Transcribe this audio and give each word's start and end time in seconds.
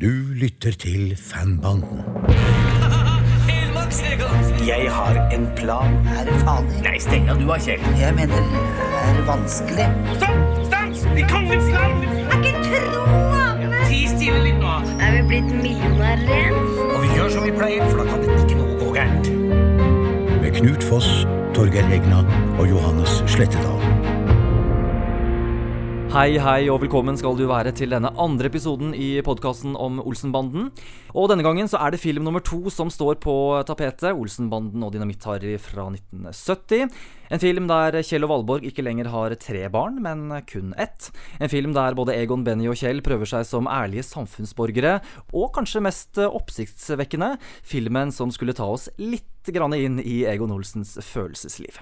Du 0.00 0.32
lytter 0.34 0.70
til 0.70 1.16
Fanbanden. 1.16 2.00
Jeg 4.66 4.86
har 4.90 5.28
en 5.32 5.48
plan. 5.56 5.92
Er 6.18 6.24
det 6.24 6.34
farlig? 6.40 6.78
Nei, 6.86 6.94
steng 6.98 7.28
av 7.28 7.36
du 7.36 7.44
har 7.50 7.60
Kjell. 7.60 7.84
Jeg 8.00 8.14
mener, 8.16 8.46
er 9.02 9.18
det 9.18 9.26
vanskelig? 9.26 9.88
Stopp! 10.14 10.62
Stans! 10.70 11.02
I 11.04 11.26
kongens 11.28 11.68
land! 11.74 12.06
Er 12.22 12.38
ikke 12.38 12.62
troende! 12.70 13.82
Ti 13.90 13.98
stille 14.14 14.40
litt 14.46 14.62
nå. 14.62 14.72
Er 15.04 15.18
vi 15.18 15.26
blitt 15.34 15.52
millionærer? 15.58 16.56
Og 16.86 16.96
vi 17.04 17.12
gjør 17.18 17.34
som 17.36 17.44
vi 17.44 17.52
pleier, 17.58 17.84
for 17.90 18.00
da 18.00 18.08
kan 18.14 18.24
det 18.24 18.38
ikke 18.46 18.62
noe 18.62 18.78
gå 18.80 18.94
gærent. 18.96 19.30
Med 20.40 20.56
Knut 20.62 20.88
Foss, 20.88 21.12
Torgeir 21.52 21.92
Egna 21.92 22.24
og 22.56 22.64
Johannes 22.72 23.20
Slettedal. 23.28 24.19
Hei, 26.10 26.40
hei, 26.42 26.64
og 26.66 26.80
velkommen 26.82 27.14
skal 27.14 27.36
du 27.38 27.44
være 27.46 27.70
til 27.78 27.92
denne 27.94 28.10
andre 28.18 28.48
episoden 28.50 28.90
i 28.98 29.20
podkasten 29.22 29.76
om 29.78 30.00
Olsenbanden. 30.02 30.64
Og 31.14 31.28
denne 31.30 31.44
gangen 31.46 31.68
så 31.70 31.78
er 31.78 31.92
det 31.94 32.00
film 32.02 32.24
nummer 32.26 32.42
to 32.42 32.58
som 32.74 32.88
står 32.90 33.20
på 33.22 33.34
tapetet. 33.68 34.08
Olsenbanden 34.10 34.82
og 34.82 34.90
Dynamitt-Harry 34.90 35.52
fra 35.62 35.84
1970. 35.86 36.90
En 37.30 37.42
film 37.44 37.68
der 37.70 38.00
Kjell 38.02 38.26
og 38.26 38.32
Valborg 38.32 38.66
ikke 38.66 38.82
lenger 38.82 39.12
har 39.12 39.36
tre 39.38 39.62
barn, 39.70 40.00
men 40.02 40.34
kun 40.50 40.72
ett. 40.74 41.12
En 41.38 41.52
film 41.52 41.76
der 41.78 41.94
både 41.94 42.18
Egon, 42.18 42.42
Benny 42.42 42.66
og 42.66 42.80
Kjell 42.80 43.04
prøver 43.06 43.30
seg 43.30 43.46
som 43.46 43.70
ærlige 43.70 44.08
samfunnsborgere. 44.08 44.96
Og 45.30 45.52
kanskje 45.54 45.84
mest 45.86 46.18
oppsiktsvekkende, 46.26 47.36
filmen 47.62 48.10
som 48.10 48.34
skulle 48.34 48.58
ta 48.58 48.66
oss 48.66 48.90
litt 48.98 49.28
inn 49.46 50.02
i 50.02 50.24
Egon 50.26 50.58
Olsens 50.58 50.98
følelsesliv. 51.06 51.78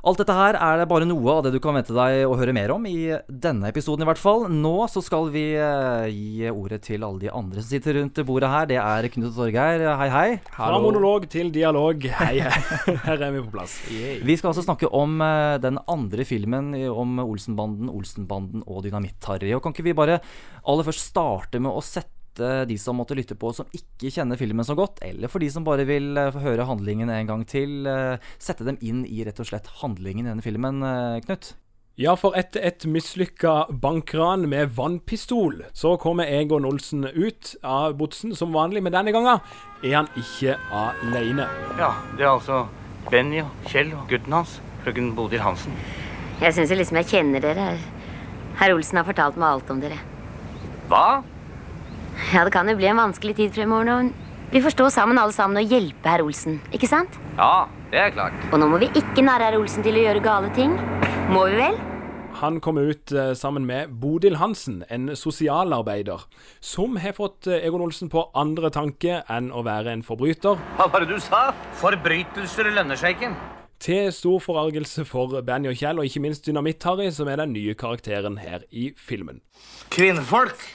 Alt 0.00 0.16
dette 0.22 0.32
her 0.32 0.56
er 0.56 0.86
bare 0.88 1.04
noe 1.04 1.32
av 1.34 1.42
det 1.44 1.50
du 1.52 1.58
kan 1.60 1.76
vente 1.76 1.92
deg 1.92 2.22
å 2.24 2.36
høre 2.40 2.54
mer 2.56 2.72
om 2.72 2.86
i 2.88 3.12
denne 3.28 3.68
episoden 3.68 4.06
i 4.06 4.08
hvert 4.08 4.20
fall. 4.20 4.46
Nå 4.48 4.86
så 4.88 5.02
skal 5.04 5.28
vi 5.34 5.42
eh, 5.60 6.06
gi 6.08 6.48
ordet 6.48 6.78
til 6.86 7.04
alle 7.04 7.20
de 7.20 7.28
andre 7.28 7.60
som 7.60 7.68
sitter 7.68 7.98
rundt 7.98 8.20
bordet 8.24 8.48
her. 8.48 8.68
Det 8.70 8.78
er 8.80 9.08
Knut 9.12 9.28
og 9.34 9.36
Torgeir. 9.42 9.84
Hei, 10.00 10.08
hei. 10.14 10.28
Fra 10.54 10.78
monolog 10.80 11.26
til 11.32 11.52
dialog. 11.52 12.06
Hei, 12.20 12.40
hei. 12.40 12.62
Her 13.06 13.26
er 13.26 13.34
vi 13.34 13.42
på 13.44 13.52
plass. 13.52 13.76
Vi 13.90 14.36
skal 14.40 14.54
altså 14.54 14.64
snakke 14.64 14.88
om 14.88 15.20
eh, 15.24 15.58
den 15.60 15.76
andre 15.84 16.24
filmen 16.28 16.72
om 16.88 17.20
Olsenbanden, 17.26 17.92
Olsenbanden 17.92 18.64
og 18.64 18.86
Dynamitt-Harry. 18.86 19.52
Og 19.56 19.60
kan 19.64 19.76
ikke 19.76 19.90
vi 19.90 19.96
bare 20.00 20.22
aller 20.64 20.88
først 20.88 21.10
starte 21.12 21.60
med 21.60 21.76
å 21.76 21.84
sette 21.84 22.19
de 22.68 22.76
som 22.80 22.98
måtte 22.98 23.16
lytte 23.18 23.36
på 23.38 23.52
som 23.56 23.68
ikke 23.76 24.12
kjenner 24.14 24.40
filmen 24.40 24.66
så 24.66 24.76
godt, 24.78 25.02
eller 25.06 25.30
for 25.30 25.42
de 25.42 25.50
som 25.52 25.66
bare 25.66 25.86
vil 25.88 26.12
eh, 26.18 26.30
få 26.34 26.42
høre 26.44 26.68
handlingen 26.68 27.10
en 27.12 27.28
gang 27.28 27.46
til, 27.48 27.82
eh, 27.88 28.30
sette 28.42 28.66
dem 28.66 28.78
inn 28.80 29.04
i 29.08 29.24
rett 29.26 29.40
og 29.42 29.48
slett 29.50 29.68
handlingen 29.80 30.26
i 30.26 30.32
denne 30.32 30.44
filmen, 30.44 30.82
eh, 30.86 31.20
Knut? 31.26 31.54
Ja, 32.00 32.14
for 32.16 32.32
etter 32.38 32.62
et 32.64 32.86
mislykka 32.88 33.66
bankran 33.82 34.46
med 34.48 34.70
vannpistol, 34.72 35.66
så 35.76 35.98
kommer 36.00 36.30
Egon 36.32 36.64
Olsen 36.64 37.04
ut 37.04 37.56
av 37.66 37.98
botsen 37.98 38.32
som 38.38 38.54
vanlig, 38.56 38.80
men 38.86 38.94
denne 38.94 39.12
gangen 39.12 39.42
er 39.84 39.96
han 39.98 40.08
ikke 40.16 40.54
alene. 40.72 41.44
Ja, 41.76 41.90
det 42.16 42.24
er 42.24 42.30
altså 42.30 42.62
Benny 43.10 43.42
og 43.44 43.68
Kjell 43.68 43.92
og 43.92 44.06
gutten 44.08 44.38
hans, 44.38 44.60
frøken 44.86 45.12
Bodil 45.18 45.44
Hansen. 45.44 45.76
Jeg 46.40 46.56
syns 46.56 46.72
liksom 46.72 47.02
jeg 47.02 47.10
kjenner 47.10 47.44
dere. 47.44 47.74
Herr 48.56 48.72
Olsen 48.72 49.02
har 49.02 49.04
fortalt 49.04 49.36
meg 49.36 49.50
alt 49.50 49.74
om 49.74 49.84
dere. 49.84 50.00
Hva? 50.88 51.20
Ja, 52.30 52.44
det 52.46 52.52
kan 52.54 52.68
jo 52.70 52.76
bli 52.78 52.90
en 52.90 53.00
vanskelig 53.00 53.36
tid 53.38 53.54
fremover 53.56 53.88
nå. 53.88 53.98
Vi 54.50 54.62
får 54.62 54.74
stå 54.74 54.88
sammen 54.90 55.18
alle 55.20 55.34
sammen 55.34 55.60
og 55.60 55.70
hjelpe 55.70 56.10
herr 56.10 56.24
Olsen, 56.24 56.58
ikke 56.74 56.88
sant? 56.90 57.14
Ja, 57.38 57.68
det 57.92 58.00
er 58.02 58.10
klart. 58.16 58.34
Og 58.50 58.58
nå 58.58 58.66
må 58.72 58.80
vi 58.82 58.88
ikke 58.98 59.22
narre 59.22 59.46
herr 59.46 59.60
Olsen 59.60 59.84
til 59.86 59.94
å 59.94 60.02
gjøre 60.08 60.24
gale 60.24 60.50
ting. 60.56 60.74
Må 61.30 61.44
vi 61.46 61.60
vel? 61.60 61.78
Han 62.40 62.60
kommer 62.64 62.88
ut 62.90 63.12
eh, 63.12 63.32
sammen 63.38 63.66
med 63.68 63.92
Bodil 64.00 64.38
Hansen, 64.40 64.80
en 64.88 65.12
sosialarbeider, 65.18 66.22
som 66.64 66.96
har 67.02 67.14
fått 67.14 67.46
eh, 67.50 67.62
Egon 67.66 67.84
Olsen 67.84 68.10
på 68.10 68.24
andre 68.38 68.70
tanke 68.74 69.20
enn 69.30 69.50
å 69.52 69.62
være 69.66 69.92
en 69.92 70.04
forbryter. 70.06 70.58
Hva 70.78 70.86
var 70.90 71.04
det 71.04 71.14
du 71.14 71.22
sa? 71.22 71.50
Forbrytelser 71.82 72.72
lønner 72.72 72.98
seg 72.98 73.18
ikke. 73.18 73.32
Til 73.80 74.10
stor 74.12 74.42
forargelse 74.44 75.06
for 75.08 75.38
Benny 75.46 75.70
og 75.70 75.78
Kjell, 75.78 76.00
og 76.02 76.08
ikke 76.08 76.24
minst 76.26 76.48
Dynamitt-Harry, 76.48 77.08
som 77.14 77.30
er 77.32 77.40
den 77.40 77.54
nye 77.54 77.76
karakteren 77.78 78.40
her 78.42 78.66
i 78.70 78.90
filmen. 78.98 79.40
Kvinnfolk 79.94 80.66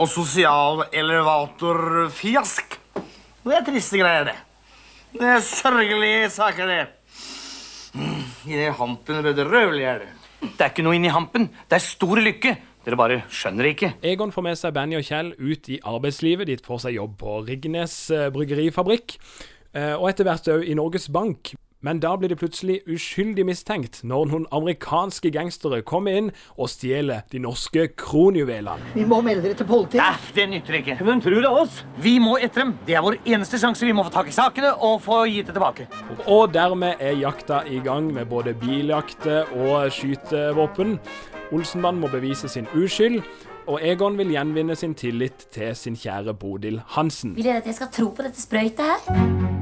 og 0.00 0.08
sosial 0.08 0.84
elevatorfiask. 0.92 2.78
Det 3.40 3.56
er 3.56 3.66
triste 3.66 4.00
greier, 4.00 4.30
det. 4.30 4.38
Det 5.16 5.26
er 5.26 5.44
sørgelige 5.44 6.30
saker, 6.30 6.70
det. 6.70 6.82
Inni 7.96 8.54
I 8.54 8.58
det 8.60 8.72
hampen 8.78 9.22
bedrøvelig 9.24 9.86
er 9.86 10.02
det. 10.04 10.10
Det 10.40 10.64
er 10.64 10.70
ikke 10.72 10.84
noe 10.86 10.96
inni 10.96 11.10
hampen. 11.12 11.48
Det 11.68 11.76
er 11.76 11.84
stor 11.84 12.20
lykke. 12.20 12.56
Dere 12.84 12.96
bare 12.96 13.18
skjønner 13.28 13.66
det 13.66 13.72
ikke. 13.74 13.90
Egon 14.12 14.32
får 14.32 14.46
med 14.46 14.60
seg 14.60 14.72
Benny 14.76 14.96
og 14.96 15.04
Kjell 15.04 15.34
ut 15.36 15.68
i 15.68 15.80
arbeidslivet. 15.84 16.48
De 16.48 16.56
får 16.64 16.84
seg 16.86 16.96
jobb 16.96 17.18
på 17.20 17.40
Riggenes 17.48 17.96
eh, 18.14 18.30
bryggerifabrikk, 18.32 19.18
eh, 19.76 19.92
og 19.98 20.08
etter 20.08 20.28
hvert 20.28 20.48
òg 20.54 20.64
i 20.64 20.76
Norges 20.78 21.10
Bank. 21.12 21.52
Men 21.80 22.00
da 22.00 22.10
blir 22.20 22.28
de 22.28 22.36
plutselig 22.36 22.82
uskyldig 22.92 23.46
mistenkt 23.48 24.02
når 24.04 24.26
noen 24.28 24.42
amerikanske 24.52 25.30
gangstere 25.32 25.80
kommer 25.88 26.18
inn 26.18 26.26
og 26.60 26.68
stjeler 26.68 27.22
de 27.32 27.40
norske 27.40 27.86
kronjuvelene. 27.96 28.92
Vi 28.92 29.06
må 29.08 29.22
melde 29.24 29.46
dere 29.46 29.56
til 29.56 29.68
politiet. 29.70 30.02
Nei, 30.02 30.34
det 30.36 30.46
nytter 30.52 30.76
ikke. 30.82 30.98
Men 31.08 31.22
tror 31.24 31.40
det 31.40 31.52
oss? 31.62 31.78
Vi 32.04 32.18
må 32.20 32.36
etter 32.36 32.66
dem. 32.66 32.74
Det 32.84 32.98
er 32.98 33.04
vår 33.06 33.16
eneste 33.24 33.60
sjanse. 33.62 33.88
Vi 33.88 33.94
må 33.96 34.04
få 34.04 34.12
tak 34.12 34.28
i 34.28 34.36
sakene 34.36 34.74
og 34.76 35.00
få 35.06 35.22
gitt 35.32 35.48
det 35.48 35.56
tilbake. 35.56 35.88
Og 36.28 36.52
dermed 36.52 37.00
er 37.00 37.16
jakta 37.16 37.62
i 37.64 37.80
gang 37.84 38.12
med 38.12 38.28
både 38.28 38.52
biljakter 38.60 39.48
og 39.56 39.88
skytevåpen. 39.96 40.98
Olsenband 41.50 42.02
må 42.02 42.10
bevise 42.12 42.48
sin 42.52 42.68
uskyld, 42.76 43.22
og 43.70 43.80
Egon 43.82 44.20
vil 44.20 44.34
gjenvinne 44.36 44.76
sin 44.76 44.92
tillit 44.94 45.48
til 45.54 45.72
sin 45.78 45.96
kjære 45.96 46.36
Bodil 46.36 46.82
Hansen. 46.92 47.34
Vil 47.38 47.48
dere 47.48 47.64
at 47.64 47.72
jeg 47.72 47.80
skal 47.80 47.90
tro 47.94 48.12
på 48.12 48.28
dette 48.28 48.42
sprøytet 48.42 48.84
her? 48.84 49.59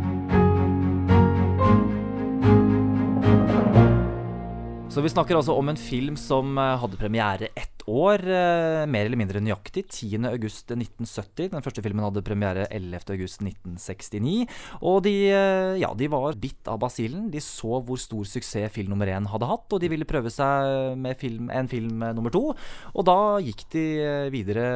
Så 4.98 5.02
vi 5.02 5.10
snakker 5.12 5.36
altså 5.38 5.54
om 5.54 5.68
en 5.70 5.76
film 5.78 6.16
som 6.18 6.56
eh, 6.58 6.72
hadde 6.82 6.98
premiere 6.98 7.48
ett 7.54 7.77
år, 7.88 8.22
eh, 8.22 8.84
mer 8.90 9.06
eller 9.06 9.18
mindre 9.18 9.40
nøyaktig, 9.42 9.86
10.8.1970. 9.88 11.50
Den 11.54 11.64
første 11.64 11.82
filmen 11.84 12.04
hadde 12.04 12.24
premiere 12.26 12.66
11.8.1969. 12.68 14.46
Og 14.82 15.02
de, 15.06 15.14
eh, 15.32 15.78
ja, 15.80 15.92
de 15.94 16.08
var 16.12 16.36
bitt 16.36 16.68
av 16.68 16.78
basillen. 16.80 17.30
De 17.32 17.40
så 17.40 17.80
hvor 17.82 17.98
stor 17.98 18.24
suksess 18.28 18.72
film 18.72 18.92
nummer 18.92 19.06
én 19.06 19.26
hadde 19.28 19.48
hatt, 19.48 19.72
og 19.72 19.80
de 19.80 19.88
ville 19.88 20.08
prøve 20.08 20.30
seg 20.30 20.96
med 20.98 21.16
film, 21.18 21.50
en 21.50 21.68
film 21.68 22.02
eh, 22.02 22.12
nummer 22.12 22.30
to. 22.30 22.54
Og 22.94 23.04
da 23.08 23.38
gikk 23.40 23.64
de 23.72 23.86
videre 24.32 24.66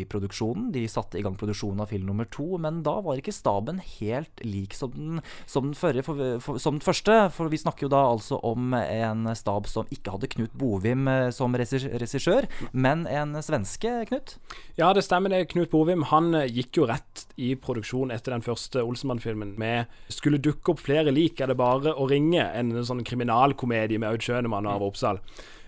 i 0.00 0.04
produksjonen. 0.04 0.70
De 0.72 0.86
satte 0.88 1.18
i 1.18 1.22
gang 1.22 1.36
produksjonen 1.36 1.80
av 1.80 1.90
film 1.90 2.06
nummer 2.06 2.28
to, 2.30 2.58
men 2.58 2.82
da 2.82 3.00
var 3.00 3.20
ikke 3.20 3.34
staben 3.34 3.80
helt 4.00 4.44
lik 4.44 4.74
som 4.74 4.92
den, 4.92 5.20
som 5.46 5.70
den, 5.70 5.74
førre, 5.78 6.04
for, 6.04 6.38
for, 6.40 6.58
som 6.58 6.76
den 6.76 6.84
første. 6.84 7.30
For 7.32 7.48
vi 7.48 7.60
snakker 7.60 7.86
jo 7.86 7.92
da 7.94 8.04
altså 8.10 8.40
om 8.44 8.74
en 8.74 9.30
stab 9.36 9.68
som 9.70 9.88
ikke 9.90 10.14
hadde 10.14 10.30
Knut 10.30 10.52
Bovim 10.58 11.08
som 11.34 11.54
regissør, 11.56 12.49
men 12.72 13.06
en 13.06 13.34
svenske, 13.42 13.92
Knut. 14.08 14.36
Ja, 14.76 14.92
det 14.96 15.04
stemmer 15.04 15.30
det. 15.30 15.48
Knut 15.52 15.70
Bovim 15.70 16.02
han 16.10 16.34
eh, 16.34 16.46
gikk 16.50 16.80
jo 16.80 16.86
rett 16.90 17.26
i 17.36 17.54
produksjon 17.54 18.10
etter 18.14 18.32
den 18.34 18.42
første 18.46 18.82
Olsenmann-filmen 18.84 19.56
med 19.58 19.86
'Skulle 20.08 20.38
dukke 20.42 20.72
opp 20.74 20.80
flere 20.80 21.12
lik, 21.12 21.40
er 21.40 21.46
det 21.52 21.56
bare 21.56 21.94
å 21.94 22.08
ringe', 22.08 22.50
en 22.54 22.70
sånn 22.84 23.04
kriminalkomedie 23.04 23.98
med 23.98 24.10
Aud 24.12 24.22
Schønemann 24.22 24.66
Arve 24.66 24.90
Oppsal. 24.90 25.20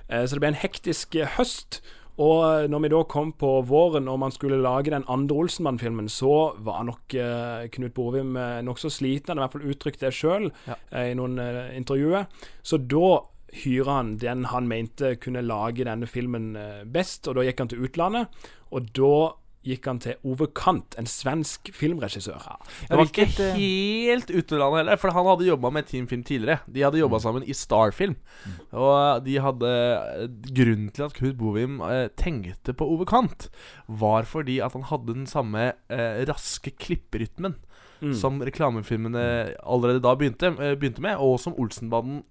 Eh, 0.09 0.25
Så 0.27 0.35
det 0.35 0.41
ble 0.41 0.49
en 0.49 0.63
hektisk 0.63 1.15
eh, 1.17 1.27
høst. 1.39 1.81
Og 2.21 2.69
når 2.69 2.81
vi 2.83 2.89
da 2.93 2.99
kom 3.09 3.33
på 3.33 3.65
våren 3.65 4.07
og 4.07 4.19
man 4.21 4.31
skulle 4.31 4.61
lage 4.61 4.91
den 4.93 5.05
andre 5.09 5.35
Olsenmann-filmen, 5.35 6.09
så 6.13 6.53
var 6.61 6.85
nok 6.85 7.15
eh, 7.15 7.69
Knut 7.73 7.95
Bovim 7.95 8.37
eh, 8.37 8.61
nokså 8.63 8.91
sliten. 8.93 9.33
Han 9.33 9.39
i 9.39 9.41
hvert 9.47 9.53
fall 9.57 9.71
uttrykt 9.73 10.01
det 10.05 10.13
sjøl 10.13 10.51
eh, 10.69 11.09
i 11.11 11.15
noen 11.15 11.39
eh, 11.41 11.73
intervjuer. 11.79 12.27
Så 12.63 12.77
da 12.77 13.23
hyra 13.53 14.01
han 14.01 14.17
den 14.23 14.47
han 14.53 14.69
mente 14.71 15.15
kunne 15.21 15.45
lage 15.45 15.87
denne 15.89 16.09
filmen 16.09 16.57
eh, 16.57 16.83
best, 16.89 17.29
og 17.29 17.39
da 17.39 17.47
gikk 17.47 17.63
han 17.63 17.73
til 17.73 17.87
utlandet. 17.87 18.43
Og 18.73 18.89
da 18.97 19.15
gikk 19.63 19.87
han 19.87 20.01
til 20.03 20.19
Ove 20.27 20.49
Kant, 20.59 20.97
en 20.99 21.07
svensk 21.07 21.71
filmregissør. 21.77 22.49
Det 22.89 22.99
var 22.99 23.07
ikke 23.07 23.29
eh, 23.31 23.59
helt 23.61 24.33
utenlandet 24.33 24.81
heller, 24.81 24.99
for 24.99 25.15
han 25.15 25.29
hadde 25.29 25.47
jobba 25.47 25.71
med 25.77 25.87
Team 25.91 26.09
Film 26.11 26.25
tidligere. 26.27 26.65
De 26.67 26.83
hadde 26.83 26.99
jobba 26.99 27.21
sammen 27.23 27.47
i 27.47 27.55
Starfilm. 27.55 28.17
Og 28.75 29.23
de 29.27 29.37
hadde 29.45 29.75
Grunnen 30.51 30.91
til 30.91 31.07
at 31.07 31.15
Knut 31.19 31.39
Bovim 31.39 31.79
eh, 31.87 32.09
tenkte 32.19 32.75
på 32.75 32.89
Ove 32.91 33.07
Kant, 33.09 33.51
var 33.87 34.27
fordi 34.27 34.59
at 34.65 34.75
han 34.75 34.89
hadde 34.91 35.15
den 35.21 35.29
samme 35.31 35.71
eh, 35.93 36.25
raske 36.27 36.75
klipperytmen 36.75 37.61
som 38.19 38.41
reklamefilmene 38.43 39.55
allerede 39.63 40.03
da 40.03 40.15
begynte, 40.19 40.51
eh, 40.59 40.75
begynte 40.75 41.03
med, 41.05 41.17
og 41.23 41.39
som 41.41 41.55
Olsenbanden 41.55 42.25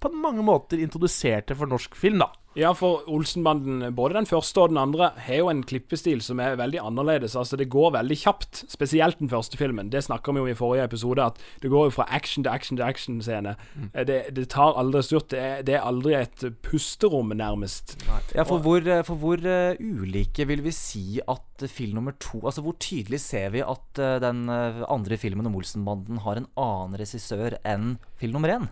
på 0.00 0.12
mange 0.14 0.44
måter 0.46 0.80
introduserte 0.82 1.56
for 1.58 1.70
norsk 1.70 1.96
film, 1.98 2.22
da. 2.22 2.30
Ja, 2.58 2.72
for 2.74 3.04
Olsenbanden, 3.06 3.84
både 3.94 4.16
den 4.16 4.26
første 4.26 4.64
og 4.64 4.72
den 4.72 4.80
andre, 4.80 5.12
har 5.22 5.42
jo 5.42 5.50
en 5.50 5.60
klippestil 5.62 6.18
som 6.24 6.40
er 6.42 6.56
veldig 6.58 6.80
annerledes. 6.82 7.36
Altså, 7.38 7.58
det 7.60 7.68
går 7.70 7.92
veldig 7.94 8.16
kjapt. 8.18 8.64
Spesielt 8.72 9.20
den 9.20 9.30
første 9.30 9.60
filmen. 9.60 9.92
Det 9.92 10.02
snakka 10.02 10.34
vi 10.34 10.42
om 10.42 10.48
i 10.50 10.56
forrige 10.58 10.88
episode, 10.88 11.22
at 11.22 11.38
det 11.62 11.70
går 11.70 11.86
jo 11.86 11.94
fra 11.94 12.08
action 12.10 12.42
til 12.42 12.50
action 12.50 12.80
til 12.80 12.86
action-scene. 12.88 13.54
Mm. 13.76 13.90
Det, 14.08 14.18
det 14.34 14.48
tar 14.50 14.74
aldri 14.80 15.04
slutt. 15.06 15.28
Det 15.30 15.44
er, 15.44 15.62
det 15.68 15.76
er 15.78 15.86
aldri 15.86 16.16
et 16.18 16.48
pusterom, 16.66 17.30
nærmest. 17.36 17.94
Ja, 18.34 18.42
for 18.42 18.64
hvor, 18.64 18.82
eh, 18.82 19.04
for 19.06 19.22
hvor 19.22 19.38
uh, 19.44 19.78
ulike 19.78 20.48
vil 20.48 20.64
vi 20.66 20.74
si 20.74 21.20
at 21.22 21.62
eh, 21.62 21.70
film 21.70 21.98
nummer 21.98 22.16
to 22.18 22.40
Altså 22.42 22.62
hvor 22.64 22.74
tydelig 22.80 23.20
ser 23.22 23.52
vi 23.54 23.62
at 23.62 24.02
uh, 24.02 24.16
den 24.22 24.48
eh, 24.50 24.82
andre 24.88 25.18
filmen 25.20 25.46
om 25.46 25.56
Olsenbanden 25.58 26.24
har 26.26 26.40
en 26.40 26.50
annen 26.58 26.98
regissør 26.98 27.58
enn 27.62 27.96
film 28.18 28.34
nummer 28.34 28.56
én? 28.56 28.70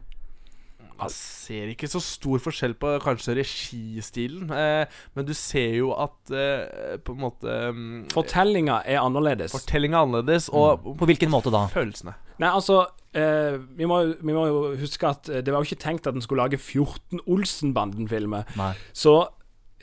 Jeg 0.96 1.12
ser 1.12 1.72
ikke 1.72 1.88
så 1.92 2.00
stor 2.00 2.40
forskjell 2.40 2.74
på 2.80 2.94
kanskje 3.04 3.36
registilen, 3.38 4.50
eh, 4.50 5.00
men 5.14 5.26
du 5.28 5.34
ser 5.36 5.76
jo 5.76 5.92
at 5.92 6.32
eh, 6.32 6.96
på 7.04 7.16
en 7.16 7.20
måte 7.20 7.56
um, 7.70 8.04
Fortellinga 8.14 8.80
er 8.88 9.02
annerledes. 9.02 9.52
Fortellinga 9.52 9.98
er 10.00 10.08
annerledes, 10.08 10.48
og 10.48 10.86
På 10.96 11.08
hvilken 11.08 11.32
måte 11.32 11.52
da? 11.52 11.66
følelsene. 11.72 12.16
Nei, 12.40 12.48
altså 12.50 12.82
eh, 13.16 13.56
vi, 13.76 13.84
må, 13.88 14.02
vi 14.20 14.32
må 14.36 14.46
jo 14.48 14.58
huske 14.80 15.08
at 15.08 15.28
eh, 15.32 15.44
det 15.44 15.52
var 15.52 15.62
jo 15.64 15.70
ikke 15.70 15.84
tenkt 15.84 16.08
at 16.08 16.16
en 16.16 16.24
skulle 16.24 16.44
lage 16.44 16.60
14 16.60 17.22
Olsenbanden-filmer. 17.26 18.48
Så 18.96 19.18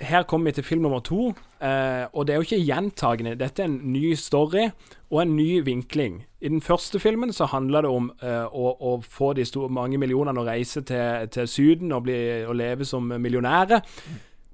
her 0.01 0.25
kommer 0.25 0.49
vi 0.49 0.57
til 0.57 0.65
film 0.65 0.81
nummer 0.81 0.99
to, 1.05 1.29
eh, 1.61 2.05
og 2.13 2.25
det 2.25 2.33
er 2.33 2.41
jo 2.41 2.47
ikke 2.47 2.65
gjentagende. 2.65 3.35
Dette 3.39 3.63
er 3.63 3.69
en 3.69 3.79
ny 3.93 4.13
story 4.17 4.71
og 5.13 5.21
en 5.21 5.35
ny 5.37 5.61
vinkling. 5.65 6.23
I 6.41 6.49
den 6.49 6.61
første 6.61 6.99
filmen 6.99 7.33
så 7.33 7.45
handla 7.51 7.83
det 7.85 7.89
om 7.93 8.09
uh, 8.23 8.49
å, 8.49 8.73
å 8.73 8.93
få 9.05 9.33
de 9.37 9.45
store, 9.45 9.69
mange 9.69 9.99
millionene 10.01 10.41
å 10.41 10.47
reise 10.47 10.81
til, 10.81 11.27
til 11.29 11.47
Syden 11.47 11.93
og, 11.93 12.07
bli, 12.07 12.17
og 12.49 12.57
leve 12.57 12.87
som 12.89 13.05
millionærer. 13.05 13.85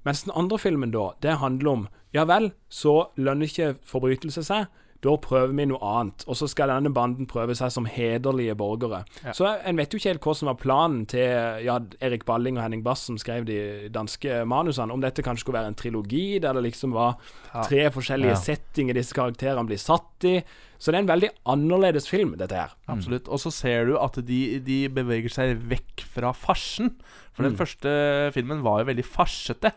Mens 0.04 0.26
den 0.26 0.36
andre 0.36 0.58
filmen 0.60 0.92
da, 0.92 1.10
det 1.22 1.40
handler 1.40 1.72
om 1.72 1.88
Ja 2.12 2.24
vel, 2.26 2.50
så 2.68 3.12
lønner 3.16 3.46
ikke 3.46 3.74
forbrytelse 3.86 4.42
seg. 4.42 4.66
Da 5.00 5.14
prøver 5.16 5.54
vi 5.56 5.64
noe 5.70 5.80
annet. 5.80 6.24
Og 6.28 6.36
så 6.36 6.44
skal 6.50 6.68
denne 6.68 6.90
banden 6.92 7.24
prøve 7.30 7.54
seg 7.56 7.70
som 7.72 7.86
hederlige 7.88 8.52
borgere. 8.60 9.02
Så 9.32 9.46
en 9.64 9.78
vet 9.80 9.92
jo 9.94 10.00
ikke 10.00 10.10
helt 10.12 10.26
hva 10.26 10.34
som 10.36 10.50
var 10.50 10.58
planen 10.60 11.06
til 11.08 11.64
ja, 11.64 11.78
Erik 12.04 12.26
Balling 12.28 12.58
og 12.58 12.64
Henning 12.66 12.82
Bass, 12.84 13.06
som 13.08 13.16
skrev 13.20 13.46
de 13.48 13.88
danske 13.94 14.42
manusene. 14.44 14.92
Om 14.92 15.00
dette 15.00 15.24
kanskje 15.24 15.46
skulle 15.46 15.60
være 15.62 15.72
en 15.72 15.78
trilogi, 15.80 16.26
der 16.44 16.52
det 16.58 16.66
liksom 16.68 16.92
var 16.92 17.16
tre 17.64 17.86
forskjellige 17.94 18.34
Ja. 18.36 18.42
settinger 18.44 18.94
disse 19.00 19.16
karakterene 19.16 19.64
blir 19.70 19.80
satt 19.80 20.28
i. 20.28 20.42
Så 20.80 20.92
det 20.92 20.98
er 21.00 21.02
en 21.06 21.12
veldig 21.12 21.30
annerledes 21.52 22.06
film, 22.08 22.36
dette 22.40 22.56
her. 22.56 22.70
Absolutt. 22.88 23.28
Og 23.28 23.40
så 23.40 23.50
ser 23.52 23.88
du 23.88 23.96
at 24.00 24.16
de, 24.24 24.60
de 24.64 24.78
beveger 24.88 25.32
seg 25.32 25.56
vekk 25.68 26.04
fra 26.12 26.30
farsen. 26.36 26.94
For 27.36 27.44
den 27.48 27.56
første 27.56 27.90
filmen 28.36 28.60
var 28.64 28.80
jo 28.82 28.88
veldig 28.92 29.04
farsete. 29.04 29.72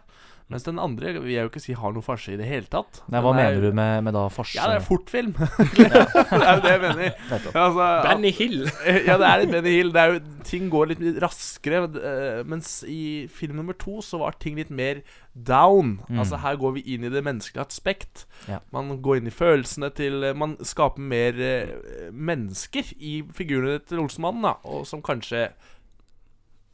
Mens 0.53 0.67
den 0.67 0.77
andre 0.79 1.15
vil 1.17 1.31
jeg 1.33 1.47
jo 1.47 1.49
ikke 1.49 1.61
si 1.63 1.73
har 1.73 1.93
noe 1.95 2.05
farse 2.05 2.29
i 2.31 2.37
det 2.37 2.45
hele 2.45 2.69
tatt. 2.69 3.01
Nei, 3.09 3.19
Hva 3.25 3.31
er- 3.33 3.39
mener 3.41 3.63
du 3.65 3.71
med, 3.73 4.03
med 4.05 4.13
da 4.13 4.27
farse? 4.29 4.53
Ja, 4.59 4.67
det 4.69 4.75
er 4.79 4.85
fortfilm. 4.85 5.33
det 5.79 5.87
er 5.89 6.53
jo 6.53 6.61
det 6.63 6.73
jeg 6.75 6.81
mener. 6.83 7.17
Altså, 7.63 7.87
Benny 8.05 8.31
Hill. 8.37 8.59
ja, 9.09 9.17
det 9.17 9.27
er 9.31 9.41
litt 9.43 9.51
Benny 9.57 9.73
Hill. 9.79 9.91
Det 9.95 10.01
er 10.03 10.13
jo, 10.13 10.21
ting 10.45 10.69
går 10.73 10.91
litt 10.93 11.03
raskere. 11.23 11.83
eh, 11.97 12.43
Mens 12.47 12.71
i 12.85 13.01
film 13.33 13.57
nummer 13.59 13.73
to 13.81 13.97
så 14.05 14.21
var 14.21 14.37
ting 14.39 14.55
litt 14.61 14.69
mer 14.69 15.01
down. 15.33 15.95
Altså 16.13 16.37
Her 16.43 16.59
går 16.61 16.75
vi 16.77 16.83
inn 16.93 17.07
i 17.07 17.11
det 17.13 17.23
menneskelige 17.25 17.65
aspekt. 17.65 18.25
Ja. 18.45 18.59
Man 18.75 18.93
går 19.01 19.21
inn 19.23 19.31
i 19.31 19.33
følelsene 19.33 19.89
til 19.97 20.29
Man 20.37 20.57
skaper 20.61 21.01
mer 21.01 21.39
eh, 21.41 22.11
mennesker 22.13 22.93
i 23.01 23.23
figurene 23.33 23.79
til 23.81 24.03
Olsenmannen, 24.05 24.45
da. 24.45 24.55
Og 24.69 24.85
som 24.85 25.01
kanskje 25.01 25.47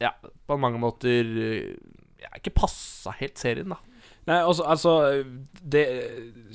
Ja, 0.00 0.14
på 0.48 0.56
mange 0.60 0.78
måter 0.80 1.26
eh, 2.20 2.26
ja, 2.26 2.34
ikke 2.36 2.54
passa 2.62 3.14
helt 3.20 3.40
serien, 3.40 3.72
da. 3.72 3.80
Nei, 4.28 4.36
altså, 4.44 4.66
altså 4.68 4.92
det, 5.64 5.86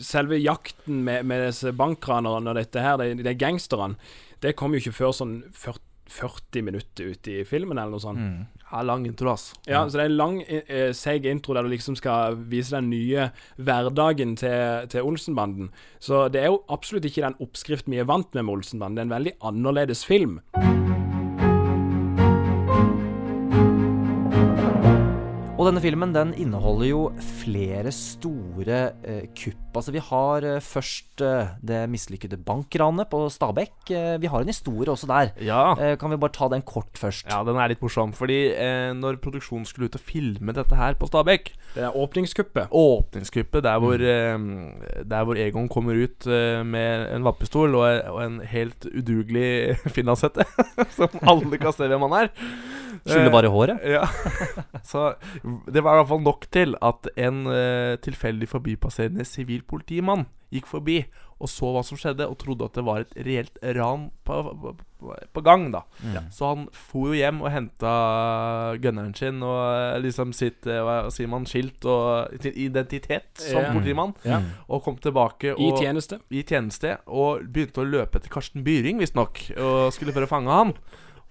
Selve 0.05 0.37
jakten 0.37 1.01
med, 1.03 1.25
med 1.25 1.47
disse 1.47 1.73
bankranerne 1.75 2.53
og 2.53 2.59
dette 2.59 2.83
her, 2.83 3.01
de, 3.01 3.25
de 3.25 3.35
gangsterne, 3.35 3.97
det 4.43 4.55
kom 4.59 4.75
jo 4.75 4.83
ikke 4.83 4.95
før 4.95 5.15
sånn 5.17 5.39
40, 5.55 5.81
40 6.15 6.65
minutter 6.67 7.09
ut 7.15 7.29
i 7.31 7.39
filmen, 7.49 7.79
eller 7.79 7.95
noe 7.95 8.03
sånt. 8.03 8.21
Ja, 8.65 8.83
lang 8.85 9.05
intro, 9.07 9.31
altså. 9.33 9.57
Ja, 9.65 9.83
så 9.87 9.97
det 9.97 10.05
er 10.05 10.11
en 10.11 10.17
lang, 10.19 10.39
eh, 10.45 10.89
seig 10.93 11.25
intro 11.29 11.55
der 11.57 11.65
du 11.65 11.71
liksom 11.73 11.97
skal 11.97 12.37
vise 12.51 12.75
den 12.77 12.91
nye 12.93 13.29
hverdagen 13.57 14.35
til, 14.37 14.89
til 14.91 15.05
Olsenbanden. 15.05 15.71
Så 15.99 16.27
det 16.33 16.43
er 16.43 16.51
jo 16.53 16.63
absolutt 16.69 17.07
ikke 17.09 17.25
den 17.25 17.39
oppskriften 17.41 17.95
vi 17.95 18.03
er 18.03 18.09
vant 18.09 18.33
med 18.33 18.45
med 18.45 18.59
Olsenbanden. 18.59 18.97
Det 18.97 19.05
er 19.05 19.09
en 19.09 19.17
veldig 19.17 19.37
annerledes 19.53 20.05
film. 20.05 20.41
Og 25.65 25.71
denne 25.71 25.81
filmen 25.81 26.11
den 26.13 26.29
inneholder 26.37 26.85
jo 26.85 26.97
flere 27.41 27.89
store 27.89 28.81
eh, 29.01 29.23
kupp. 29.33 29.64
Altså 29.75 29.91
Vi 29.91 30.01
har 30.03 30.45
eh, 30.47 30.61
først 30.63 31.21
eh, 31.23 31.51
det 31.65 31.81
mislykkede 31.91 32.39
bankranet 32.47 33.09
på 33.11 33.25
Stabekk. 33.31 33.75
Eh, 33.91 34.15
vi 34.21 34.29
har 34.31 34.43
en 34.43 34.51
historie 34.51 34.91
også 34.91 35.09
der. 35.09 35.33
Ja. 35.43 35.95
Kan 35.99 36.13
vi 36.13 36.19
bare 36.21 36.35
ta 36.35 36.47
den 36.51 36.63
kort 36.65 36.99
først? 36.99 37.27
Ja, 37.29 37.41
den 37.47 37.59
er 37.59 37.71
litt 37.71 37.83
morsom. 37.83 38.13
Fordi 38.15 38.39
eh, 38.53 38.91
når 38.95 39.19
produksjonen 39.23 39.67
skulle 39.67 39.89
ut 39.89 39.97
og 39.99 40.05
filme 40.05 40.55
dette 40.55 40.79
her 40.79 40.95
på 40.99 41.09
Stabekk 41.09 41.51
Det 41.75 41.83
er 41.87 41.97
åpningskuppet. 41.97 42.71
Åpningskuppet 42.71 43.65
der 43.67 43.81
hvor, 43.83 43.99
eh, 43.99 44.47
der 45.03 45.27
hvor 45.27 45.39
Egon 45.39 45.69
kommer 45.71 45.99
ut 45.99 46.25
med 46.25 47.09
en 47.11 47.25
vannpistol 47.25 47.75
og, 47.75 47.85
og 48.15 48.21
en 48.23 48.39
helt 48.47 48.87
udugelig 48.87 49.75
Finlandshette, 49.95 50.47
som 50.97 51.21
alle 51.21 51.59
kan 51.59 51.75
se 51.75 51.91
hvem 51.91 52.07
han 52.07 52.19
er. 52.23 52.33
Skylder 53.05 53.31
bare 53.33 53.51
håret? 53.51 53.83
Ja. 53.85 54.05
Så 54.91 55.13
det 55.43 55.83
var 55.83 55.95
i 55.95 55.99
hvert 55.99 56.09
fall 56.09 56.23
nok 56.25 56.47
til 56.53 56.75
at 56.85 57.09
en 57.21 57.43
uh, 57.49 57.97
tilfeldig 58.01 58.49
forbipasserende 58.49 59.25
sivilpolitimann 59.65 60.25
gikk 60.53 60.67
forbi 60.69 61.05
og 61.41 61.49
så 61.51 61.67
hva 61.73 61.81
som 61.83 61.97
skjedde, 61.99 62.23
og 62.31 62.37
trodde 62.39 62.63
at 62.63 62.73
det 62.77 62.83
var 62.87 63.01
et 63.03 63.15
reelt 63.25 63.57
ran 63.75 64.05
på, 64.23 64.35
på, 64.61 64.71
på, 65.01 65.15
på 65.35 65.41
gang. 65.43 65.65
da 65.73 65.81
Så 66.31 66.47
han 66.47 66.67
for 66.71 67.09
jo 67.09 67.17
hjem 67.17 67.41
og 67.43 67.51
henta 67.51 67.91
gunneren 68.79 69.13
sin 69.17 69.41
og 69.43 69.57
eh, 69.75 69.99
liksom 70.05 70.31
sitt 70.31 70.65
eh, 70.65 70.79
hva 70.79 71.09
sier 71.11 71.27
man, 71.27 71.43
skilt 71.45 71.83
og 71.83 72.31
sin 72.41 72.55
identitet 72.55 73.27
som 73.35 73.61
Ja. 73.65 73.73
politimann. 73.75 74.13
Ja. 74.23 74.39
Og 74.69 74.83
kom 74.85 74.95
tilbake 74.95 75.57
I 75.59 75.71
tjeneste. 75.75 76.21
i 76.31 76.43
tjeneste 76.47 76.99
og 77.05 77.43
begynte 77.51 77.83
å 77.83 77.89
løpe 77.89 78.15
etter 78.21 78.31
Karsten 78.31 78.63
Byring, 78.63 78.99
visstnok, 79.03 79.41
og 79.59 79.91
skulle 79.91 80.13
prøve 80.15 80.29
å 80.29 80.35
fange 80.37 80.55
han. 80.55 80.71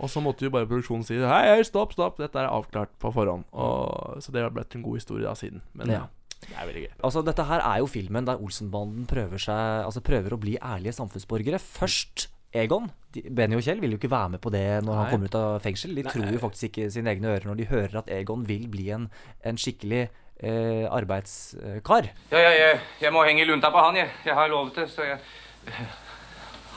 Og 0.04 0.10
så 0.10 0.20
måtte 0.20 0.44
jo 0.44 0.50
bare 0.50 0.66
produksjonen 0.66 1.04
si 1.06 1.16
Hei, 1.16 1.54
hei, 1.54 1.62
stopp, 1.64 1.94
stopp, 1.94 2.19
dette 2.19 2.36
er 2.36 2.50
avklart 2.50 2.90
på 3.00 3.12
forhånd. 3.14 3.44
Og, 3.54 4.20
så 4.20 4.32
det 4.34 4.42
har 4.42 4.50
blitt 4.52 4.75
en 4.76 4.82
god 4.84 4.98
historie 5.00 5.25
da 5.25 5.32
siden. 5.38 5.62
Men 5.72 5.88
ja. 5.96 6.02
Ja. 6.50 6.55
det 6.55 6.61
er 6.62 6.69
veldig 6.70 6.85
gøy. 6.85 6.93
Altså 7.08 7.23
Dette 7.26 7.46
her 7.49 7.64
er 7.64 7.81
jo 7.82 7.88
filmen 7.91 8.29
der 8.29 8.41
Olsenbanden 8.41 9.06
prøver 9.11 9.41
seg 9.43 9.85
Altså 9.88 10.02
prøver 10.05 10.37
å 10.37 10.41
bli 10.41 10.56
ærlige 10.61 10.94
samfunnsborgere. 10.96 11.61
Først 11.62 12.29
Egon. 12.55 12.91
Benny 13.35 13.56
og 13.58 13.64
Kjell 13.67 13.81
vil 13.82 13.94
jo 13.94 13.99
ikke 13.99 14.11
være 14.12 14.35
med 14.37 14.43
på 14.43 14.50
det 14.55 14.67
når 14.87 14.99
han 15.00 15.08
kommer 15.11 15.31
ut 15.31 15.38
av 15.38 15.56
fengsel. 15.62 15.94
De 15.99 16.05
tror 16.06 16.29
jo 16.31 16.43
faktisk 16.43 16.69
ikke 16.70 16.91
sine 16.94 17.11
egne 17.11 17.32
ører 17.35 17.49
når 17.50 17.58
de 17.58 17.67
hører 17.70 17.96
at 17.99 18.11
Egon 18.14 18.44
vil 18.46 18.69
bli 18.70 18.91
en, 18.94 19.08
en 19.43 19.58
skikkelig 19.58 20.05
eh, 20.06 20.85
arbeidskar. 20.87 22.12
Ja, 22.31 22.38
ja, 22.38 22.52
jeg, 22.61 22.81
jeg 23.02 23.14
må 23.14 23.25
henge 23.26 23.46
lunta 23.49 23.73
på 23.75 23.82
han, 23.82 23.99
jeg. 23.99 24.12
Jeg 24.26 24.38
har 24.38 24.50
lovet 24.52 24.79
det, 24.82 24.87
så 24.94 25.06
jeg 25.08 25.19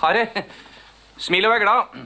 Harry, 0.01 0.25
smil 1.17 1.45
og 1.45 1.55
vær 1.55 1.63
glad. 1.65 1.99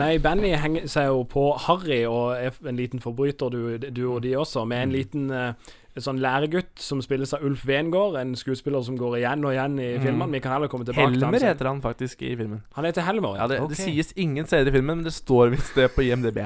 Nei, 0.00 0.16
Benny 0.24 0.54
henger 0.56 0.86
seg 0.88 1.10
jo 1.10 1.24
på 1.28 1.50
Harry 1.66 2.00
og 2.08 2.32
er 2.38 2.56
en 2.68 2.78
liten 2.80 3.00
forbryter, 3.04 3.52
du, 3.52 3.90
du 3.92 4.02
og 4.08 4.22
de 4.24 4.32
også, 4.40 4.64
med 4.68 4.86
en 4.86 4.94
liten 4.94 5.26
eh, 5.36 5.72
sånn 6.00 6.20
læregutt 6.24 6.80
som 6.80 7.02
spilles 7.04 7.34
av 7.36 7.42
Ulf 7.44 7.66
Wengård, 7.68 8.16
en 8.16 8.32
skuespiller 8.38 8.80
som 8.86 8.96
går 8.96 9.18
igjen 9.18 9.44
og 9.44 9.52
igjen 9.52 9.74
i 9.76 9.88
filmen 10.00 10.32
Vi 10.32 10.40
kan 10.40 10.54
heller 10.54 10.70
komme 10.72 10.86
tilbake 10.88 11.12
til 11.12 11.20
Helmer 11.26 11.44
heter 11.44 11.68
han 11.68 11.82
faktisk 11.84 12.22
i 12.24 12.30
filmen. 12.38 12.62
Han 12.78 12.86
heter 12.88 13.04
Helmer, 13.04 13.36
Ja, 13.36 13.42
ja. 13.42 13.48
det, 13.50 13.58
okay. 13.60 13.76
det 13.76 13.84
sies 13.84 14.12
ingen 14.16 14.48
steder 14.48 14.70
i 14.70 14.74
filmen, 14.78 15.02
men 15.02 15.04
det 15.04 15.12
står 15.12 15.52
visst 15.52 15.76
det 15.76 15.90
på 15.92 16.06
IMDb. 16.06 16.40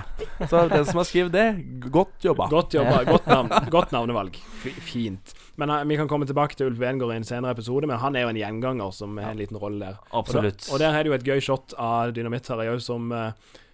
Så 0.51 0.65
den 0.73 0.87
som 0.89 0.99
har 0.99 1.07
skrevet 1.07 1.37
det, 1.37 1.47
godt 1.95 2.27
jobba. 2.27 2.49
Godt 2.51 2.75
jobba. 2.75 3.05
Godt, 3.07 3.29
navn, 3.31 3.53
godt 3.71 3.95
navnevalg. 3.95 4.41
Fint. 4.83 5.37
Men 5.57 5.71
eh, 5.71 5.85
Vi 5.85 6.01
kan 6.01 6.09
komme 6.11 6.27
tilbake 6.27 6.59
til 6.59 6.73
Ulf 6.73 6.81
Wengård 6.83 7.15
i 7.15 7.21
en 7.21 7.29
senere 7.29 7.55
episode, 7.55 7.87
men 7.87 8.01
han 8.03 8.17
er 8.17 8.27
jo 8.27 8.33
en 8.33 8.41
gjenganger 8.41 8.91
som 8.97 9.15
har 9.23 9.31
en 9.37 9.39
liten 9.39 9.61
rolle 9.63 9.79
der. 9.93 10.03
Absolutt. 10.11 10.67
Og, 10.67 10.67
da, 10.67 10.75
og 10.75 10.83
der 10.83 10.99
er 10.99 11.07
det 11.07 11.13
jo 11.13 11.19
et 11.21 11.31
gøy 11.31 11.45
shot 11.45 11.77
av 11.79 12.17
Dynamitt-Harry 12.17 12.67
òg, 12.75 12.83
som 12.83 13.15
eh, 13.15 13.31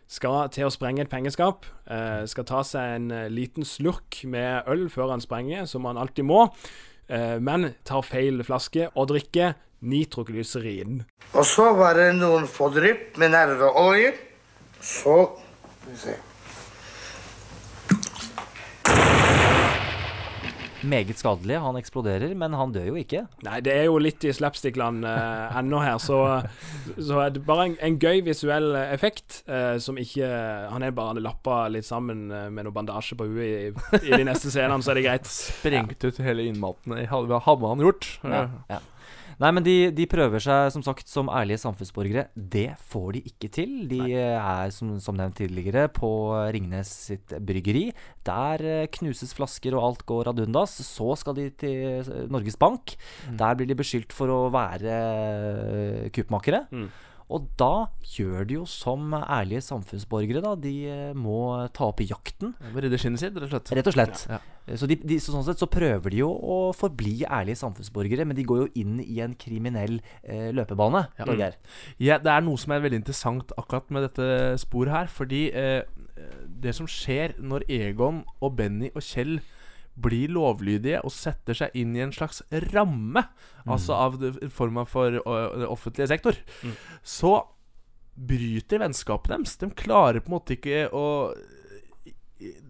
skal 0.08 0.48
til 0.52 0.66
å 0.68 0.72
sprenge 0.72 1.02
et 1.04 1.10
pengeskap. 1.10 1.66
eh, 1.90 2.24
skal 2.26 2.44
ta 2.44 2.62
seg 2.62 2.96
en 2.96 3.10
eh, 3.10 3.28
liten 3.28 3.64
slurk 3.64 4.24
med 4.24 4.68
øl 4.68 4.88
før 4.90 5.10
han 5.10 5.20
sprenger, 5.20 5.66
som 5.66 5.84
han 5.84 5.96
alltid 5.96 6.24
må. 6.24 6.48
eh, 7.08 7.38
men 7.38 7.74
tar 7.84 8.02
feil 8.02 8.42
flaske 8.44 8.88
og 8.94 9.08
drikker 9.08 9.54
nitroglyserin. 9.82 11.02
Og 11.34 11.44
så 11.46 11.72
var 11.74 11.94
det 11.98 12.12
noen 12.16 12.46
få 12.46 12.70
drypp 12.74 13.16
med 13.18 13.32
nerveolje. 13.34 14.12
Så 14.80 15.38
Skal 15.82 15.92
vi 15.92 15.96
se. 15.98 16.31
Meget 20.88 21.18
skadelig. 21.20 21.58
Han 21.62 21.78
eksploderer, 21.78 22.34
men 22.38 22.56
han 22.58 22.72
dør 22.74 22.90
jo 22.92 22.98
ikke. 23.00 23.24
Nei, 23.46 23.60
det 23.64 23.74
er 23.74 23.86
jo 23.88 23.98
litt 24.02 24.24
i 24.26 24.34
slapstick-land 24.34 25.06
uh, 25.06 25.52
ennå 25.58 25.82
her, 25.82 25.98
så, 26.02 26.20
så 26.96 27.22
er 27.24 27.34
det 27.34 27.44
bare 27.46 27.70
en, 27.70 27.76
en 27.84 27.98
gøy 28.02 28.22
visuell 28.26 28.74
effekt 28.82 29.42
uh, 29.50 29.76
som 29.82 29.98
ikke 30.00 30.28
Han 30.72 30.84
er 30.84 30.94
bare 30.96 31.22
lappa 31.22 31.64
litt 31.72 31.86
sammen 31.88 32.26
uh, 32.32 32.48
med 32.52 32.66
noe 32.66 32.74
bandasje 32.74 33.18
på 33.18 33.28
huet 33.30 33.72
i, 33.72 34.00
i 34.02 34.14
de 34.14 34.24
neste 34.26 34.52
scenene, 34.52 34.82
så 34.82 34.92
er 34.92 35.00
det 35.00 35.06
greit. 35.08 35.30
Sprengt 35.32 36.06
ut 36.06 36.22
hele 36.24 36.48
innmaten. 36.50 36.96
Hva 37.08 37.42
hadde 37.46 37.74
han 37.74 37.84
gjort. 37.84 38.08
Ja, 38.26 38.46
ja. 38.70 38.82
Nei, 39.40 39.50
men 39.54 39.64
de, 39.64 39.76
de 39.94 40.06
prøver 40.10 40.42
seg 40.42 40.72
som 40.74 40.84
sagt 40.84 41.08
som 41.10 41.30
ærlige 41.32 41.60
samfunnsborgere. 41.62 42.26
Det 42.34 42.74
får 42.90 43.08
de 43.16 43.22
ikke 43.30 43.50
til. 43.52 43.76
De 43.90 44.00
er 44.18 44.72
som, 44.74 44.94
som 45.02 45.16
nevnt 45.18 45.38
tidligere 45.40 45.86
på 45.92 46.10
Ringnes 46.54 46.90
sitt 47.08 47.32
bryggeri. 47.40 47.86
Der 48.26 48.66
eh, 48.66 48.90
knuses 48.98 49.32
flasker 49.36 49.76
og 49.78 49.86
alt 49.86 50.04
går 50.08 50.32
ad 50.32 50.42
undas. 50.44 50.76
Så 50.84 51.14
skal 51.20 51.38
de 51.38 51.48
til 51.62 52.02
eh, 52.02 52.26
Norges 52.32 52.58
Bank. 52.60 52.96
Der 53.38 53.56
blir 53.56 53.70
de 53.70 53.78
beskyldt 53.78 54.12
for 54.16 54.32
å 54.32 54.42
være 54.52 54.98
kuppmakere. 56.12 56.66
kuppmakere. 56.66 56.90
Og 57.32 57.48
da 57.60 57.88
gjør 58.14 58.46
de 58.48 58.58
jo 58.58 58.64
som 58.68 59.14
ærlige 59.16 59.62
samfunnsborgere, 59.64 60.42
da. 60.44 60.54
De 60.58 60.72
eh, 60.90 61.12
må 61.16 61.36
ta 61.74 61.88
opp 61.88 62.02
jakten. 62.04 62.52
Redde 62.74 63.00
skinnet 63.00 63.22
sitt, 63.22 63.36
rett 63.36 63.48
og 63.48 63.54
slett. 63.54 63.72
Rett 63.78 63.88
og 63.90 63.96
slett. 63.96 64.24
Ja. 64.30 64.40
Så, 64.78 64.86
de, 64.86 64.98
de, 65.00 65.16
så 65.18 65.34
sånn 65.34 65.46
sett 65.46 65.62
så 65.62 65.66
prøver 65.70 66.14
de 66.14 66.20
jo 66.20 66.28
å 66.30 66.58
forbli 66.76 67.22
ærlige 67.26 67.58
samfunnsborgere, 67.64 68.26
men 68.28 68.38
de 68.38 68.44
går 68.46 68.60
jo 68.62 68.68
inn 68.84 69.00
i 69.02 69.18
en 69.24 69.34
kriminell 69.38 69.98
eh, 70.22 70.50
løpebane. 70.54 71.06
Torgeir. 71.18 71.58
Ja, 72.02 72.20
det 72.22 72.30
er 72.30 72.44
noe 72.46 72.60
som 72.60 72.76
er 72.76 72.84
veldig 72.84 73.02
interessant 73.02 73.56
akkurat 73.58 73.90
med 73.94 74.06
dette 74.10 74.60
sporet 74.62 74.94
her. 74.94 75.10
Fordi 75.10 75.48
eh, 75.50 75.80
det 76.62 76.76
som 76.78 76.90
skjer 76.90 77.38
når 77.42 77.66
Egon 77.72 78.22
og 78.38 78.56
Benny 78.60 78.92
og 78.92 79.02
Kjell 79.02 79.40
blir 79.94 80.32
lovlydige 80.32 81.02
og 81.04 81.12
setter 81.12 81.56
seg 81.58 81.74
inn 81.76 81.96
i 81.96 82.02
en 82.04 82.14
slags 82.14 82.40
ramme, 82.72 83.24
altså 83.66 83.96
av 83.98 84.16
forma 84.54 84.86
for 84.88 85.18
ø, 85.20 85.40
det 85.60 85.68
offentlige 85.68 86.08
sektor, 86.14 86.38
så 87.04 87.34
bryter 88.12 88.82
vennskapet 88.82 89.34
deres. 89.34 89.56
De 89.60 89.70
klarer 89.76 90.20
på 90.20 90.32
en 90.32 90.36
måte 90.38 90.56
ikke 90.56 90.86
å 90.92 91.04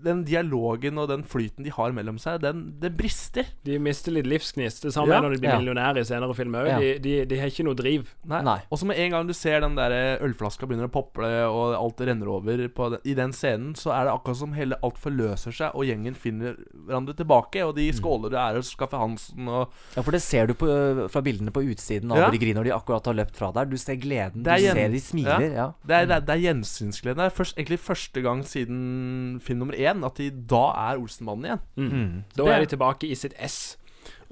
Den 0.05 0.25
dialogen 0.25 0.99
og 0.99 1.09
den 1.09 1.23
flyten 1.25 1.65
de 1.65 1.71
har 1.71 1.93
mellom 1.93 2.19
seg, 2.19 2.41
den, 2.43 2.75
den 2.83 2.95
brister. 2.97 3.47
De 3.65 3.79
mister 3.83 4.13
litt 4.13 4.27
livsgnist. 4.27 4.83
Det 4.83 4.93
samme 4.95 5.09
Ja. 5.13 5.19
er 5.19 5.23
når 5.27 5.35
de 5.37 5.41
blir 5.43 5.51
Ja. 5.53 5.59
millionærer 5.59 5.99
i 6.01 6.05
senere 6.05 6.35
filmer 6.35 6.65
òg. 6.65 6.69
Ja. 6.69 6.79
De, 6.79 6.99
de, 6.99 7.25
de 7.27 7.39
har 7.41 7.47
ikke 7.51 7.65
noe 7.65 7.75
driv. 7.75 8.15
Nei. 8.25 8.43
Nei. 8.43 8.59
Og 8.71 8.79
så 8.79 8.87
med 8.87 8.99
en 8.99 9.11
gang 9.11 9.27
du 9.27 9.33
ser 9.35 9.61
den 9.61 9.75
der 9.77 10.19
ølflaska 10.23 10.67
begynner 10.67 10.89
å 10.91 10.93
pople, 10.93 11.31
og 11.49 11.75
alt 11.75 12.01
renner 12.07 12.29
over 12.29 12.69
på 12.69 12.91
den, 12.93 13.01
i 13.05 13.15
den 13.15 13.33
scenen, 13.33 13.75
så 13.75 13.91
er 13.95 14.05
det 14.07 14.13
akkurat 14.15 14.37
som 14.37 14.53
hele 14.55 14.79
alt 14.83 14.99
forløser 14.99 15.53
seg, 15.55 15.75
og 15.75 15.85
gjengen 15.87 16.15
finner 16.15 16.57
hverandre 16.87 17.15
tilbake. 17.17 17.63
Og 17.67 17.75
de 17.77 17.89
skåler 17.93 18.31
og 18.31 18.39
ærer 18.39 18.63
Skaffe 18.63 18.83
Kaffe 18.93 18.99
Hansen 18.99 19.47
og 19.49 19.71
Ja, 19.97 20.03
for 20.03 20.11
det 20.11 20.21
ser 20.23 20.47
du 20.51 20.55
på, 20.59 20.67
fra 21.09 21.23
bildene 21.23 21.53
på 21.55 21.63
utsiden 21.63 22.11
av 22.11 22.19
Ja. 22.19 22.31
griner, 22.31 22.59
når 22.61 22.65
de 22.65 22.73
akkurat 22.75 23.07
har 23.07 23.15
løpt 23.15 23.37
fra 23.39 23.53
der. 23.53 23.65
Du 23.71 23.77
ser 23.79 23.95
gleden, 23.97 24.43
du 24.43 24.51
ser 24.51 24.89
de 24.91 25.01
smiler. 25.01 25.41
Ja. 25.55 25.73
Det 25.87 25.95
er, 25.97 26.07
det 26.07 26.17
er, 26.17 26.21
det 26.27 26.35
er 26.35 26.43
gjensynsgleden. 26.53 27.17
Det 27.23 27.29
er 27.31 27.37
først, 27.37 27.57
egentlig 27.57 27.79
første 27.79 28.21
gang 28.23 28.43
siden 28.45 29.41
film 29.41 29.62
nummer 29.63 29.79
én 29.79 30.03
at 30.07 30.19
de 30.21 30.31
da 30.31 30.65
er 30.89 31.01
Olsenmannen 31.01 31.49
igjen. 31.49 31.63
Mm. 31.79 32.19
Da 32.37 32.49
er 32.51 32.65
de 32.65 32.75
tilbake 32.75 33.09
i 33.09 33.19
sitt 33.19 33.37
ess. 33.39 33.79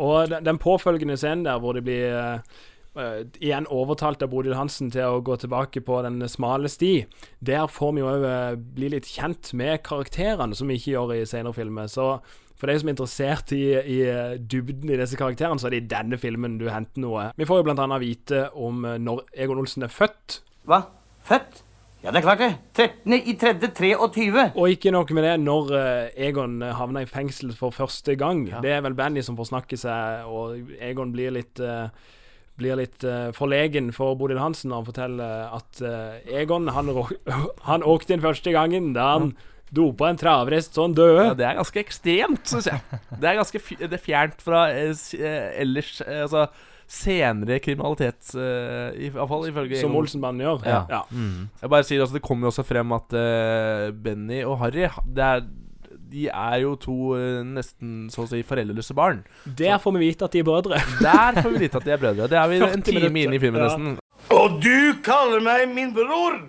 Og 0.01 0.29
den, 0.33 0.45
den 0.47 0.61
påfølgende 0.61 1.19
scenen 1.21 1.47
der 1.47 1.63
hvor 1.63 1.77
de 1.77 1.85
blir 1.85 2.11
eh, 2.17 2.61
eh, 2.99 3.23
igjen 3.39 3.69
overtalt 3.71 4.23
av 4.25 4.33
Bodil 4.33 4.59
Hansen 4.59 4.93
til 4.93 5.07
å 5.07 5.25
gå 5.25 5.37
tilbake 5.41 5.83
på 5.87 6.03
den 6.07 6.21
smale 6.29 6.71
sti, 6.73 6.95
der 7.45 7.71
får 7.71 7.97
vi 7.97 8.05
jo 8.05 8.13
òg 8.13 8.69
bli 8.77 8.93
litt 8.97 9.09
kjent 9.09 9.53
med 9.57 9.83
karakterene, 9.87 10.57
som 10.57 10.71
vi 10.71 10.81
ikke 10.81 10.97
gjør 10.97 11.17
i 11.21 11.27
senere 11.29 11.57
filmer. 11.57 11.91
Så 11.93 12.17
for 12.61 12.69
deg 12.69 12.83
som 12.83 12.91
er 12.91 12.95
interessert 12.97 13.53
i, 13.57 13.63
i 13.73 13.99
eh, 14.05 14.37
dybden 14.37 14.93
i 14.93 14.99
disse 15.01 15.17
karakterene, 15.17 15.61
så 15.61 15.71
er 15.71 15.77
det 15.77 15.83
i 15.85 15.91
denne 15.95 16.21
filmen 16.21 16.59
du 16.61 16.67
henter 16.69 17.01
noe. 17.01 17.31
Vi 17.41 17.49
får 17.49 17.63
jo 17.63 17.73
annet 17.73 18.03
vite 18.03 18.47
om 18.53 18.85
eh, 18.85 19.01
når 19.01 19.25
Egon 19.33 19.63
Olsen 19.63 19.87
er 19.87 19.93
født. 19.95 20.43
Hva? 20.69 20.83
Født? 21.25 21.63
Ja, 22.01 22.11
det 22.11 22.21
er 22.21 22.25
klart 22.25 22.41
det. 22.41 22.53
13. 23.05 23.13
i 23.13 23.35
3. 23.37 23.53
23. 23.77 24.47
Og 24.55 24.73
ikke 24.73 24.93
nok 24.95 25.11
med 25.13 25.27
det 25.27 25.35
når 25.43 25.75
eh, 25.77 26.29
Egon 26.29 26.63
havner 26.63 27.05
i 27.05 27.11
fengsel 27.11 27.53
for 27.57 27.77
første 27.77 28.17
gang. 28.17 28.47
Det 28.65 28.73
er 28.73 28.81
vel 28.87 28.97
Benny 28.97 29.21
som 29.25 29.37
får 29.37 29.51
snakke 29.51 29.77
seg, 29.81 30.25
og 30.25 30.73
Egon 30.81 31.13
blir 31.13 31.37
litt 31.37 31.61
eh, 31.61 31.93
blir 32.61 32.77
litt 32.77 33.05
uh, 33.09 33.31
forlegen 33.33 33.87
for 33.97 34.19
Bodil 34.21 34.37
Hansen 34.37 34.69
når 34.69 34.83
han 34.83 34.89
forteller 34.91 35.55
at 35.57 35.79
uh, 35.81 36.19
Egon 36.29 36.69
han, 36.69 36.91
han 37.71 37.87
åkte 37.89 38.13
inn 38.13 38.21
første 38.21 38.53
gangen 38.53 38.91
da 38.93 39.07
han 39.15 39.31
dopa 39.75 40.11
en 40.11 40.19
travrest 40.19 40.75
så 40.75 40.89
han 40.89 40.97
døde. 40.97 41.29
Ja, 41.31 41.37
det 41.39 41.47
er 41.47 41.61
ganske 41.61 41.83
ekstremt, 41.83 42.43
syns 42.51 42.69
jeg. 42.71 42.83
Det 43.11 43.31
er 43.31 43.39
ganske 43.39 43.63
det 43.81 43.93
er 43.97 44.03
fjernt 44.03 44.43
fra 44.45 44.65
eh, 44.75 44.91
eh, 45.19 45.47
ellers 45.63 46.01
eh, 46.05 46.25
Altså 46.25 46.49
senere 46.91 47.61
kriminalitet, 47.63 48.19
uh, 48.35 48.91
i 48.99 49.09
hvert 49.15 49.29
fall 49.31 49.45
ifølge 49.47 49.79
som. 49.79 49.93
Olsenbanden 49.95 50.43
gjør. 50.43 50.65
Ja. 50.67 50.81
Ja. 50.91 51.01
Jeg 51.63 51.71
bare 51.71 51.87
sier 51.87 52.03
også, 52.03 52.17
Det 52.19 52.23
kommer 52.27 52.49
jo 52.49 52.51
også 52.51 52.65
frem 52.67 52.91
at 52.97 53.15
uh, 53.15 53.93
Benny 53.95 54.41
og 54.43 54.57
Harry 54.65 54.89
det 55.07 55.23
er, 55.23 55.45
De 56.11 56.25
er 56.27 56.57
jo 56.65 56.73
to 56.83 56.97
eh, 57.15 57.45
nesten 57.47 58.09
så 58.11 58.25
å 58.25 58.27
si 58.27 58.41
foreldreløse 58.43 58.95
barn. 58.99 59.21
Der 59.47 59.79
får 59.79 59.95
vi 59.95 60.01
vite 60.09 60.27
at 60.27 60.33
de 60.35 60.41
er 60.43 60.47
brødre. 60.49 60.81
Der 60.99 61.39
får 61.39 61.53
vi 61.55 61.61
vite 61.63 61.79
at 61.79 61.87
de 61.87 61.93
er 61.95 62.01
brødre. 62.03 62.27
Det 62.33 62.39
er 62.41 62.49
vi 62.51 62.59
en 62.67 62.83
time 62.83 63.11
minutter. 63.15 63.29
inn 63.31 63.37
i 63.39 63.43
filmen, 63.45 63.63
Ja. 63.63 63.69
nesten. 63.69 63.99
Og 64.35 64.57
du 64.63 64.99
kaller 65.07 65.39
meg 65.47 65.69
min 65.71 65.95
bror? 65.95 66.41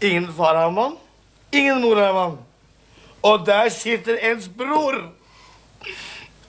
Ingen 0.00 0.30
far 0.32 0.56
har 0.56 0.70
man, 0.70 0.96
ingen 1.52 1.80
mor 1.84 1.96
har 2.00 2.12
man. 2.16 2.38
Og 3.24 3.44
der 3.46 3.68
sitter 3.72 4.16
ens 4.30 4.48
bror. 4.48 4.98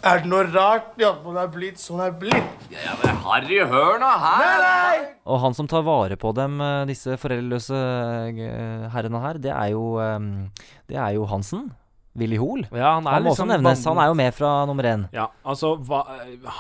Er 0.06 0.20
det 0.22 0.30
noe 0.30 0.44
rart 0.54 1.00
at 1.02 1.24
man 1.26 1.38
er 1.42 1.48
blitt 1.50 1.80
sånn 1.82 2.02
er 2.06 2.12
blitt? 2.14 2.66
Ja, 2.70 2.94
men 3.02 3.16
Harry, 3.26 3.58
hør 3.66 3.96
nå 4.02 4.10
her! 4.22 4.44
Nei, 4.44 4.58
nei! 4.62 5.08
Og 5.26 5.40
han 5.42 5.56
som 5.58 5.66
tar 5.72 5.82
vare 5.88 6.14
på 6.22 6.30
dem, 6.38 6.60
eh, 6.62 6.84
disse 6.92 7.16
foreldreløse 7.18 7.80
eh, 8.30 8.84
herrene 8.94 9.22
her, 9.24 9.40
det 9.42 9.50
er 9.56 9.72
jo, 9.74 9.88
eh, 10.04 10.70
det 10.92 11.00
er 11.02 11.16
jo 11.18 11.26
Hansen. 11.32 11.72
Willy 12.16 12.38
Hoel. 12.40 12.62
Ja, 12.72 12.94
han 12.96 13.04
Han 13.12 13.26
må 13.26 13.34
også 13.34 13.44
liksom 13.44 13.50
nevnes. 13.52 13.82
Han 13.90 13.98
er 14.00 14.06
jo 14.08 14.14
med 14.16 14.34
fra 14.38 14.52
nummer 14.70 14.86
én. 14.88 15.02
Ja, 15.12 15.26
altså 15.44 15.74
va, 15.84 16.04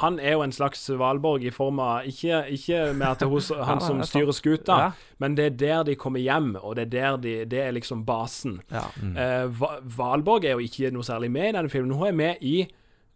Han 0.02 0.18
er 0.20 0.34
jo 0.34 0.42
en 0.44 0.52
slags 0.52 0.82
Valborg 1.00 1.46
i 1.48 1.52
form 1.56 1.80
av 1.80 2.04
Ikke, 2.10 2.42
ikke 2.52 2.82
med 2.92 3.08
at 3.08 3.20
det 3.22 3.28
er 3.30 3.32
hos 3.32 3.48
han 3.70 3.80
som 3.80 4.02
er 4.04 4.10
styrer 4.10 4.36
skuta, 4.36 4.75
Ja. 4.82 4.90
men 5.24 5.36
det 5.38 5.46
er 5.46 5.56
der 5.62 5.84
de 5.88 5.96
kommer 5.96 6.20
hjem, 6.20 6.58
og 6.60 6.75
det 6.75 6.90
er 6.90 6.92
der 6.98 7.18
de 7.24 7.36
Det 7.46 7.62
er 7.70 7.72
liksom 7.72 8.04
basen. 8.04 8.58
Ja. 8.74 8.84
Eh, 9.00 9.46
Va- 9.48 9.78
Valborg 9.86 10.44
er 10.44 10.58
jo 10.60 10.66
ikke 10.66 10.92
noe 10.92 11.08
særlig 11.08 11.32
med 11.32 11.54
i 11.54 11.56
denne 11.56 11.70
filmen. 11.72 11.96
Hun 11.96 12.08
er 12.08 12.12
med 12.20 12.36
i 12.44 12.66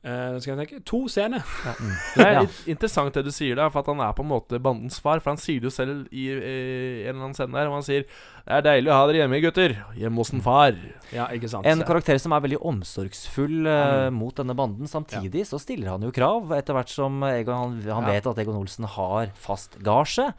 eh, 0.04 0.40
skal 0.40 0.56
jeg 0.56 0.68
tenke, 0.68 0.84
to 0.86 1.08
scener. 1.12 1.44
Det 2.16 2.26
er 2.26 2.34
Ja. 2.34 2.42
litt 2.46 2.68
interessant 2.68 3.14
det 3.14 3.26
du 3.26 3.32
sier 3.32 3.56
der, 3.60 3.70
for 3.70 3.80
at 3.84 3.88
han 3.92 4.00
er 4.00 4.14
på 4.14 4.24
en 4.24 4.30
måte 4.32 4.60
bandens 4.62 5.00
far. 5.00 5.20
For 5.20 5.32
han 5.34 5.38
sier 5.42 5.60
det 5.60 5.68
jo 5.70 5.76
selv 5.76 6.08
i, 6.12 6.28
i 6.32 7.04
en 7.08 7.16
eller 7.16 7.26
annen 7.30 7.36
scene 7.38 7.54
der, 7.58 7.68
og 7.68 7.80
han 7.80 7.84
sier 7.84 8.06
'Det 8.50 8.56
er 8.58 8.62
deilig 8.66 8.90
å 8.90 8.96
ha 8.98 9.06
dere 9.06 9.20
hjemme, 9.22 9.42
gutter. 9.44 9.76
Hjemme 9.96 10.16
hos 10.18 10.32
en 10.34 10.42
far'. 10.42 10.78
Ja, 11.14 11.28
ikke 11.28 11.50
sant? 11.50 11.66
En 11.70 11.84
karakter 11.86 12.18
som 12.18 12.32
er 12.34 12.40
veldig 12.42 12.58
omsorgsfull 12.66 13.68
eh, 13.68 14.10
mot 14.10 14.34
denne 14.34 14.56
banden. 14.58 14.88
Samtidig 14.90 15.46
så 15.46 15.60
stiller 15.62 15.92
han 15.92 16.02
jo 16.02 16.10
krav, 16.12 16.50
etter 16.58 16.74
hvert 16.74 16.90
som 16.90 17.22
Egon, 17.24 17.54
han, 17.84 17.94
han 17.94 18.08
Ja. 18.08 18.14
vet 18.16 18.26
at 18.28 18.38
Egon 18.42 18.56
Olsen 18.58 18.86
har 18.90 19.28
fast 19.36 19.78
gasje. 19.84 20.34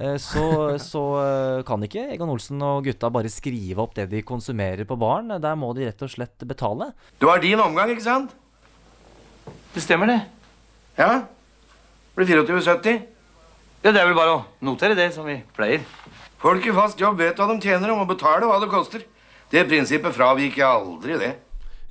Uh, 0.00 0.16
så 0.18 0.78
så 0.92 1.02
eh, 1.22 1.62
kan 1.62 1.80
ikke 1.86 2.08
Egon 2.14 2.30
Olsen 2.30 2.60
og 2.62 2.84
gutta 2.84 3.10
bare 3.12 3.30
skrive 3.30 3.78
opp 3.78 3.94
det 3.94 4.08
de 4.10 4.22
konsumerer 4.22 4.84
på 4.84 4.98
baren. 4.98 5.28
Der 5.40 5.54
må 5.54 5.72
de 5.74 5.86
rett 5.86 6.02
og 6.02 6.10
slett 6.10 6.38
betale. 6.48 6.92
Du 7.20 7.28
har 7.28 7.38
din 7.38 7.60
omgang, 7.60 7.90
ikke 7.94 8.02
sant? 8.02 8.34
Det 9.74 9.80
stemmer, 9.80 10.06
det. 10.06 10.20
Ja. 10.98 11.22
Blir 12.14 12.26
24,70. 12.26 13.02
Ja, 13.82 13.92
Det 13.92 14.00
er 14.00 14.06
vel 14.06 14.14
bare 14.14 14.34
å 14.36 14.42
notere 14.60 14.94
det, 14.94 15.08
som 15.14 15.24
vi 15.26 15.38
pleier. 15.56 15.80
Folk 16.42 16.66
i 16.66 16.74
fast 16.74 17.00
jobb 17.00 17.18
vet 17.22 17.38
hva 17.38 17.46
de 17.48 17.56
tjener 17.62 17.90
og 17.92 18.02
må 18.02 18.08
betale 18.10 18.46
hva 18.46 18.58
det 18.60 18.68
koster. 18.70 19.06
Det 19.52 19.64
prinsippet 19.68 20.14
fraviker 20.14 20.60
jeg 20.60 20.68
aldri, 20.68 21.16
det. 21.20 21.32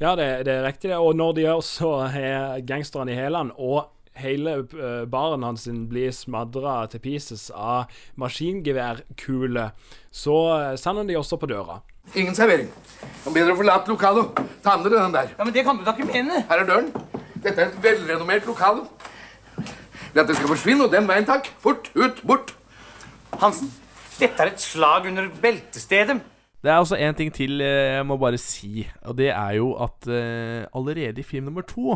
Ja, 0.02 0.16
det, 0.18 0.46
det 0.48 0.54
er 0.54 0.64
riktig, 0.66 0.90
det. 0.90 0.98
Og 0.98 1.16
når 1.18 1.34
de 1.38 1.44
gjør 1.46 1.62
så 1.66 1.92
har 2.14 2.62
gangsterne 2.66 3.14
i 3.14 3.18
hælene, 3.18 3.54
og 3.58 3.90
hele 4.18 4.58
eh, 4.62 5.04
baren 5.10 5.44
hans 5.46 5.68
blir 5.90 6.12
smadra 6.14 6.84
til 6.92 7.02
pieces 7.04 7.50
av 7.54 7.92
maskingeværkuler, 8.20 9.72
så 10.12 10.38
eh, 10.58 10.76
sender 10.82 11.08
de 11.10 11.18
også 11.20 11.38
på 11.42 11.50
døra. 11.50 11.80
Ingen 12.18 12.36
servering. 12.36 12.70
Er 13.26 13.34
bedre 13.36 13.54
å 13.54 13.60
forlate 13.60 13.94
lokalet. 13.94 14.42
Ta 14.66 14.78
med 14.78 14.90
dere 14.90 15.06
den 15.06 15.16
der. 15.16 15.34
Ja, 15.38 15.46
Men 15.46 15.54
det 15.56 15.66
kan 15.66 15.78
du 15.78 15.86
da 15.86 15.94
ikke 15.96 16.10
mene! 16.10 16.44
Her 16.50 16.64
er 16.64 16.70
døren. 16.70 16.94
Dette 17.42 17.62
er 17.62 17.72
et 17.72 17.84
velrenommert 17.84 18.46
lokale. 18.46 18.86
Dette 20.14 20.36
skal 20.36 20.52
forsvinne, 20.52 20.86
og 20.86 20.94
den 20.94 21.08
veien, 21.10 21.26
takk. 21.26 21.48
Fort, 21.62 21.90
ut, 21.96 22.22
bort. 22.28 22.54
Hansen, 23.42 23.72
dette 24.20 24.44
er 24.44 24.52
et 24.52 24.62
slag 24.62 25.08
under 25.10 25.30
beltestedet. 25.42 26.20
Det 26.62 26.70
er 26.70 26.78
også 26.78 27.00
en 27.02 27.16
ting 27.18 27.32
til 27.34 27.62
eh, 27.66 27.96
jeg 27.98 28.06
må 28.06 28.20
bare 28.22 28.38
si, 28.38 28.86
og 29.02 29.18
det 29.18 29.32
er 29.34 29.56
jo 29.58 29.72
at 29.82 30.06
uh, 30.06 30.68
allerede 30.78 31.24
i 31.24 31.26
film 31.26 31.48
nummer 31.50 31.66
to 31.66 31.96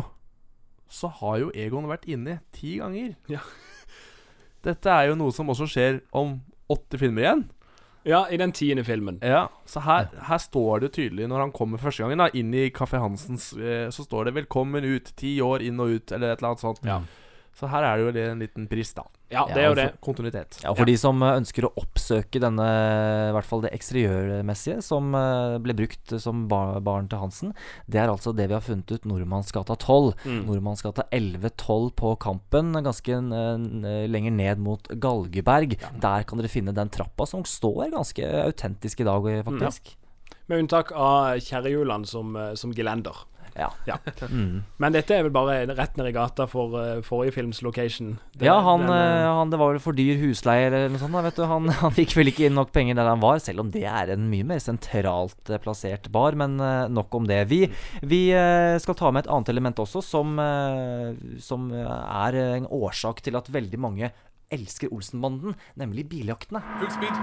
så 0.90 1.06
har 1.20 1.38
jo 1.38 1.52
Egon 1.54 1.86
vært 1.90 2.08
inne 2.10 2.40
ti 2.54 2.76
ganger. 2.80 3.14
Ja. 3.30 3.42
Dette 4.66 4.90
er 4.90 5.10
jo 5.10 5.16
noe 5.18 5.34
som 5.34 5.50
også 5.50 5.68
skjer 5.70 6.00
om 6.14 6.40
åtte 6.70 6.98
filmer 6.98 7.22
igjen. 7.22 7.44
Ja, 8.06 8.26
i 8.30 8.36
den 8.38 8.52
tiende 8.54 8.84
filmen. 8.86 9.18
Ja, 9.22 9.48
så 9.66 9.82
her, 9.82 10.06
her 10.28 10.38
står 10.38 10.84
det 10.84 10.92
tydelig 10.94 11.26
når 11.28 11.42
han 11.42 11.52
kommer 11.54 11.80
første 11.82 12.04
gangen 12.04 12.22
da 12.22 12.28
inn 12.38 12.52
i 12.54 12.68
Kaffe 12.70 13.00
Hansens, 13.02 13.50
eh, 13.58 13.88
så 13.90 14.06
står 14.06 14.28
det 14.28 14.34
'Velkommen 14.36 14.84
ut', 14.84 15.10
ti 15.16 15.40
år 15.42 15.64
inn 15.66 15.80
og 15.80 15.88
ut, 15.98 16.12
eller 16.12 16.32
et 16.32 16.38
eller 16.38 16.54
annet 16.54 16.62
sånt. 16.62 16.84
Ja. 16.86 17.00
Så 17.56 17.68
her 17.72 17.86
er 17.88 17.96
det 17.96 18.04
jo 18.04 18.30
en 18.32 18.42
liten 18.42 18.66
pris, 18.68 18.90
da. 18.92 19.06
Ja, 19.32 19.46
det 19.48 19.62
er 19.62 19.70
jo 19.70 19.76
det. 19.78 19.86
Kontinuitet. 20.04 20.58
Ja, 20.62 20.74
For 20.76 20.86
de 20.86 20.94
som 21.00 21.22
eh, 21.24 21.38
ønsker 21.40 21.66
å 21.66 21.72
oppsøke 21.80 22.40
denne, 22.42 22.66
i 23.30 23.32
hvert 23.34 23.48
fall 23.48 23.64
det 23.64 23.72
eksteriørmessige 23.74 24.84
som 24.84 25.16
eh, 25.16 25.56
ble 25.64 25.74
brukt 25.78 26.14
som 26.22 26.44
bar 26.50 26.78
barn 26.86 27.08
til 27.10 27.24
Hansen, 27.24 27.56
det 27.90 28.02
er 28.02 28.12
altså 28.12 28.34
det 28.36 28.50
vi 28.52 28.58
har 28.58 28.64
funnet 28.64 28.92
ut 28.92 29.08
Nordmannsgata 29.08 29.78
12. 29.80 30.12
Mm. 30.28 30.40
Nordmannsgata 30.50 31.08
11-12 31.16 31.90
på 31.98 32.14
Kampen, 32.22 32.76
ganske 32.86 33.20
lenger 34.12 34.34
ned 34.36 34.62
mot 34.62 34.86
Galgeberg. 35.02 35.78
Der 36.02 36.26
kan 36.28 36.42
dere 36.42 36.52
finne 36.52 36.76
den 36.76 36.92
trappa 36.92 37.26
som 37.26 37.46
står 37.48 37.88
ganske 37.96 38.34
autentisk 38.46 39.00
i 39.00 39.08
dag, 39.08 39.30
faktisk. 39.48 39.96
Med 40.46 40.62
unntak 40.62 40.92
av 40.94 41.40
kjerrehjulene 41.42 42.06
som, 42.06 42.36
eh, 42.36 42.54
som 42.54 42.72
gelender. 42.72 43.24
Ja. 43.58 43.70
Ja. 43.88 43.96
Mm. 44.26 44.62
Men 44.82 44.92
dette 44.92 45.14
er 45.14 45.22
vel 45.26 45.32
bare 45.32 45.54
rett 45.76 45.94
ned 45.96 46.08
i 46.08 46.12
gata 46.12 46.46
for 46.50 46.72
uh, 46.74 47.00
forrige 47.06 47.32
films 47.36 47.60
location. 47.62 48.16
Det- 48.34 48.46
Ja, 48.48 48.56
han, 48.64 48.82
den, 48.82 48.90
eh, 48.90 49.26
han, 49.38 49.50
det 49.52 49.58
var 49.60 49.70
vel 49.72 49.80
for 49.80 49.96
dyr 49.96 50.18
husleie 50.20 50.66
eller 50.66 50.88
noe 50.92 50.98
sånt. 51.00 51.14
Da, 51.14 51.22
vet 51.24 51.38
du. 51.38 51.44
Han, 51.48 51.68
han 51.82 51.94
fikk 51.94 52.14
vel 52.18 52.28
ikke 52.32 52.46
inn 52.48 52.56
nok 52.58 52.72
penger 52.74 52.98
der 52.98 53.08
han 53.08 53.22
var, 53.22 53.38
selv 53.44 53.62
om 53.64 53.70
det 53.72 53.84
er 53.88 54.12
en 54.16 54.26
mye 54.32 54.44
mer 54.48 54.60
sentralt 54.62 55.52
plassert 55.64 56.10
bar. 56.12 56.36
Men 56.36 56.58
uh, 56.60 56.86
nok 56.92 57.14
om 57.16 57.28
det. 57.30 57.42
Vi, 57.52 57.62
vi 58.02 58.22
skal 58.82 58.98
ta 58.98 59.10
med 59.14 59.24
et 59.26 59.30
annet 59.32 59.52
element 59.54 59.78
også, 59.82 60.02
som, 60.04 60.36
som 61.42 61.68
er 61.72 62.40
en 62.58 62.66
årsak 62.72 63.22
til 63.24 63.36
at 63.38 63.48
veldig 63.52 63.80
mange 63.80 64.10
elsker 64.52 64.92
Olsenbanden, 64.94 65.56
nemlig 65.80 66.04
biljaktene. 66.10 66.60
Full 66.82 66.92
speed. 66.98 67.22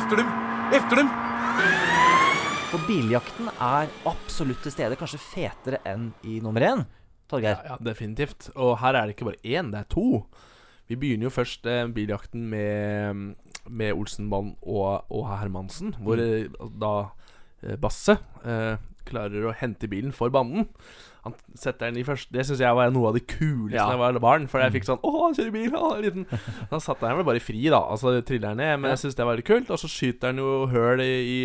Efter 0.00 0.22
dem. 0.22 0.32
Efter 0.74 1.02
dem. 1.04 2.55
For 2.66 2.82
biljakten 2.82 3.46
er 3.62 3.90
absolutt 4.10 4.64
til 4.64 4.72
stede, 4.74 4.96
kanskje 4.98 5.20
fetere 5.22 5.78
enn 5.86 6.08
i 6.26 6.40
nummer 6.42 6.64
én. 6.66 6.82
Torgeir. 7.30 7.60
Ja, 7.62 7.76
definitivt. 7.82 8.48
Og 8.58 8.74
her 8.80 8.98
er 8.98 9.06
det 9.06 9.14
ikke 9.14 9.28
bare 9.28 9.42
én, 9.46 9.70
det 9.70 9.84
er 9.84 9.88
to. 9.90 10.24
Vi 10.90 10.98
begynner 10.98 11.28
jo 11.28 11.34
først 11.34 11.66
eh, 11.70 11.84
biljakten 11.94 12.48
med, 12.50 13.22
med 13.70 13.94
Olsenbanen 13.94 14.56
og, 14.62 15.06
og 15.10 15.28
Hermansen, 15.30 15.94
hvor 16.02 16.18
mm. 16.18 16.74
da 16.82 16.92
eh, 17.62 17.78
Basse 17.78 18.18
eh, 18.42 18.82
klarer 19.06 19.46
å 19.46 19.54
hente 19.54 19.90
bilen 19.90 20.14
for 20.14 20.34
banden. 20.34 20.66
Han 21.26 21.34
setter 21.58 21.90
den 21.90 22.00
i 22.00 22.04
første 22.06 22.32
Det 22.34 22.44
syns 22.46 22.60
jeg 22.62 22.76
var 22.78 22.92
noe 22.94 23.10
av 23.10 23.16
det 23.18 23.24
kuleste 23.26 23.74
Ja. 23.74 23.86
da 23.90 23.96
jeg 23.96 24.00
var 24.02 24.18
barn. 24.22 24.46
For 24.50 24.62
jeg 24.62 24.76
fikk 24.76 24.86
sånn 24.88 25.00
Å, 25.02 25.12
han 25.24 25.34
kjører 25.36 25.54
bil! 25.54 25.72
Å, 25.74 25.80
han 25.90 25.98
er 25.98 26.06
liten. 26.06 26.26
Han 26.72 26.82
satte 26.82 27.06
den 27.06 27.18
vel 27.20 27.26
bare 27.28 27.42
fri, 27.42 27.64
da. 27.72 27.80
Altså 27.82 28.14
triller 28.26 28.54
han 28.54 28.60
ned. 28.62 28.82
Men 28.82 28.94
jeg 28.94 29.02
syns 29.04 29.18
det 29.18 29.26
var 29.28 29.40
litt 29.40 29.48
kult. 29.48 29.72
Og 29.74 29.80
så 29.82 29.90
skyter 29.90 30.32
han 30.32 30.42
jo 30.42 30.52
høl 30.70 31.02
i, 31.04 31.10
i, 31.32 31.40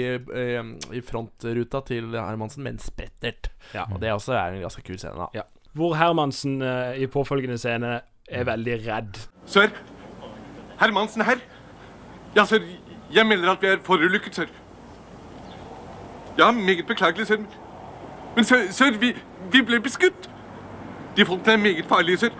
i, 0.99 1.01
frontruta 1.05 1.81
til 1.87 2.13
Hermansen 2.17 2.63
med 2.65 2.77
en 2.77 2.83
sprettert. 2.83 3.51
Ja. 3.75 3.87
Og 3.89 3.99
det 4.03 4.13
også 4.13 4.37
er 4.37 4.57
en 4.57 4.65
ganske 4.67 4.85
kul 4.85 4.99
scene, 5.01 5.17
da. 5.17 5.31
Ja. 5.41 5.47
Hvor 5.77 5.95
Hermansen 5.95 6.59
eh, 6.61 7.01
i 7.01 7.07
påfølgende 7.07 7.57
scene 7.61 8.01
er 8.31 8.47
veldig 8.47 8.77
redd. 8.85 9.19
Sør. 9.49 9.71
Hermansen 10.81 11.23
her. 11.27 11.41
Ja, 12.35 12.45
sør. 12.45 12.63
Jeg 13.11 13.27
melder 13.27 13.55
at 13.55 13.63
vi 13.63 13.67
er 13.67 13.81
forulykket, 13.83 14.35
sør. 14.35 14.51
Ja, 16.39 16.51
meget 16.51 16.87
beklagelig, 16.87 17.27
sør. 17.27 17.43
Men 18.35 18.43
sør, 18.43 18.67
sir 18.71 18.97
vi, 18.99 19.15
vi 19.51 19.61
ble 19.61 19.79
beskutt. 19.83 20.29
De 21.17 21.25
folkene 21.25 21.53
er 21.53 21.57
meget 21.57 21.85
farlige, 21.85 22.31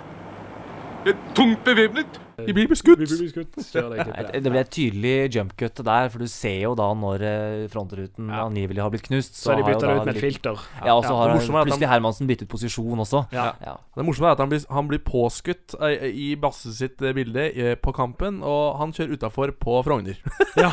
er 1.06 1.14
tungt 1.36 1.64
bevæpnet. 1.64 2.22
De 2.48 2.54
blir 2.56 2.68
beskutt! 2.72 3.00
Vi 3.00 3.06
blir 3.08 3.22
beskutt. 3.26 3.56
Det, 4.32 4.42
Det 4.44 4.52
ble 4.52 4.60
et 4.62 4.70
tydelig 4.74 5.14
jumpcut 5.36 5.82
der, 5.86 6.10
for 6.12 6.20
du 6.24 6.28
ser 6.32 6.58
jo 6.64 6.74
da 6.78 6.88
når 6.98 7.24
eh, 7.28 7.68
frontruten 7.72 8.30
Ja. 8.32 8.46
angivelig 8.48 8.82
har 8.84 8.92
blitt 8.94 9.06
knust. 9.08 9.36
Så 9.38 9.52
de 9.56 9.62
har 9.62 9.62
jo 9.62 9.78
bytter 9.78 9.88
det 9.88 9.96
ut 10.02 10.06
med 10.10 10.16
et 10.16 10.22
filter. 10.22 10.60
Ja, 10.86 10.96
og 10.96 11.04
så 11.06 11.12
Ja, 11.14 11.18
har 11.22 11.32
det 11.32 11.36
morsomme 11.40 11.62
er 11.62 11.70
plutselig 11.70 11.90
Hermansen 11.92 12.28
byttet 12.30 12.50
posisjon 12.52 13.00
også. 13.04 13.24
Ja. 13.34 13.48
Ja. 13.64 13.76
Det 13.98 14.06
morsomme 14.08 14.28
er 14.32 14.36
at 14.38 14.44
han 14.44 14.50
blir, 14.52 14.66
han 14.72 14.88
blir 14.92 15.00
påskutt 15.06 15.76
eh, 15.82 16.08
i 16.12 16.36
Basse 16.36 16.74
sitt 16.76 17.02
eh, 17.02 17.14
bilde 17.18 17.48
på 17.82 17.94
Kampen, 17.96 18.42
og 18.44 18.78
han 18.82 18.92
kjører 18.96 19.16
utafor 19.18 19.56
på 19.60 19.80
Frogner. 19.88 20.20
Ja, 20.62 20.68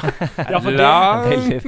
ja, 0.51 0.59
for 0.59 0.75
det, 0.75 1.63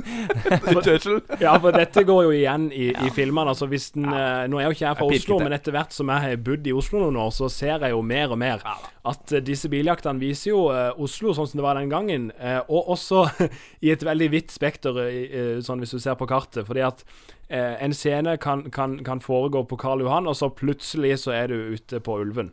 for, 0.67 1.21
ja, 1.45 1.53
for 1.63 1.71
dette 1.77 2.03
går 2.09 2.25
jo 2.27 2.33
igjen 2.35 2.65
i, 2.75 2.89
i 2.91 3.11
filmene. 3.15 3.53
Altså 3.55 3.69
hvis 3.71 3.93
den, 3.95 4.09
ja. 4.11 4.49
Nå 4.51 4.59
er 4.59 4.67
jo 4.67 4.75
ikke 4.75 4.87
jeg 4.89 4.99
fra 4.99 5.07
Jeg 5.13 5.23
Oslo, 5.23 5.39
det. 5.39 5.47
men 5.47 5.55
etter 5.57 5.77
hvert 5.77 5.95
som 5.95 6.11
jeg 6.11 6.25
har 6.25 6.41
bodd 6.43 6.67
i 6.67 6.75
Oslo 6.75 7.05
noen 7.05 7.21
år, 7.23 7.31
så 7.37 7.47
ser 7.53 7.85
jeg 7.87 7.95
jo 7.95 8.01
mer 8.03 8.35
og 8.35 8.41
mer 8.43 8.65
at 8.67 9.31
disse 9.47 9.61
disse 9.61 9.69
biljaktene 9.91 10.23
viser 10.23 10.53
jo 10.53 10.61
eh, 10.71 10.93
Oslo 11.03 11.35
sånn 11.35 11.49
som 11.51 11.59
det 11.59 11.67
var 11.67 11.79
den 11.79 11.91
gangen, 11.91 12.31
eh, 12.39 12.61
og 12.69 12.93
også 12.95 13.27
i 13.85 13.91
et 13.91 14.03
veldig 14.03 14.31
vidt 14.31 14.55
spekter, 14.55 14.97
eh, 15.09 15.59
sånn 15.65 15.83
hvis 15.83 15.95
du 15.97 16.01
ser 16.01 16.17
på 16.19 16.29
kartet. 16.31 16.67
Fordi 16.69 16.85
at 16.87 17.05
eh, 17.51 17.77
en 17.85 17.93
scene 17.93 18.37
kan, 18.41 18.63
kan, 18.71 18.99
kan 19.05 19.21
foregå 19.21 19.65
på 19.69 19.77
Karl 19.81 20.01
Johan, 20.05 20.29
og 20.31 20.37
så 20.39 20.49
plutselig 20.55 21.17
så 21.25 21.35
er 21.35 21.51
du 21.53 21.75
ute 21.75 22.01
på 22.01 22.17
Ulven. 22.23 22.53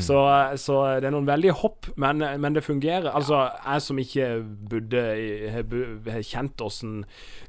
Så, 0.00 0.18
Mm. 0.18 0.56
så 0.58 0.76
det 1.00 1.08
er 1.08 1.14
noen 1.14 1.28
veldige 1.28 1.54
hopp, 1.60 1.86
men, 1.96 2.18
men 2.40 2.56
det 2.56 2.64
fungerer. 2.64 3.10
Altså, 3.12 3.44
jeg 3.64 3.82
som 3.84 3.98
ikke 4.02 4.28
bodde 4.70 5.02
har 6.08 6.22
kjent 6.26 6.60
åssen 6.64 7.04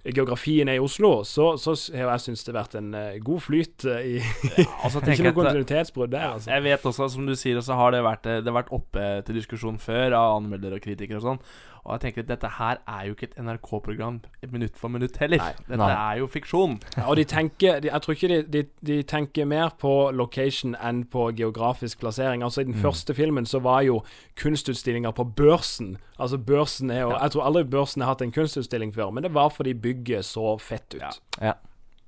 geografien 0.05 0.69
er 0.69 0.79
i 0.79 0.83
Oslo, 0.83 1.23
så, 1.27 1.53
så 1.59 1.73
har 1.95 2.13
jeg 2.13 2.25
syntes 2.27 2.45
det 2.45 2.53
har 2.53 2.59
vært 2.63 2.77
en 2.79 2.93
eh, 2.97 3.17
god 3.23 3.41
flyt 3.47 3.85
i 3.89 4.17
ja, 4.19 4.67
Altså, 4.83 5.01
Ikke 5.09 5.29
noe 5.29 5.37
kontinuitetsbrudd 5.39 6.13
der, 6.13 6.27
altså. 6.35 6.51
Jeg 6.53 6.65
vet 6.67 6.85
også, 6.91 7.09
som 7.15 7.27
du 7.27 7.35
sier, 7.39 7.59
så 7.65 7.77
har 7.79 7.95
det 7.95 8.03
vært, 8.05 8.29
eh, 8.29 8.39
det 8.43 8.51
har 8.51 8.59
vært 8.61 8.73
oppe 8.75 9.07
til 9.27 9.39
diskusjon 9.39 9.79
før 9.81 10.15
av 10.19 10.37
anmeldere 10.39 10.79
og 10.79 10.85
kritikere 10.85 11.19
og 11.21 11.27
sånn. 11.27 11.43
Og 11.89 11.97
jeg 11.97 12.01
tenker 12.01 12.21
at 12.21 12.29
dette 12.29 12.49
her 12.59 12.77
er 12.87 13.05
jo 13.07 13.15
ikke 13.15 13.27
et 13.31 13.37
NRK-program 13.41 14.19
minutt 14.53 14.77
for 14.77 14.93
minutt 14.93 15.17
heller. 15.17 15.41
Dette 15.65 15.79
Nei. 15.81 15.89
er 15.89 16.19
jo 16.21 16.27
fiksjon. 16.29 16.77
Ja, 16.95 17.07
og 17.09 17.17
de 17.17 17.25
tenker 17.25 17.79
de, 17.81 17.89
Jeg 17.89 18.01
tror 18.05 18.13
ikke 18.13 18.29
de, 18.29 18.41
de, 18.53 18.63
de 18.85 18.97
tenker 19.03 19.49
mer 19.49 19.73
på 19.81 19.93
location 20.13 20.75
enn 20.77 21.01
på 21.09 21.31
geografisk 21.33 21.99
plassering. 22.03 22.43
Altså 22.45 22.61
I 22.61 22.69
den 22.69 22.77
første 22.77 23.15
filmen 23.17 23.49
så 23.49 23.59
var 23.65 23.81
jo 23.87 24.03
kunstutstillinga 24.37 25.11
på 25.17 25.25
Børsen. 25.35 25.97
Altså 26.19 26.37
Børsen 26.37 26.91
er 26.93 27.01
jo 27.01 27.15
Jeg 27.15 27.31
tror 27.31 27.49
aldri 27.49 27.63
Børsen 27.63 28.05
har 28.05 28.13
hatt 28.13 28.21
en 28.21 28.35
kunstutstilling 28.35 28.93
før, 28.93 29.09
men 29.09 29.25
det 29.25 29.33
var 29.33 29.49
fordi 29.49 29.73
bygget 29.73 30.25
så 30.25 30.57
fett 30.61 30.93
ut. 30.93 31.21
Ja. 31.41 31.57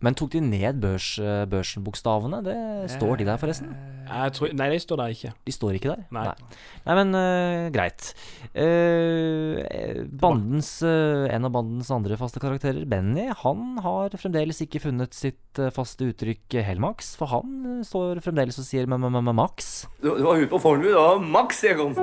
Men 0.01 0.17
tok 0.17 0.33
de 0.33 0.41
ned 0.43 0.81
børs, 0.81 1.13
børsenbokstavene? 1.51 2.41
Det 2.45 2.57
står 2.95 3.21
de 3.21 3.27
der, 3.29 3.37
forresten? 3.41 3.73
Jeg 4.11 4.33
tror, 4.35 4.51
nei, 4.57 4.67
de 4.73 4.79
står 4.81 4.99
der 4.99 5.13
ikke. 5.13 5.31
De 5.47 5.53
står 5.55 5.77
ikke 5.77 5.91
der? 5.93 6.01
Nei. 6.11 6.25
Nei, 6.87 6.95
men 6.97 7.13
uh, 7.15 7.67
greit. 7.71 8.09
Uh, 8.51 9.61
bandens, 10.19 10.73
uh, 10.83 11.29
en 11.31 11.47
av 11.47 11.53
bandens 11.53 11.91
andre 11.93 12.17
faste 12.19 12.41
karakterer, 12.43 12.83
Benny, 12.89 13.29
han 13.43 13.77
har 13.85 14.17
fremdeles 14.19 14.61
ikke 14.65 14.81
funnet 14.83 15.15
sitt 15.15 15.59
eh, 15.59 15.71
faste 15.73 16.09
uttrykk 16.11 16.57
eh, 16.57 16.65
Helmax. 16.65 17.15
For 17.19 17.31
han 17.31 17.57
eh, 17.77 17.81
står 17.87 18.21
fremdeles 18.25 18.59
og 18.61 18.67
sier 18.67 18.89
m-m-m-Max. 18.89 19.71
Du, 20.01 20.13
du 20.17 20.25
var 20.27 20.41
ute 20.41 20.51
på 20.51 20.61
Fornebu. 20.61 20.91
Det 20.91 20.99
var 20.99 21.25
maks 21.37 21.63
jeg 21.67 21.79
kom. 21.79 21.95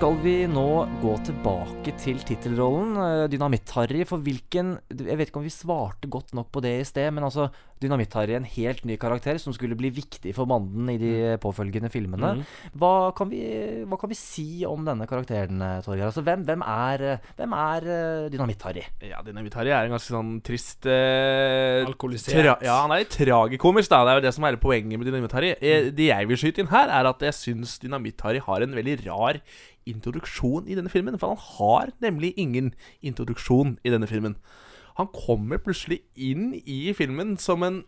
Skal 0.00 0.14
vi 0.22 0.46
nå 0.48 0.68
gå 1.02 1.10
tilbake 1.28 1.92
til 2.00 2.22
tittelrollen, 2.24 2.94
eh, 2.96 3.26
Dynamitt-Harry? 3.28 4.06
For 4.08 4.16
hvilken 4.24 4.78
Jeg 4.88 5.18
vet 5.18 5.28
ikke 5.28 5.42
om 5.42 5.44
vi 5.44 5.52
svarte 5.52 6.08
godt 6.08 6.32
nok 6.32 6.48
på 6.50 6.62
det 6.64 6.72
i 6.80 6.86
sted, 6.88 7.10
men 7.12 7.24
altså 7.24 7.50
Dynamitt-Harry, 7.80 8.34
en 8.36 8.44
helt 8.44 8.84
ny 8.84 8.96
karakter 9.00 9.38
som 9.40 9.54
skulle 9.56 9.76
bli 9.78 9.88
viktig 9.96 10.34
for 10.36 10.44
banden 10.50 10.90
i 10.92 10.98
de 11.00 11.12
påfølgende 11.40 11.88
filmene. 11.92 12.32
Hva, 12.76 12.90
kan 13.16 13.30
vi, 13.32 13.40
hva 13.88 13.96
kan 14.00 14.10
vi 14.12 14.18
si 14.18 14.46
om 14.68 14.84
denne 14.84 15.06
karakteren, 15.08 15.60
eh, 15.64 15.80
Torgeir? 15.86 16.10
Altså, 16.10 16.24
hvem, 16.26 16.44
hvem 16.48 16.64
er, 16.66 17.04
eh, 17.14 17.30
hvem 17.40 17.56
er 17.56 17.88
eh, 17.96 18.28
Dynamitt-Harry? 18.34 18.84
Ja, 19.08 19.22
Dynamitt-Harry 19.24 19.72
er 19.72 19.88
en 19.88 19.96
ganske 19.96 20.12
sånn 20.12 20.34
trist 20.44 20.84
eh, 20.90 21.80
Alkoholisert. 21.88 22.62
Ja, 22.66 22.76
han 22.82 22.92
er 22.94 23.02
litt 23.06 23.16
tragikomisk, 23.16 23.90
da. 23.92 24.04
Det 24.04 24.12
er 24.14 24.20
jo 24.20 24.26
det 24.28 24.34
som 24.36 24.44
er 24.50 24.60
poenget 24.60 25.00
med 25.00 25.08
Dynamitt-Harry. 25.08 25.54
Eh, 25.60 25.90
Det 25.96 26.10
jeg 26.12 26.28
vil 26.28 26.40
skyte 26.44 26.64
inn 26.64 26.72
her, 26.72 26.92
er 27.00 27.08
at 27.10 27.24
jeg 27.24 27.36
syns 27.36 27.78
Dynamitt-Harry 27.82 28.44
har 28.44 28.62
en 28.66 28.76
veldig 28.76 28.98
rar 29.08 29.40
introduksjon 29.88 30.68
i 30.68 30.76
denne 30.78 30.92
filmen. 30.92 31.16
For 31.18 31.32
han 31.32 31.40
har 31.56 31.92
nemlig 32.04 32.34
ingen 32.36 32.72
introduksjon 33.02 33.78
i 33.84 33.92
denne 33.92 34.08
filmen. 34.10 34.36
Han 35.00 35.08
kommer 35.16 35.56
plutselig 35.64 36.02
inn 36.20 36.50
i 36.68 36.92
filmen 36.96 37.36
som 37.40 37.62
en 37.64 37.80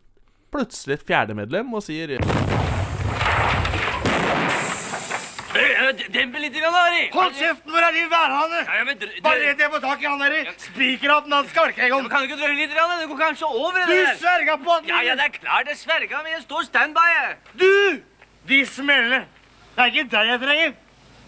plutselig 0.53 0.99
et 1.01 1.07
fjerdemedlem 1.09 1.73
og 1.77 1.85
sier 1.85 2.17
Dempe 6.13 6.41
litt, 6.41 6.55
grann, 6.57 6.73
Harry! 6.73 7.03
Hold 7.13 7.35
kjeften, 7.37 7.73
hvor 7.73 7.85
er 7.85 7.93
de 7.93 8.03
værhane? 8.09 8.61
Ja, 8.65 8.77
ja, 8.79 8.85
men 8.89 8.97
dr- 9.01 9.19
Bare 9.25 9.41
redd 9.43 9.61
jeg 9.61 9.71
får 9.75 9.83
tak 9.85 10.01
i 10.05 10.09
han 10.09 10.23
der 10.23 10.35
i 10.39 10.43
spikerhatten 10.65 11.35
hans 11.37 11.51
skalkegon. 11.53 12.09
Kan 12.13 12.23
du 12.25 12.29
ikke 12.31 12.39
drøye 12.41 12.57
litt? 12.57 12.73
grann? 12.73 12.95
Det 13.03 13.09
går 13.11 13.19
kanskje 13.21 13.49
over, 13.51 13.77
Du 13.77 13.93
det 13.93 13.99
der. 14.07 14.17
sverga 14.21 14.57
på 14.65 14.73
at 14.79 14.89
Ja, 14.89 15.01
ja, 15.05 15.17
det 15.21 15.27
er 15.29 15.35
klart 15.37 15.69
det 15.69 15.77
sverga, 15.81 16.23
men 16.25 16.33
jeg 16.37 16.43
står 16.47 16.65
standby. 16.71 17.09
Du! 17.61 18.01
De 18.49 18.61
smellene. 18.67 19.21
Det 19.77 19.85
er 19.85 19.93
ikke 19.93 20.07
deg 20.17 20.33
jeg 20.33 20.41
trenger. 20.47 20.73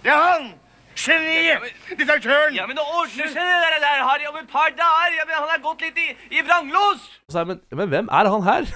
Det 0.04 0.12
er 0.14 0.22
han. 0.24 0.48
Geni! 0.94 1.54
Distraktøren! 1.98 2.54
Ja, 2.54 2.66
men 2.68 2.78
det 2.78 2.84
ordner 2.86 3.30
seg 3.30 3.40
det 3.40 3.60
der, 3.64 3.78
der 3.82 4.02
Harry, 4.06 4.26
om 4.30 4.38
et 4.40 4.50
par 4.50 4.70
dager. 4.78 5.14
Ja, 5.18 5.26
men 5.28 5.36
han 5.36 5.54
er 5.56 5.62
gått 5.64 5.82
litt 5.84 5.98
i, 6.00 6.10
i 6.30 6.44
vranglås. 6.46 7.06
Så 7.32 7.44
men, 7.48 7.60
men 7.74 7.90
hvem 7.92 8.10
er 8.12 8.30
han 8.30 8.46
her? 8.46 8.68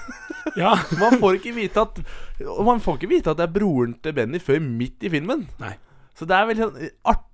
Ja. 0.58 0.74
man 1.02 1.18
får 1.20 1.38
ikke 1.38 1.54
vite 1.58 1.84
at 1.84 2.00
man 2.66 2.82
får 2.82 2.98
ikke 2.98 3.12
vite 3.12 3.32
at 3.32 3.38
det 3.40 3.46
er 3.48 3.54
broren 3.54 3.94
til 4.02 4.16
Benny 4.16 4.40
før 4.42 4.62
midt 4.64 5.06
i 5.06 5.12
filmen. 5.12 5.46
Nei. 5.62 5.74
Så 6.18 6.26
det 6.26 6.34
er 6.34 6.48
veldig 6.48 6.64
sånn 6.66 6.86
artig 7.12 7.26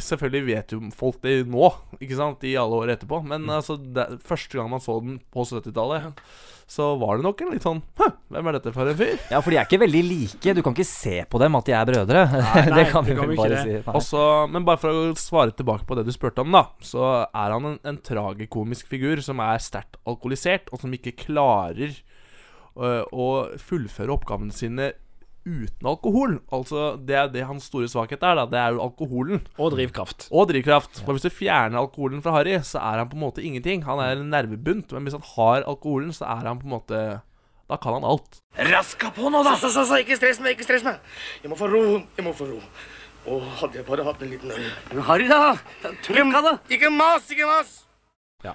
Selvfølgelig 0.00 0.46
vet 0.46 0.72
jo 0.72 0.78
folk 0.96 1.18
det 1.20 1.42
nå, 1.52 1.66
ikke 2.00 2.16
sant, 2.16 2.44
i 2.48 2.54
alle 2.56 2.78
år 2.80 2.94
etterpå. 2.94 3.18
Men 3.28 3.44
altså, 3.52 3.76
det, 3.76 4.06
første 4.24 4.56
gang 4.56 4.70
man 4.72 4.80
så 4.80 4.94
den 5.04 5.18
på 5.28 5.44
70-tallet, 5.44 6.22
så 6.70 6.86
var 6.96 7.18
det 7.18 7.26
nok 7.26 7.42
en 7.42 7.50
litt 7.52 7.64
sånn 7.66 7.82
hvem 8.30 8.46
er 8.46 8.56
dette 8.56 8.72
for 8.72 8.88
en 8.88 8.96
fyr? 8.96 9.18
Ja, 9.28 9.42
for 9.42 9.52
de 9.52 9.58
er 9.58 9.66
ikke 9.68 9.82
veldig 9.82 10.00
like. 10.06 10.54
Du 10.56 10.62
kan 10.64 10.72
ikke 10.72 10.86
se 10.88 11.16
på 11.28 11.40
dem 11.42 11.58
at 11.58 11.68
de 11.68 11.74
er 11.76 11.90
brødre. 11.90 12.22
det 12.78 12.86
kan 12.92 13.04
det 13.04 13.18
kan 13.18 13.28
vi 13.28 13.36
bare 13.36 13.58
det. 13.58 13.64
si. 13.66 13.92
Også, 14.00 14.22
men 14.54 14.64
bare 14.68 14.80
for 14.80 14.94
å 14.94 15.04
svare 15.18 15.52
tilbake 15.58 15.84
på 15.88 15.98
det 15.98 16.06
du 16.08 16.12
spurte 16.14 16.40
om, 16.40 16.56
da. 16.56 16.64
Så 16.80 17.04
er 17.26 17.56
han 17.56 17.68
en, 17.74 17.76
en 17.84 18.00
tragikomisk 18.06 18.88
figur 18.88 19.20
som 19.26 19.42
er 19.44 19.60
sterkt 19.60 20.00
alkoholisert, 20.08 20.72
og 20.72 20.80
som 20.86 20.96
ikke 20.96 21.18
klarer 21.26 21.92
øh, 22.78 23.04
å 23.12 23.30
fullføre 23.60 24.16
oppgavene 24.16 24.54
sine 24.54 24.92
uten 25.46 25.86
alkohol. 25.86 26.38
Altså, 26.52 26.96
Det 27.06 27.16
er 27.16 27.28
det 27.32 27.46
hans 27.46 27.64
store 27.70 27.88
svakhet 27.88 28.22
er. 28.22 28.34
da 28.34 28.44
Det 28.46 28.58
er 28.58 28.74
jo 28.76 28.82
alkoholen. 28.84 29.46
Og 29.58 29.72
drivkraft. 29.72 30.28
Og 30.30 30.48
drivkraft. 30.48 31.02
For 31.04 31.12
Hvis 31.12 31.22
du 31.22 31.30
fjerner 31.30 31.78
alkoholen 31.80 32.22
fra 32.22 32.32
Harry, 32.36 32.58
så 32.62 32.78
er 32.78 32.98
han 32.98 33.08
på 33.08 33.16
en 33.16 33.24
måte 33.24 33.42
ingenting. 33.42 33.84
Han 33.84 33.98
er 33.98 34.16
en 34.16 34.30
nervebunt. 34.30 34.92
Men 34.92 35.02
hvis 35.02 35.16
han 35.16 35.26
har 35.36 35.62
alkoholen, 35.66 36.12
så 36.12 36.24
er 36.24 36.46
han 36.46 36.58
på 36.58 36.68
en 36.68 36.76
måte 36.78 37.20
Da 37.70 37.76
kan 37.76 37.94
han 37.94 38.04
alt. 38.04 38.40
Raska 38.58 39.12
på 39.14 39.30
nå, 39.30 39.44
da! 39.46 39.54
Så, 39.56 39.70
så, 39.70 39.84
så, 39.86 40.00
ikke 40.02 40.16
stress 40.18 40.40
meg, 40.40 40.56
ikke 40.56 40.66
stress 40.66 40.82
meg. 40.82 40.98
Jeg 41.42 41.50
må 41.52 41.56
få 41.56 41.68
ro, 41.70 42.00
jeg 42.16 42.24
må 42.26 42.32
få 42.34 42.48
ro. 42.50 42.58
Å, 43.30 43.36
hadde 43.60 43.78
jeg 43.78 43.86
bare 43.86 44.02
hatt 44.02 44.22
en 44.24 44.32
liten 44.32 44.50
øl. 44.50 44.64
Harry, 45.06 45.28
da. 45.30 45.54
Trykka, 46.02 46.40
da! 46.42 46.56
Ikke 46.72 46.90
mas, 46.90 47.30
ikke 47.30 47.46
mas! 47.46 47.76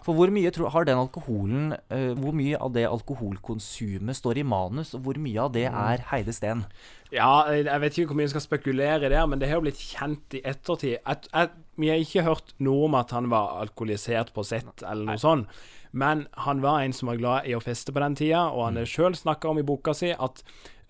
For 0.06 0.18
hvor 0.18 0.32
mye 0.34 0.50
tror, 0.54 0.72
har 0.74 0.88
den 0.88 0.98
alkoholen 0.98 1.76
uh, 1.94 2.14
Hvor 2.18 2.34
mye 2.34 2.58
av 2.58 2.74
det 2.74 2.88
alkoholkonsumet 2.90 4.18
står 4.18 4.42
i 4.42 4.46
manus, 4.48 4.96
og 4.98 5.06
hvor 5.06 5.20
mye 5.22 5.42
av 5.42 5.54
det 5.54 5.68
Mm. 5.70 5.78
er 5.78 6.06
Heide 6.12 6.34
Steen? 6.34 6.66
Ja, 7.14 7.46
jeg 7.52 7.82
vet 7.82 7.98
ikke 7.98 8.12
hvor 8.12 8.18
mye 8.20 8.28
vi 8.28 8.34
skal 8.34 8.42
spekulere 8.42 9.10
der, 9.10 9.26
men 9.26 9.40
det 9.40 9.48
har 9.50 9.60
jo 9.60 9.66
blitt 9.68 9.80
kjent 9.80 10.34
i 10.34 10.42
ettertid. 10.44 10.98
At, 11.06 11.28
at, 11.34 11.52
vi 11.78 11.90
har 11.92 12.00
ikke 12.00 12.24
hørt 12.24 12.54
noe 12.60 12.86
om 12.86 12.96
at 12.96 13.12
han 13.12 13.30
var 13.30 13.60
alkoholisert 13.62 14.34
på 14.34 14.44
sett, 14.48 14.84
eller 14.84 15.06
noe 15.06 15.20
sånt. 15.20 15.48
Men 15.92 16.28
han 16.46 16.62
var 16.64 16.82
en 16.84 16.94
som 16.94 17.08
var 17.12 17.20
glad 17.20 17.48
i 17.48 17.56
å 17.56 17.62
feste 17.64 17.94
på 17.96 18.02
den 18.04 18.16
tida, 18.16 18.50
og 18.52 18.66
han 18.66 18.80
har 18.80 18.90
sjøl 18.90 19.16
snakka 19.16 19.50
om 19.52 19.60
i 19.60 19.68
boka 19.68 19.94
si 19.96 20.12
at 20.12 20.42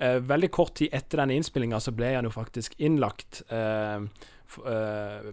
uh, 0.02 0.18
veldig 0.22 0.52
kort 0.54 0.76
tid 0.80 0.94
etter 0.94 1.22
den 1.22 1.36
innspillinga 1.36 1.80
så 1.82 1.94
ble 1.94 2.16
han 2.16 2.26
jo 2.26 2.34
faktisk 2.34 2.74
innlagt 2.78 3.44
eh, 3.54 4.02
f- 4.48 4.60
eh, 4.66 5.32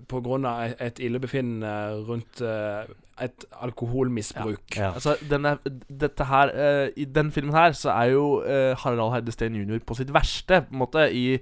av 0.48 0.75
et- 0.81 1.01
illebefinnende 1.01 2.05
rundt 2.09 2.40
eh, 2.40 2.85
et 3.22 3.44
alkoholmisbruk. 3.62 4.77
Ja. 4.77 4.92
Altså, 4.96 5.16
denne, 5.31 5.57
dette 5.88 6.25
her 6.27 6.51
uh, 6.55 6.88
I 6.96 7.05
den 7.05 7.31
filmen 7.31 7.55
her 7.55 7.72
så 7.77 7.90
er 7.92 8.11
jo 8.14 8.25
uh, 8.42 8.72
Harald 8.83 9.12
Heidesteen 9.12 9.55
jr. 9.61 9.79
på 9.87 9.94
sitt 9.98 10.12
verste, 10.14 10.62
på 10.66 10.72
en 10.75 10.79
måte, 10.83 11.05
i, 11.12 11.38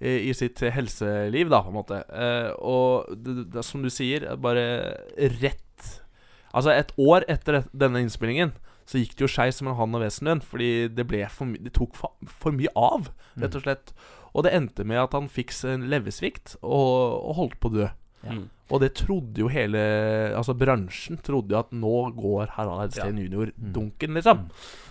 i, 0.00 0.14
i 0.30 0.32
sitt 0.34 0.60
helseliv, 0.60 1.50
da, 1.52 1.60
på 1.62 1.68
en 1.70 1.78
måte. 1.80 2.00
Eh, 2.08 2.50
og 2.58 3.10
det, 3.20 3.50
det, 3.52 3.64
som 3.64 3.82
du 3.84 3.90
sier, 3.92 4.26
bare 4.40 4.96
rett 5.40 5.66
Altså, 6.50 6.72
et 6.74 6.88
år 6.98 7.22
etter 7.30 7.60
denne 7.78 8.00
innspillingen 8.02 8.50
så 8.90 8.98
gikk 8.98 9.12
det 9.14 9.22
jo 9.22 9.28
skeis 9.30 9.60
som 9.60 9.68
en 9.70 9.76
hann 9.78 9.92
og 9.94 10.00
vesenlønn, 10.02 10.40
fordi 10.42 10.88
det 10.90 11.04
ble 11.06 11.20
for, 11.30 11.46
my- 11.46 11.60
det 11.62 11.70
tok 11.76 11.94
for, 11.94 12.10
for 12.26 12.50
mye 12.50 12.72
av, 12.74 13.06
rett 13.38 13.54
og 13.54 13.62
slett. 13.62 13.92
Og 14.32 14.46
det 14.46 14.54
endte 14.54 14.86
med 14.86 15.00
at 15.02 15.16
han 15.16 15.28
fikk 15.32 15.54
en 15.66 15.88
leversvikt 15.90 16.56
og, 16.60 17.20
og 17.26 17.36
holdt 17.40 17.58
på 17.60 17.70
å 17.70 17.74
dø. 17.74 17.88
Mm. 18.26 18.46
Og 18.70 18.80
det 18.82 18.92
trodde 18.94 19.42
jo 19.42 19.48
hele 19.50 19.80
Altså 20.36 20.54
bransjen 20.58 21.18
trodde 21.26 21.54
jo 21.54 21.58
at 21.58 21.72
nå 21.74 21.94
går 22.16 22.52
Harald 22.56 22.84
Heidsten 22.84 23.18
jr. 23.18 23.50
dunken, 23.56 24.14
liksom. 24.14 24.44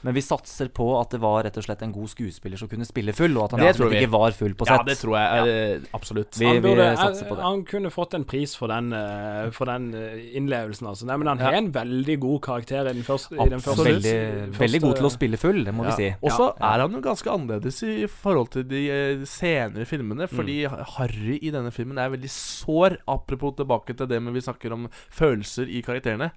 Men 0.04 0.16
vi 0.16 0.22
satser 0.24 0.70
på 0.72 0.86
at 1.00 1.12
det 1.12 1.20
var 1.24 1.44
rett 1.44 1.58
og 1.60 1.66
slett 1.66 1.82
en 1.84 1.92
god 1.96 2.08
skuespiller 2.12 2.60
som 2.60 2.70
kunne 2.72 2.88
spille 2.88 3.12
full, 3.16 3.36
og 3.38 3.50
at 3.50 3.56
han 3.58 3.64
ja, 3.68 3.74
vi. 3.76 4.00
ikke 4.00 4.12
var 4.14 4.36
full 4.36 4.54
på 4.56 4.68
Ja, 4.70 4.78
det 4.88 4.96
tror 5.02 5.16
jeg 5.20 5.50
ja. 5.50 5.90
absolutt. 5.98 6.38
Vi- 6.40 6.48
han, 6.48 6.62
burde, 6.64 6.86
satser 7.00 7.28
på 7.28 7.36
det. 7.36 7.44
han 7.44 7.64
kunne 7.68 7.92
fått 7.92 8.14
en 8.16 8.24
pris 8.28 8.56
for 8.56 8.72
den, 8.72 8.94
eh, 8.96 9.50
for 9.56 9.66
den 9.72 9.90
eh, 9.96 10.38
innlevelsen. 10.40 10.88
Altså. 10.88 11.08
Nei, 11.10 11.18
men 11.20 11.28
han 11.34 11.40
har 11.44 11.58
en 11.60 11.72
veldig 11.76 12.18
god 12.20 12.42
karakter 12.48 12.88
i 12.88 12.94
den 12.94 13.04
første. 13.04 13.36
I 13.36 13.50
den 13.50 13.60
første, 13.64 13.86
Veldig, 13.90 14.16
første- 14.16 14.60
veldig 14.64 14.82
god 14.82 14.96
til 15.02 15.06
å 15.06 15.14
spille 15.14 15.38
full, 15.42 15.64
det 15.68 15.74
må 15.76 15.88
vi 15.90 15.96
si. 15.98 16.10
Og 16.24 16.32
så 16.32 16.50
er 16.56 16.80
han 16.86 16.92
jo 16.92 17.02
ganske 17.02 17.32
annerledes 17.32 17.84
i 17.84 18.08
forhold 18.08 18.52
til 18.56 18.64
de 18.64 18.84
eh, 18.90 19.26
senere 19.26 19.86
filmene. 19.90 20.28
Fordi 20.32 20.62
Harry 20.98 21.40
i 21.42 21.52
denne 21.52 21.72
filmen 21.76 21.98
er 21.98 22.10
veldig 22.16 22.30
sår. 22.32 22.98
Apropos 23.08 23.56
tilbake 23.56 23.69
til 23.78 24.08
det 24.10 24.22
med 24.22 24.34
vi 24.34 24.42
snakker 24.42 24.74
om 24.76 24.90
følelser 25.14 25.70
i 25.70 25.82
karakterene. 25.86 26.32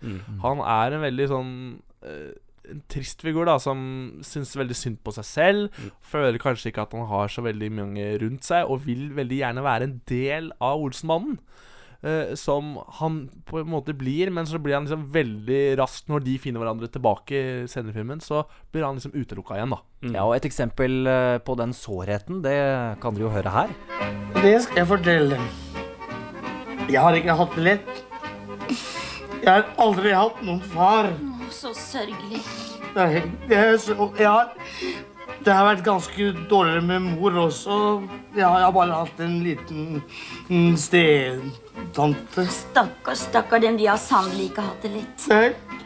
Han 0.45 0.61
er 0.61 0.93
en 0.99 1.05
veldig 1.09 1.29
sånn 1.33 1.53
eh, 2.05 2.33
en 2.73 2.79
trist 2.87 3.25
figur 3.27 3.45
da 3.49 3.57
som 3.59 3.81
syns 4.23 4.53
veldig 4.55 4.77
synd 4.79 5.01
på 5.03 5.11
seg 5.17 5.25
selv. 5.27 5.81
Føler 6.07 6.39
kanskje 6.39 6.71
ikke 6.71 6.85
at 6.85 6.93
han 6.95 7.09
har 7.11 7.29
så 7.29 7.43
veldig 7.43 7.71
mange 7.75 8.05
rundt 8.23 8.45
seg, 8.47 8.69
og 8.71 8.85
vil 8.87 9.09
veldig 9.17 9.41
gjerne 9.41 9.65
være 9.67 9.89
en 9.89 9.97
del 10.07 10.53
av 10.63 10.79
Olsenmannen. 10.85 11.41
eh, 12.05 12.35
som 12.35 12.79
han 12.99 13.29
på 13.47 13.61
en 13.61 13.69
måte 13.71 13.93
blir, 13.95 14.31
men 14.31 14.47
så 14.47 14.59
blir 14.63 14.75
han 14.75 14.87
liksom 14.87 15.05
veldig 15.15 15.77
raskt 15.79 16.09
når 16.11 16.25
de 16.25 16.39
finner 16.39 16.59
hverandre 16.63 16.89
tilbake 16.91 17.43
senere 17.71 17.91
i 17.95 17.99
filmen, 18.01 18.21
så 18.23 18.45
blir 18.73 18.83
han 18.87 18.99
liksom 18.99 19.15
utelukka 19.15 19.55
igjen, 19.59 19.71
da. 19.75 19.83
Ja, 20.15 20.25
og 20.27 20.35
Et 20.35 20.47
eksempel 20.51 21.07
eh, 21.07 21.39
på 21.39 21.55
den 21.59 21.71
sårheten, 21.73 22.43
det 22.43 22.57
kan 23.03 23.15
dere 23.15 23.27
jo 23.29 23.35
høre 23.37 23.51
her. 23.55 23.75
Det 24.43 24.57
skal 24.65 24.83
jeg 24.83 24.91
fortelle 24.97 25.37
dem. 25.37 25.82
Jeg 26.93 27.01
har 27.01 27.17
ikke 27.17 27.35
hatt 27.39 27.55
det 27.57 27.63
lett. 27.65 27.93
Jeg 29.41 29.49
har 29.49 29.63
aldri 29.81 30.11
hatt 30.13 30.43
noen 30.45 30.61
far. 30.75 31.09
Så 31.49 31.71
sørgelig. 31.77 32.43
Er, 32.93 33.23
det, 33.49 33.57
er 33.57 33.79
så, 33.81 33.97
jeg 34.19 34.29
har, 34.29 34.51
det 35.41 35.55
har 35.57 35.65
vært 35.71 35.81
ganske 35.87 36.27
dårligere 36.51 36.85
med 36.85 37.07
mor 37.07 37.39
også. 37.47 37.79
Jeg 38.37 38.45
har, 38.45 38.59
jeg 38.61 38.67
har 38.67 38.75
bare 38.77 38.99
hatt 39.07 39.23
en 39.25 39.39
liten 39.47 40.77
stetante. 40.77 42.45
Stakkar, 42.61 43.17
stakkar 43.17 43.65
dem, 43.65 43.81
de 43.81 43.89
har 43.89 44.01
sannelig 44.01 44.51
ikke 44.51 44.69
hatt 44.69 44.85
det 44.85 44.93
lett. 44.99 45.29
Nei. 45.33 45.81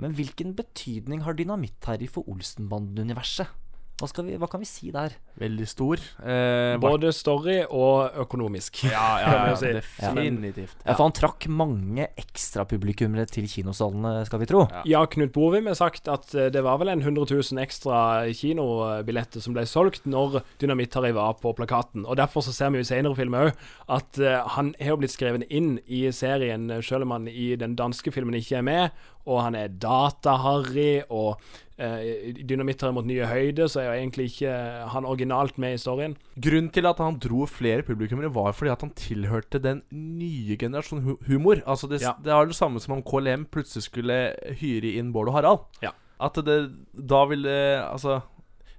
Men 0.00 0.16
hvilken 0.16 0.56
betydning 0.56 1.26
har 1.26 1.36
Dynamitt-Harry 1.36 2.08
for 2.08 2.24
Olsenbanden-universet? 2.32 3.52
Hva, 3.98 4.06
skal 4.06 4.24
vi- 4.28 4.36
hva 4.38 4.46
kan 4.48 4.60
vi 4.62 4.66
si 4.70 4.92
der? 4.94 5.10
Veldig 5.40 5.66
stor. 5.66 5.98
Eh, 6.22 6.76
Både 6.78 7.10
story 7.12 7.64
og 7.66 8.12
økonomisk. 8.14 8.84
ja, 8.84 9.18
ja, 9.18 9.32
ja, 9.50 9.54
si. 9.58 9.72
definitivt. 9.72 10.76
Ja, 10.86 10.94
For 10.94 11.02
han 11.08 11.12
trakk 11.18 11.48
mange 11.50 12.06
ekstrapublikummere 12.16 13.26
til 13.26 13.48
kinosalene, 13.50 14.24
skal 14.28 14.38
vi 14.38 14.46
tro. 14.46 14.68
Ja, 14.86 15.04
Knut 15.10 15.32
Bovim 15.34 15.66
har 15.66 15.74
sagt 15.74 16.06
at 16.08 16.32
eh, 16.34 16.46
det 16.54 16.62
var 16.62 16.78
vel 16.78 16.92
en 16.94 17.02
100 17.02 17.26
000 17.26 17.58
ekstra 17.64 17.98
kinobilletter 18.38 19.42
som 19.42 19.54
ble 19.56 19.66
solgt 19.66 20.06
når 20.06 20.42
Dynamitt-Harry 20.62 21.12
var 21.18 21.34
på 21.42 21.52
plakaten. 21.58 22.06
Og 22.06 22.16
Derfor 22.18 22.42
så 22.46 22.54
ser 22.54 22.70
vi 22.70 22.78
jo 22.78 22.86
i 22.86 22.90
senere 22.92 23.18
filmer 23.18 23.50
òg 23.50 23.62
at 23.98 24.18
eh, 24.22 24.40
han 24.54 24.74
har 24.78 24.94
jo 24.94 25.00
blitt 25.02 25.14
skrevet 25.16 25.46
inn 25.50 25.80
i 25.86 26.04
serien, 26.14 26.70
eh, 26.70 26.82
selv 26.86 27.02
om 27.06 27.16
han 27.18 27.26
i 27.30 27.56
den 27.58 27.74
danske 27.78 28.14
filmen 28.14 28.38
ikke 28.38 28.58
er 28.62 28.66
med. 28.70 28.90
Og 29.28 29.42
han 29.44 29.54
er 29.58 29.68
Data-Harry, 29.68 31.02
og 31.10 31.40
eh, 31.78 32.92
mot 32.92 33.06
nye 33.06 33.26
høyder, 33.26 33.68
så 33.70 33.80
er 33.80 33.84
jo 33.88 33.96
egentlig 34.02 34.26
ikke 34.32 34.52
han 34.92 35.04
originalt 35.08 35.58
med 35.58 35.74
i 35.74 35.78
storyen. 35.80 36.16
Grunnen 36.40 36.70
til 36.74 36.86
at 36.86 36.98
han 36.98 37.18
dro 37.18 37.46
flere 37.46 37.82
publikummere, 37.82 38.32
var 38.34 38.52
fordi 38.52 38.70
at 38.72 38.80
han 38.80 38.90
tilhørte 38.98 39.58
den 39.62 39.82
nye 39.92 40.56
generasjonen 40.56 41.16
humor. 41.26 41.62
Altså 41.66 41.88
det, 41.88 42.02
Ja. 42.02 42.14
det 42.22 42.32
er 42.32 42.46
det 42.46 42.56
samme 42.56 42.80
som 42.80 42.96
om 42.98 43.02
KLM 43.02 43.46
plutselig 43.46 43.82
skulle 43.84 44.34
hyre 44.60 44.96
inn 44.98 45.12
Bård 45.12 45.28
og 45.28 45.34
Harald. 45.34 45.58
Ja. 45.82 45.90
At 46.20 46.34
det 46.34 46.72
da 47.08 47.24
ville 47.30 47.48
Altså 47.92 48.20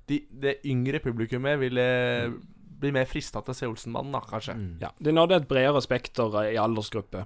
de, 0.10 0.20
Det 0.42 0.58
yngre 0.66 1.00
publikummet 1.00 1.60
ville 1.60 2.34
bli 2.80 2.92
mer 2.96 3.06
frista 3.06 3.42
til 3.44 3.52
å 3.54 3.58
se 3.58 3.68
Olsenmannen, 3.68 4.12
da, 4.15 4.22
kanskje. 4.30 4.56
Ja, 4.82 4.89
Det 5.00 5.13
nådde 5.13 5.36
et 5.42 5.48
bredere 5.50 5.82
spekter 5.84 6.34
eh, 6.44 6.54
i 6.56 6.58
aldersgruppe. 6.62 7.26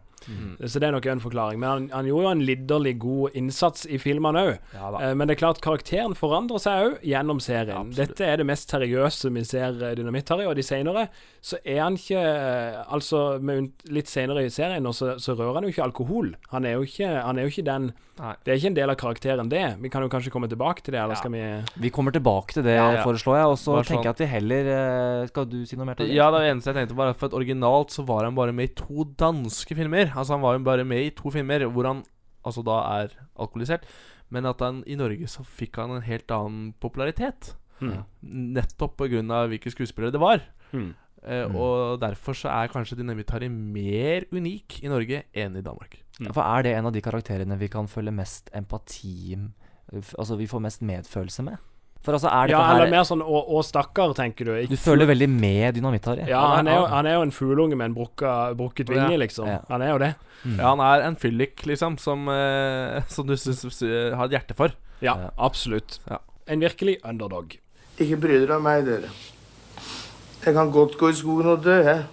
Så 0.63 0.79
det 0.79 0.87
er 0.87 0.93
nok 0.95 1.05
en 1.11 1.19
forklaring. 1.19 1.59
Men 1.59 1.69
han, 1.69 1.87
han 1.91 2.05
gjorde 2.07 2.23
jo 2.23 2.31
en 2.31 2.43
lidderlig 2.47 2.93
god 3.03 3.33
innsats 3.35 3.85
i 3.91 3.97
filmene 3.99 4.39
òg. 4.39 4.53
Ja. 4.73 4.91
Eh, 5.01 5.13
Men 5.19 5.27
det 5.27 5.35
er 5.35 5.41
klart 5.43 5.59
karakteren 5.61 6.15
forandrer 6.15 6.61
seg 6.63 6.85
òg 6.87 7.03
gjennom 7.03 7.41
serien. 7.43 7.91
Ja, 7.91 8.05
Dette 8.05 8.25
er 8.25 8.39
det 8.39 8.47
mest 8.47 8.71
seriøse 8.71 9.31
vi 9.35 9.43
ser 9.47 9.75
eh, 9.83 9.95
Dynamitt-Harry, 9.99 10.47
og 10.47 10.55
de 10.55 10.63
senere 10.63 11.07
så 11.43 11.59
er 11.67 11.81
han 11.83 11.97
ikke 11.99 12.21
eh, 12.23 12.79
Altså, 12.93 13.39
med 13.43 13.71
litt 13.91 14.07
senere 14.07 14.45
i 14.47 14.49
serien 14.53 14.85
så, 14.95 15.17
så 15.19 15.35
rører 15.35 15.59
han 15.59 15.67
jo 15.67 15.73
ikke 15.73 15.83
alkohol. 15.89 16.33
Han 16.53 16.65
er 16.65 16.77
jo 16.77 16.87
ikke, 16.87 17.09
han 17.19 17.37
er 17.39 17.47
jo 17.49 17.53
ikke 17.53 17.67
den 17.67 17.91
Nei. 18.13 18.35
Det 18.45 18.51
er 18.53 18.59
ikke 18.59 18.69
en 18.69 18.75
del 18.77 18.91
av 18.93 18.97
karakteren, 19.01 19.47
det. 19.49 19.61
Vi 19.81 19.89
kan 19.89 20.03
jo 20.05 20.09
kanskje 20.13 20.29
komme 20.29 20.45
tilbake 20.47 20.83
til 20.85 20.93
det, 20.93 20.99
eller 21.01 21.15
Ja. 21.15 21.19
skal 21.23 21.31
vi 21.33 21.41
Vi 21.81 21.89
kommer 21.89 22.13
tilbake 22.13 22.53
til 22.53 22.61
det, 22.67 22.75
Ja, 22.77 22.91
ja. 22.93 23.01
foreslår 23.03 23.39
jeg. 23.39 23.47
Og 23.49 23.57
så 23.57 23.71
sånn. 23.73 23.87
tenker 23.89 24.05
jeg 24.11 24.13
at 24.13 24.21
vi 24.21 24.27
heller 24.29 24.69
eh, 24.69 25.31
Skal 25.43 25.51
du 25.51 25.67
si 25.69 25.77
noe 25.79 25.87
mer 25.89 25.99
til 25.99 26.07
det? 26.09 26.15
Ja, 26.17 26.29
det 26.33 26.41
eneste 26.49 26.71
jeg 26.71 26.79
tenkte 26.81 26.97
var 26.97 27.11
at 27.13 27.19
For 27.19 27.29
at 27.29 27.37
originalt 27.37 27.93
så 27.93 28.05
var 28.07 28.25
han 28.27 28.35
bare 28.37 28.55
med 28.55 28.71
i 28.71 28.73
to 28.79 29.05
danske 29.19 29.75
filmer. 29.77 30.09
Altså 30.15 30.37
Han 30.37 30.43
var 30.45 30.57
jo 30.57 30.63
bare 30.65 30.87
med 30.87 31.05
i 31.05 31.13
to 31.15 31.31
filmer 31.33 31.67
hvor 31.67 31.89
han 31.89 32.03
altså 32.43 32.63
da 32.65 32.79
er 33.03 33.13
alkoholisert. 33.39 33.85
Men 34.33 34.47
at 34.49 34.59
han 34.65 34.81
i 34.89 34.95
Norge 34.99 35.27
så 35.29 35.45
fikk 35.45 35.77
han 35.77 35.91
en 35.97 36.05
helt 36.05 36.31
annen 36.33 36.73
popularitet. 36.81 37.53
Mm. 37.79 38.03
Nettopp 38.55 38.97
pga. 38.97 39.45
hvilke 39.51 39.71
skuespillere 39.71 40.11
det 40.15 40.21
var. 40.23 40.41
Mm. 40.73 40.93
Eh, 41.23 41.45
Og 41.55 41.99
derfor 42.01 42.35
så 42.35 42.49
er 42.51 42.71
kanskje 42.71 42.97
Dynamitt-Harry 42.99 43.49
mer 43.49 44.25
unik 44.31 44.81
i 44.83 44.89
Norge 44.91 45.23
enn 45.33 45.55
i 45.57 45.61
Danmark. 45.63 45.99
For 46.31 46.41
er 46.43 46.63
det 46.63 46.73
en 46.77 46.85
av 46.89 46.93
de 46.93 47.01
karakterene 47.01 47.57
vi 47.57 47.67
kan 47.67 47.87
føle 47.87 48.11
mest 48.13 48.51
empati 48.53 49.37
Altså 49.93 50.37
vi 50.37 50.47
får 50.47 50.61
mest 50.61 50.81
medfølelse 50.81 51.43
med? 51.43 51.57
For 52.03 52.13
altså 52.17 52.27
er 52.27 52.51
Ja, 52.51 52.57
dette 52.59 52.71
eller 52.75 52.85
her 52.85 52.91
mer 52.91 53.05
sånn 53.07 53.21
å, 53.23 53.37
å 53.55 53.61
stakkar, 53.63 54.11
tenker 54.17 54.45
du. 54.49 54.51
Ikke 54.59 54.75
Du 54.75 54.81
føler 54.81 55.07
veldig 55.07 55.29
med 55.31 55.75
Dynamitt-Harry? 55.77 56.25
Ja, 56.27 56.41
han 56.57 56.67
er, 56.67 56.75
jo, 56.81 56.85
han 56.91 57.07
er 57.07 57.13
jo 57.15 57.21
en 57.29 57.31
fugleunge 57.31 57.77
med 57.79 57.85
en 57.91 57.95
brukket 57.95 58.89
vinge, 58.91 59.11
Ja. 59.13 59.17
liksom. 59.21 59.47
Ja. 59.47 59.59
Han 59.69 59.81
er 59.81 59.93
jo 59.93 59.97
det. 60.03 60.09
Ja, 60.43 60.73
han 60.75 60.81
er 60.83 61.05
en 61.07 61.15
fyllik, 61.15 61.63
liksom, 61.65 61.97
som, 61.97 62.27
eh, 62.27 63.01
som 63.15 63.25
du 63.27 63.37
syns 63.39 63.63
syns- 63.63 64.15
har 64.15 64.25
et 64.27 64.31
hjerte 64.35 64.53
for. 64.55 64.75
Ja, 65.01 65.15
Ja. 65.15 65.29
absolutt. 65.39 65.99
Ja. 66.09 66.17
En 66.47 66.59
virkelig 66.59 66.97
underdog. 67.07 67.55
Ikke 67.97 68.19
bry 68.19 68.39
dere 68.43 68.57
om 68.57 68.63
meg, 68.67 68.83
dere. 68.85 69.07
Jeg 70.43 70.53
kan 70.57 70.71
godt 70.75 70.97
gå 70.99 71.07
i 71.09 71.13
skogen 71.15 71.47
og 71.53 71.63
dø, 71.63 71.77
jeg. 71.83 72.03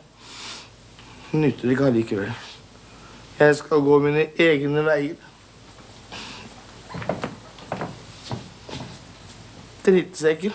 Nytter 1.32 1.66
det 1.66 1.74
ikke 1.74 1.86
allikevel. 1.90 2.30
Jeg 3.40 3.56
skal 3.56 3.80
gå 3.82 3.98
mine 4.02 4.28
egne 4.38 4.84
veier. 4.86 5.16
Tenido, 9.82 10.26
é 10.26 10.34
que 10.34 10.52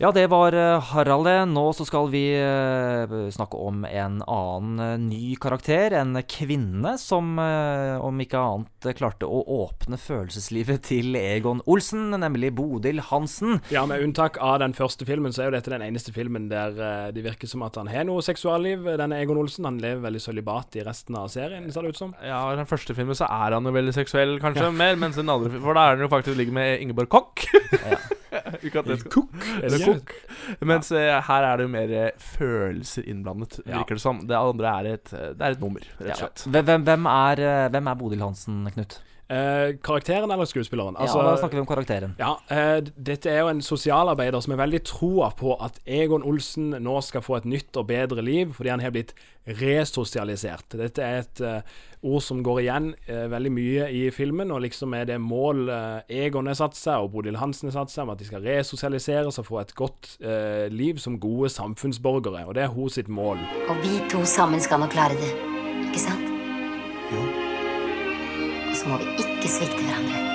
Ja, 0.00 0.08
det 0.12 0.30
var 0.32 0.54
eh, 0.56 0.80
Harald 0.80 1.26
det. 1.28 1.44
Nå 1.52 1.62
så 1.76 1.84
skal 1.84 2.06
vi 2.08 2.22
eh, 2.32 3.10
snakke 3.36 3.58
om 3.60 3.82
en 3.84 4.22
annen 4.24 4.78
eh, 4.80 4.94
ny 4.96 5.34
karakter. 5.36 5.92
En 5.92 6.16
kvinne 6.24 6.94
som, 6.96 7.34
om 7.36 8.22
ikke 8.24 8.40
annet, 8.40 8.88
klarte 8.96 9.28
å 9.28 9.42
åpne 9.58 9.98
følelseslivet 10.00 10.86
til 10.88 11.18
Egon 11.20 11.60
Olsen, 11.68 12.14
nemlig 12.16 12.54
Bodil 12.56 13.02
Hansen. 13.10 13.58
Ja, 13.68 13.82
Med 13.84 14.00
unntak 14.06 14.38
av 14.40 14.62
den 14.64 14.72
første 14.78 15.04
filmen, 15.04 15.34
så 15.36 15.42
er 15.42 15.50
jo 15.50 15.56
dette 15.58 15.74
den 15.74 15.84
eneste 15.84 16.14
filmen 16.16 16.48
der 16.48 17.12
det 17.12 17.26
virker 17.26 17.50
som 17.50 17.66
at 17.68 17.76
han 17.76 17.92
har 17.92 18.08
noe 18.08 18.24
seksualliv. 18.24 18.88
Denne 19.02 19.20
Egon 19.20 19.42
Olsen 19.42 19.68
han 19.68 19.82
lever 19.84 20.00
veldig 20.06 20.24
sølibat 20.30 20.80
i 20.80 20.86
resten 20.86 21.20
av 21.20 21.28
serien, 21.28 21.68
ser 21.68 21.84
det 21.84 21.92
ut 21.92 22.00
som. 22.00 22.16
Ja, 22.24 22.40
I 22.54 22.56
den 22.56 22.70
første 22.72 22.96
filmen 22.96 23.20
så 23.20 23.28
er 23.28 23.58
han 23.58 23.68
jo 23.68 23.76
veldig 23.76 23.92
seksuell, 24.00 24.38
kanskje, 24.40 24.72
mer, 24.72 24.96
mens 24.96 25.20
den 25.20 25.28
andre 25.28 25.60
For 25.60 25.76
da 25.76 25.90
er 25.90 25.98
han 25.98 26.06
jo 26.06 26.12
faktisk 26.16 26.40
ligger 26.40 26.56
med 26.56 26.86
Ingeborg 26.86 27.12
Kokk. 27.12 27.44
Ikke 28.64 28.82
at 28.82 28.88
Cook. 29.90 30.14
Mens 30.70 30.90
ja. 30.94 31.20
her 31.26 31.46
er 31.50 31.60
det 31.60 31.66
jo 31.68 31.72
mer 31.74 31.94
eh, 32.04 32.10
følelser 32.38 33.06
innblandet, 33.10 33.60
virker 33.66 33.98
det 33.98 34.02
som. 34.06 34.24
Det 34.30 34.38
andre 34.38 34.74
er 34.80 34.90
et, 34.94 35.12
eh, 35.12 35.30
det 35.36 35.46
er 35.46 35.58
et 35.58 35.62
nummer, 35.62 35.84
rett 36.00 36.16
og 36.16 36.24
slett. 36.24 36.46
Hvem, 36.48 36.66
hvem- 36.72 36.88
hvem, 36.90 37.06
er, 37.12 37.44
eh, 37.50 37.68
hvem 37.74 37.92
er 37.92 38.02
Bodil 38.02 38.26
Hansen, 38.26 38.66
Knut? 38.74 39.00
Eh, 39.30 39.76
karakteren 39.86 40.30
eller 40.34 40.48
skuespilleren? 40.50 40.96
ja, 40.98 41.06
da 41.06 41.36
snakker 41.38 41.54
vi 41.54 41.60
om 41.62 41.66
karakteren. 41.68 42.16
Ja, 42.18 42.32
eh, 42.50 42.80
dette 42.96 43.30
er 43.30 43.44
jo 43.44 43.50
en 43.52 43.60
sosialarbeider 43.62 44.42
som 44.42 44.56
er 44.56 44.58
veldig 44.58 44.80
troa 44.90 45.28
på 45.38 45.52
at 45.62 45.78
Egon 45.86 46.24
Olsen 46.26 46.72
nå 46.82 46.96
skal 47.06 47.22
få 47.22 47.36
et 47.38 47.46
nytt 47.46 47.78
og 47.78 47.86
bedre 47.92 48.24
liv, 48.26 48.50
fordi 48.56 48.72
han 48.74 48.82
har 48.82 48.90
blitt 48.90 49.14
resosialisert. 49.46 50.74
Dette 50.74 50.98
er 51.06 51.22
et 51.22 51.40
eh, 51.46 51.62
ord 52.02 52.22
som 52.24 52.38
går 52.44 52.60
igjen 52.62 52.86
eh, 53.06 53.26
veldig 53.28 53.50
mye 53.52 53.88
i 53.92 54.02
filmen, 54.14 54.50
og 54.54 54.62
liksom 54.64 54.94
er 54.96 55.04
det 55.10 55.18
mål 55.20 55.68
eh, 55.68 56.22
Egon 56.24 56.48
har 56.48 56.56
satt 56.56 56.76
seg, 56.78 57.04
og 57.04 57.10
Bodil 57.12 57.36
Hansen 57.40 57.68
har 57.68 57.76
satt 57.82 57.92
seg, 57.92 58.06
om 58.06 58.12
at 58.14 58.20
de 58.22 58.28
skal 58.28 58.44
resosialiseres 58.46 59.38
og 59.42 59.46
få 59.48 59.60
et 59.60 59.74
godt 59.76 60.14
eh, 60.24 60.66
liv 60.72 60.96
som 61.02 61.18
gode 61.20 61.50
samfunnsborgere. 61.52 62.46
Og 62.48 62.54
det 62.56 62.64
er 62.64 62.72
hun 62.72 62.88
sitt 62.92 63.08
mål. 63.12 63.42
Og 63.68 63.82
vi 63.84 63.98
to 64.12 64.24
sammen 64.24 64.60
skal 64.64 64.80
nå 64.80 64.88
klare 64.92 65.18
det. 65.20 65.32
Ikke 65.90 66.00
sant? 66.06 66.24
Jo. 67.12 67.20
Og 68.70 68.74
så 68.78 68.88
må 68.88 68.96
vi 69.02 69.12
ikke 69.26 69.50
svikte 69.50 69.82
hverandre. 69.84 70.26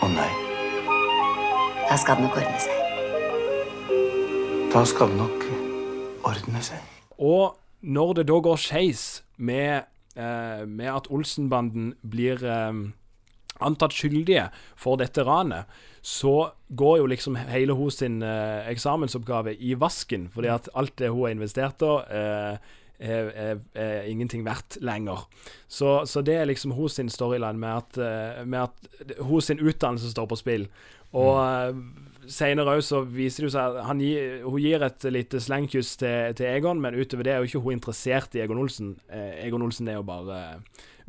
Å 0.00 0.08
nei, 0.14 0.30
Da 1.90 1.96
skal 1.98 2.20
det 2.20 2.24
nok 2.28 2.36
ordne 2.38 2.60
seg. 2.62 2.76
da 4.72 4.84
skal 4.86 5.08
det 5.10 5.16
nok 5.18 5.44
ordne 6.28 6.60
seg. 6.62 6.78
Og 7.18 7.56
når 7.82 8.12
det 8.20 8.26
da 8.28 8.36
går 8.44 8.60
skeis 8.60 9.02
med, 9.40 9.88
eh, 10.16 10.64
med 10.66 10.90
at 10.92 11.08
Olsenbanden 11.10 11.94
blir 12.04 12.44
eh, 12.44 12.72
antatt 13.60 13.96
skyldige 13.96 14.48
for 14.78 15.00
dette 15.00 15.24
ranet, 15.26 15.68
så 16.00 16.52
går 16.68 17.00
jo 17.02 17.08
liksom 17.12 17.36
hele 17.50 17.76
hun 17.76 17.92
sin 17.92 18.20
eh, 18.24 18.68
eksamensoppgave 18.70 19.56
i 19.56 19.74
vasken, 19.76 20.28
fordi 20.32 20.52
at 20.52 20.70
alt 20.74 20.96
det 21.00 21.10
hun 21.12 21.26
har 21.26 21.34
investert 21.34 21.84
i, 21.84 21.98
eh, 22.08 22.56
er, 23.00 23.32
er, 23.34 23.64
er 23.74 24.06
ingenting 24.10 24.44
verdt 24.46 24.78
lenger. 24.84 25.26
Så, 25.68 26.04
så 26.06 26.22
det 26.22 26.36
er 26.36 26.48
liksom 26.50 26.76
hun 26.76 26.92
sin 26.92 27.10
storyline 27.10 27.58
med 27.58 27.80
at, 27.80 27.98
eh, 28.04 28.44
med 28.46 28.68
at 28.68 29.18
hun 29.24 29.42
sin 29.42 29.60
utdannelse 29.60 30.12
står 30.12 30.30
på 30.30 30.40
spill. 30.40 30.68
Og 31.16 31.74
mm. 31.74 31.84
Senere 32.30 32.76
òg 32.76 32.82
så 32.84 33.00
viser 33.08 33.46
det 33.46 33.54
seg 33.56 33.78
at 33.80 33.98
gir, 33.98 34.42
hun 34.44 34.60
gir 34.62 34.84
et 34.86 35.06
lite 35.10 35.40
slengkyss 35.42 35.96
til, 35.98 36.34
til 36.38 36.46
Egon, 36.46 36.78
men 36.82 36.94
utover 36.94 37.26
det 37.26 37.32
er 37.32 37.40
jo 37.40 37.48
ikke 37.48 37.62
hun 37.64 37.78
interessert 37.78 38.36
i 38.36 38.44
Egon 38.44 38.60
Olsen. 38.60 38.92
Eh, 39.10 39.40
Egon 39.48 39.64
Olsen 39.66 39.88
er 39.88 39.98
jo 39.98 40.06
bare 40.06 40.60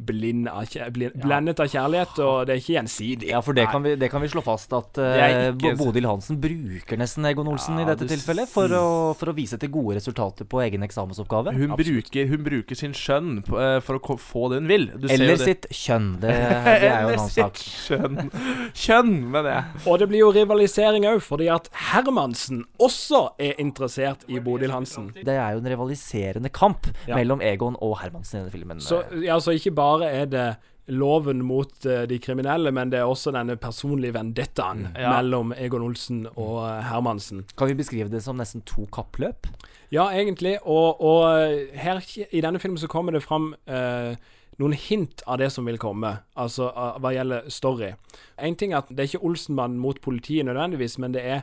blind 0.05 0.47
av, 0.51 0.63
kjær- 0.71 0.91
blind, 0.95 1.15
blendet 1.21 1.59
av 1.63 1.67
kjærlighet, 1.71 2.19
og 2.25 2.47
det 2.47 2.55
er 2.55 2.61
ikke 2.61 2.75
gjensidig. 2.77 3.29
Ja, 3.31 3.41
for 3.45 3.53
det 3.57 3.67
kan, 3.71 3.83
vi, 3.85 3.95
det 4.01 4.09
kan 4.11 4.21
vi 4.23 4.29
slå 4.31 4.41
fast 4.45 4.73
at 4.73 4.97
eh, 5.01 5.51
ikke- 5.51 5.75
Bodil 5.79 6.07
Hansen 6.09 6.39
bruker 6.41 6.97
nesten 6.99 7.25
Egon 7.29 7.47
Olsen 7.51 7.77
Ja, 7.79 7.85
i 7.85 7.89
dette 7.91 8.07
du 8.07 8.13
tilfellet 8.15 8.49
for 8.51 8.67
å, 8.77 8.83
for 9.17 9.31
å 9.31 9.35
vise 9.37 9.57
til 9.61 9.69
gode 9.73 9.95
resultater 9.99 10.45
på 10.49 10.61
egen 10.65 10.83
eksamensoppgave. 10.87 11.53
Hun 11.55 11.75
bruker, 11.77 12.27
hun 12.31 12.43
bruker 12.45 12.75
sin 12.79 12.93
skjønn 12.97 13.43
på, 13.47 13.59
eh, 13.61 13.79
for 13.85 13.99
å 13.99 14.17
få 14.19 14.49
det 14.51 14.61
hun 14.63 14.67
vil. 14.71 14.87
Du 14.95 15.07
ser 15.07 15.15
jo 15.17 15.23
Eller 15.23 15.37
det. 15.37 15.45
sitt 15.45 15.67
kjønn. 15.71 16.09
Det, 16.21 16.31
det 16.81 16.89
er 16.89 17.05
jo 17.05 17.13
en 17.13 17.19
annen 17.19 17.33
sak. 17.35 17.61
Kjønn. 17.61 18.31
Kjønn, 18.73 19.13
mener 19.31 19.51
jeg. 19.55 19.83
Og 19.91 19.99
det 20.01 20.07
blir 20.11 20.23
jo 20.23 20.31
rivalisering 20.35 21.05
òg, 21.09 21.21
fordi 21.25 21.47
at 21.53 21.69
Hermansen 21.91 22.63
også 22.81 23.23
er 23.41 23.59
interessert 23.61 24.23
i 24.31 24.39
Bodil 24.43 24.71
Hansen. 24.73 25.11
Det 25.15 25.35
er 25.35 25.55
jo 25.55 25.61
en 25.63 25.69
rivaliserende 25.75 26.49
kamp 26.53 26.87
Ja. 27.07 27.15
mellom 27.17 27.41
Egon 27.41 27.75
og 27.81 27.97
Hermansen 28.01 28.39
i 28.39 28.43
denne 28.43 28.51
filmen. 28.53 28.79
Så, 28.81 29.01
ja, 29.23 29.35
så 29.43 29.51
ikke 29.55 29.73
bare 29.75 29.90
er 29.99 30.25
det 30.31 30.45
loven 30.87 31.43
mot 31.45 31.85
eh, 31.85 32.05
de 32.09 32.17
kriminelle, 32.19 32.71
men 32.71 32.89
det 32.89 32.99
er 32.99 33.07
også 33.07 33.31
denne 33.35 33.55
personlige 33.57 34.13
vendettaen 34.15 34.87
Ja. 34.97 35.11
mellom 35.21 35.51
Egon 35.53 35.81
Olsen 35.85 36.25
og 36.35 36.63
eh, 36.69 36.81
Hermansen. 36.89 37.45
Kan 37.57 37.67
vi 37.67 37.73
beskrive 37.79 38.09
det 38.09 38.23
som 38.23 38.37
nesten 38.37 38.61
to 38.65 38.87
kappløp? 38.91 39.47
Ja, 39.91 40.07
egentlig. 40.15 40.57
Og, 40.65 41.01
og 41.01 41.27
eh, 41.43 41.67
her 41.79 41.99
i 42.31 42.41
denne 42.41 42.59
filmen 42.59 42.77
så 42.79 42.87
kommer 42.87 43.11
det 43.11 43.23
fram 43.23 43.53
eh, 43.67 44.15
noen 44.59 44.73
hint 44.73 45.21
av 45.27 45.37
det 45.39 45.51
som 45.51 45.65
vil 45.65 45.77
komme, 45.81 46.17
altså 46.35 46.71
hva 46.99 47.11
gjelder 47.15 47.47
story. 47.49 47.93
En 48.37 48.55
ting 48.55 48.73
er 48.73 48.81
at 48.83 48.89
det 48.89 48.99
er 48.99 49.09
ikke 49.13 49.25
Olsenbanden 49.25 49.79
mot 49.79 50.01
politiet 50.01 50.45
nødvendigvis, 50.45 50.97
men 50.99 51.13
det 51.15 51.23
er 51.23 51.41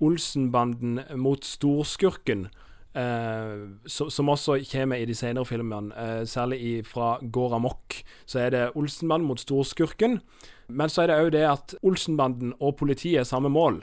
Olsenbanden 0.00 1.00
mot 1.20 1.44
storskurken. 1.44 2.48
Eh, 2.94 3.66
som, 3.86 4.10
som 4.10 4.28
også 4.28 4.58
kommer 4.70 5.00
i 5.00 5.08
de 5.08 5.16
senere 5.16 5.46
filmene, 5.48 5.92
uh, 5.94 6.22
særlig 6.28 6.60
i, 6.60 6.72
fra 6.86 7.18
Går 7.22 7.56
amok. 7.58 8.00
Så 8.26 8.40
er 8.44 8.54
det 8.54 8.64
Olsenbanden 8.74 9.28
mot 9.28 9.40
storskurken. 9.40 10.20
Men 10.68 10.92
så 10.92 11.02
er 11.02 11.10
det 11.10 11.20
òg 11.20 11.30
det 11.32 11.44
at 11.48 11.74
Olsenbanden 11.82 12.54
og 12.60 12.76
politiet 12.76 13.22
er 13.22 13.28
samme 13.28 13.48
mål. 13.48 13.82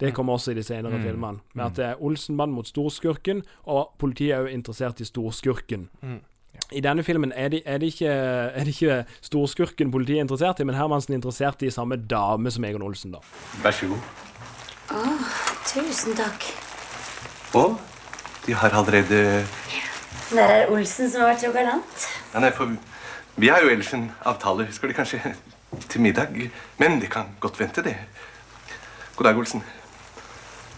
Det 0.00 0.10
kommer 0.14 0.34
også 0.34 0.50
i 0.50 0.58
de 0.58 0.62
senere 0.66 0.98
filmene. 0.98 1.38
Med 1.54 1.64
at 1.64 1.76
det 1.76 1.84
er 1.86 2.02
Olsenbanden 2.02 2.56
mot 2.56 2.68
storskurken, 2.68 3.44
og 3.70 3.94
politiet 3.98 4.34
er 4.34 4.46
òg 4.46 4.50
interessert 4.52 5.00
i 5.00 5.06
storskurken. 5.06 5.88
I 6.72 6.80
denne 6.82 7.02
filmen 7.02 7.32
er 7.34 7.48
det 7.48 7.62
er 7.66 7.78
de 7.78 7.86
ikke, 7.86 8.10
er 8.10 8.64
det 8.64 8.74
ikke 8.74 9.04
storskurken 9.22 9.90
politiet 9.90 10.18
er 10.18 10.26
interessert 10.26 10.60
i, 10.60 10.66
men 10.66 10.74
Hermansen 10.74 11.14
er 11.14 11.18
interessert 11.22 11.62
i 11.62 11.70
samme 11.70 11.96
dame 11.96 12.50
som 12.50 12.64
Egon 12.64 12.82
Olsen, 12.82 13.14
da. 13.14 13.22
Vær 13.62 13.74
så 13.74 13.86
god. 13.86 13.98
Tusen 15.70 16.14
takk. 16.18 16.46
Og 17.54 17.78
de 18.46 18.54
har 18.54 18.70
allerede 18.76 19.46
Der 20.34 20.42
er 20.44 20.70
Olsen 20.72 21.10
som 21.10 21.20
har 21.22 21.32
vært 21.34 21.44
så 21.44 21.52
galant. 21.54 22.06
ja, 22.34 22.40
Nei, 22.40 22.50
for 22.50 22.76
vi 23.36 23.48
har 23.48 23.62
jo 23.62 23.70
ellers 23.72 23.92
en 23.94 24.10
avtale. 24.26 24.66
Skal 24.72 24.88
de 24.88 24.94
kanskje 24.94 25.20
til 25.88 26.00
middag? 26.00 26.50
Men 26.78 27.00
det 27.00 27.10
kan 27.10 27.32
godt 27.40 27.58
vente, 27.60 27.82
det. 27.82 27.96
God 29.16 29.26
dag, 29.26 29.38
Olsen. 29.38 29.62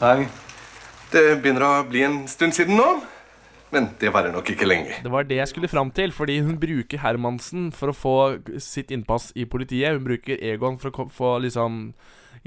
Dag. 0.00 0.26
Det 1.12 1.24
begynner 1.42 1.64
å 1.64 1.74
bli 1.88 2.02
en 2.04 2.24
stund 2.28 2.52
siden 2.56 2.76
nå. 2.76 2.88
Men 3.74 3.90
det 4.00 4.12
varer 4.14 4.32
nok 4.32 4.48
ikke 4.52 4.66
lenge. 4.68 4.94
Det 5.02 5.10
var 5.10 5.26
det 5.26 5.40
jeg 5.40 5.48
skulle 5.50 5.68
fram 5.68 5.90
til, 5.90 6.12
fordi 6.14 6.38
hun 6.40 6.58
bruker 6.60 7.02
Hermansen 7.02 7.72
for 7.74 7.90
å 7.90 7.96
få 7.96 8.14
sitt 8.62 8.92
innpass 8.94 9.32
i 9.34 9.44
politiet. 9.44 9.96
Hun 9.98 10.04
bruker 10.06 10.38
Egon 10.40 10.78
for 10.78 10.94
å 10.94 11.08
få 11.12 11.32
liksom 11.42 11.90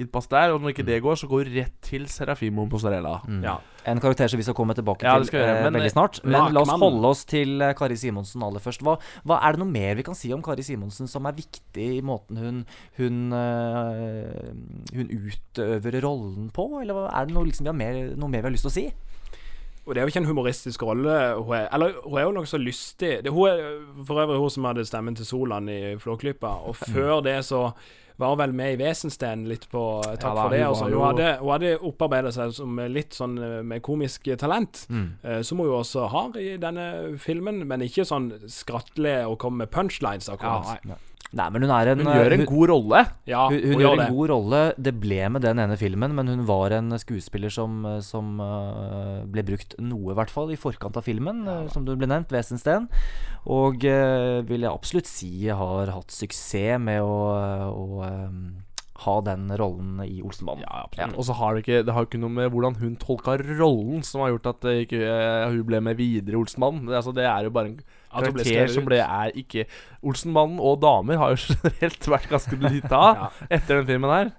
innpass 0.03 0.29
der, 0.31 0.53
og 0.53 0.63
når 0.63 0.73
ikke 0.73 0.85
det 0.87 0.99
går, 1.03 1.17
så 1.19 1.27
går 1.29 1.49
rett 1.53 1.75
til 1.85 2.07
Serafimo 2.11 2.65
Mozzarella. 2.69 3.17
Ja. 3.43 3.57
En 3.89 4.01
karakter 4.03 4.29
som 4.31 4.39
vi 4.39 4.45
skal 4.45 4.55
komme 4.57 4.75
tilbake 4.77 5.03
til 5.03 5.09
ja, 5.09 5.39
gjøre, 5.39 5.57
eh, 5.57 5.63
men, 5.65 5.77
veldig 5.79 5.91
snart. 5.93 6.21
Men 6.25 6.53
la 6.55 6.63
oss 6.63 6.73
holde 6.81 7.11
oss 7.13 7.25
til 7.29 7.61
eh, 7.63 7.73
Kari 7.77 7.97
Simonsen 7.99 8.43
aller 8.45 8.63
først. 8.63 8.83
Hva, 8.85 8.97
hva 9.27 9.39
Er 9.47 9.55
det 9.55 9.63
noe 9.63 9.71
mer 9.71 9.99
vi 9.99 10.05
kan 10.07 10.17
si 10.17 10.31
om 10.35 10.43
Kari 10.45 10.65
Simonsen 10.65 11.09
som 11.09 11.27
er 11.29 11.37
viktig 11.37 11.89
i 11.97 12.01
måten 12.05 12.39
hun 12.39 12.63
Hun, 12.99 13.19
eh, 13.33 14.49
hun 14.95 15.13
utøver 15.13 16.01
rollen 16.03 16.49
på? 16.53 16.67
Eller 16.81 16.97
hva- 16.97 17.11
er 17.13 17.29
det 17.29 17.35
noe, 17.37 17.47
liksom, 17.47 17.65
vi 17.67 17.71
har 17.71 17.79
mer, 17.79 18.01
noe 18.15 18.29
mer 18.29 18.43
vi 18.43 18.49
har 18.51 18.57
lyst 18.57 18.67
til 18.67 18.73
å 18.73 18.77
si? 18.79 18.87
Og 19.89 19.95
det 19.95 20.01
er 20.01 20.05
jo 20.05 20.11
ikke 20.11 20.21
en 20.21 20.29
humoristisk 20.29 20.83
rolle. 20.85 21.13
Hun 21.39 21.55
er, 21.57 21.69
eller 21.73 21.95
hun 22.03 22.17
er 22.19 22.27
jo 22.27 22.33
nokså 22.35 22.59
lystig. 22.61 23.23
Det, 23.25 23.31
hun 23.33 23.47
er 23.49 24.03
for 24.05 24.21
øvrig 24.21 24.37
hun 24.37 24.51
som 24.53 24.67
hadde 24.69 24.85
stemmen 24.85 25.15
til 25.17 25.25
Solan 25.25 25.69
i 25.71 25.95
Flåklypa. 25.97 26.51
Og 26.69 26.75
før 26.77 27.23
det 27.25 27.39
så 27.47 27.71
var 28.19 28.35
vel 28.39 28.53
med 28.53 28.73
i 28.75 28.79
Vesensten 28.81 29.45
litt 29.47 29.65
på 29.71 29.83
Takk 30.03 30.23
Ja 30.23 30.33
da, 30.35 30.43
for 30.43 30.53
det. 30.53 30.61
hun 30.61 30.69
Og 30.73 30.77
sånn. 30.81 30.93
hun, 30.93 31.03
hadde, 31.07 31.27
hun 31.39 31.51
hadde 31.55 31.73
opparbeida 31.89 32.31
seg 32.35 32.53
som 32.57 32.79
litt 32.91 33.15
sånn 33.15 33.37
eh, 33.39 33.59
med 33.63 33.81
komisk 33.85 34.27
talent, 34.41 34.85
eh, 34.91 35.41
som 35.47 35.61
hun 35.61 35.69
jo 35.71 35.77
også 35.79 36.07
har 36.11 36.35
i 36.39 36.57
denne 36.61 37.17
filmen. 37.17 37.63
Men 37.69 37.85
ikke 37.85 38.05
sånn 38.07 38.31
skratle 38.51 39.21
og 39.29 39.39
komme 39.39 39.63
med 39.63 39.71
punchlines, 39.71 40.27
akkurat. 40.31 40.75
Ja, 40.83 40.93
nei. 40.93 40.99
Nei, 41.29 41.45
men 41.53 41.61
hun 41.61 41.71
er 41.75 41.91
en 41.91 41.99
Hun 42.01 42.09
gjør 42.09 42.33
en 42.33 42.45
god 42.49 42.71
rolle. 42.71 43.01
Ja, 43.29 43.43
Hun, 43.51 43.59
hun 43.59 43.73
hun 43.75 43.81
gjør 43.81 43.83
gjør 43.83 43.91
en 43.93 44.01
det. 44.01 44.07
god 44.15 44.29
rolle. 44.31 44.61
Det 44.87 44.93
ble 44.97 45.19
med 45.29 45.43
den 45.45 45.61
ene 45.61 45.77
filmen, 45.77 46.15
men 46.17 46.31
hun 46.31 46.45
var 46.47 46.73
en 46.73 46.95
skuespiller 46.97 47.53
som, 47.53 47.83
som 48.01 48.39
uh, 48.41 49.21
ble 49.29 49.43
brukt 49.45 49.75
noe, 49.77 50.09
i 50.09 50.17
hvert 50.17 50.33
fall, 50.33 50.49
i 50.49 50.57
forkant 50.57 50.97
av 50.97 51.05
filmen, 51.05 51.43
øh, 51.45 51.67
som 51.69 51.85
du 51.85 51.93
ble 51.93 52.09
nevnt, 52.09 52.33
Wesensten. 52.33 52.89
Og 53.45 53.85
uh, 53.85 54.41
vil 54.49 54.65
jeg 54.65 54.73
absolutt 54.73 55.09
si 55.11 55.29
har 55.53 55.93
hatt 55.93 56.11
suksess 56.13 56.81
med 56.81 57.05
å, 57.05 57.13
å 57.69 58.09
ha 59.05 59.15
den 59.23 59.47
rollen 59.59 60.01
i 60.03 60.19
Olsenbanen. 60.25 60.65
Ja, 60.65 60.83
absolutt. 60.89 61.15
Og 61.15 61.29
så 61.29 61.37
har 61.39 61.55
det 61.55 61.63
ikke 61.63 61.85
Det 61.87 61.95
har 61.95 62.07
ikke 62.07 62.19
noe 62.19 62.33
med 62.35 62.51
hvordan 62.51 62.75
hun 62.81 62.97
tolka 62.99 63.37
rollen 63.39 64.03
som 64.03 64.25
har 64.25 64.33
gjort 64.33 64.49
at 64.55 64.67
ikke, 64.73 64.99
eh, 65.05 65.45
hun 65.53 65.63
ble 65.69 65.79
med 65.85 65.99
videre 66.01 66.35
i 66.35 66.41
Olsenbanen. 66.41 66.87
Det, 66.89 66.97
altså, 66.99 67.13
det 67.15 67.29
er 67.29 67.47
jo 67.47 67.53
bare 67.55 67.71
en 67.71 67.77
hun 67.79 67.95
karakter 68.11 68.73
som 68.73 68.83
det 68.83 68.89
ble 68.89 69.01
er 69.05 69.37
ikke 69.37 69.65
Olsenmannen 69.99 70.61
og 70.63 70.77
damer 70.79 71.17
har 71.19 71.33
jo 71.33 71.39
generelt 71.49 72.05
vært 72.07 72.29
ganske 72.31 72.55
lite 72.61 72.95
av 72.95 73.33
etter 73.51 73.81
den 73.81 73.87
filmen 73.89 74.13
her. 74.13 74.29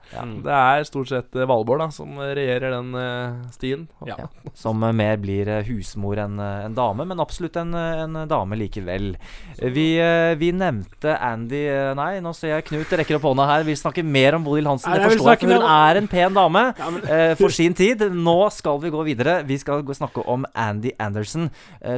Det 0.46 0.54
er 0.56 0.86
stort 0.88 1.10
sett 1.10 1.36
eh, 1.36 1.48
Valborg 1.48 1.82
da 1.84 1.88
som 1.92 2.16
regjerer 2.16 2.72
den 2.72 2.94
uh, 2.96 3.42
stien. 3.52 3.84
Ja. 4.08 4.16
Ja, 4.22 4.52
som 4.56 4.80
uh, 4.80 4.88
mer 4.96 5.18
blir 5.20 5.50
husmor 5.68 6.16
enn 6.22 6.40
en 6.40 6.76
dame, 6.76 7.04
men 7.08 7.20
absolutt 7.20 7.58
en, 7.60 7.74
en 7.76 8.22
dame 8.30 8.56
likevel. 8.56 9.12
Vi, 9.60 9.86
uh, 10.00 10.32
vi 10.40 10.48
nevnte 10.56 11.18
Andy 11.20 11.60
Nei, 11.96 12.12
nå 12.24 12.32
ser 12.36 12.54
jeg 12.54 12.66
Knut 12.70 12.92
rekker 12.96 13.18
opp 13.18 13.28
hånda 13.28 13.44
her. 13.50 13.66
Vi 13.68 13.76
snakker 13.76 14.06
mer 14.06 14.38
om 14.38 14.46
Bodil 14.46 14.68
Hansen. 14.70 14.88
Nei, 14.94 15.02
Det 15.02 15.12
forstår 15.12 15.34
jeg, 15.34 15.42
for 15.42 15.56
hun 15.58 15.68
er 15.74 16.00
en 16.00 16.08
pen 16.10 16.36
dame 16.36 16.64
Ja, 16.78 16.90
for 17.36 17.52
sin 17.52 17.76
tid. 17.76 18.06
Nå 18.16 18.38
skal 18.54 18.80
vi 18.80 18.92
gå 18.94 19.04
videre. 19.04 19.40
Vi 19.44 19.60
skal 19.60 19.84
snakke 19.96 20.24
om 20.30 20.46
Andy 20.56 20.94
Anderson. 21.00 21.50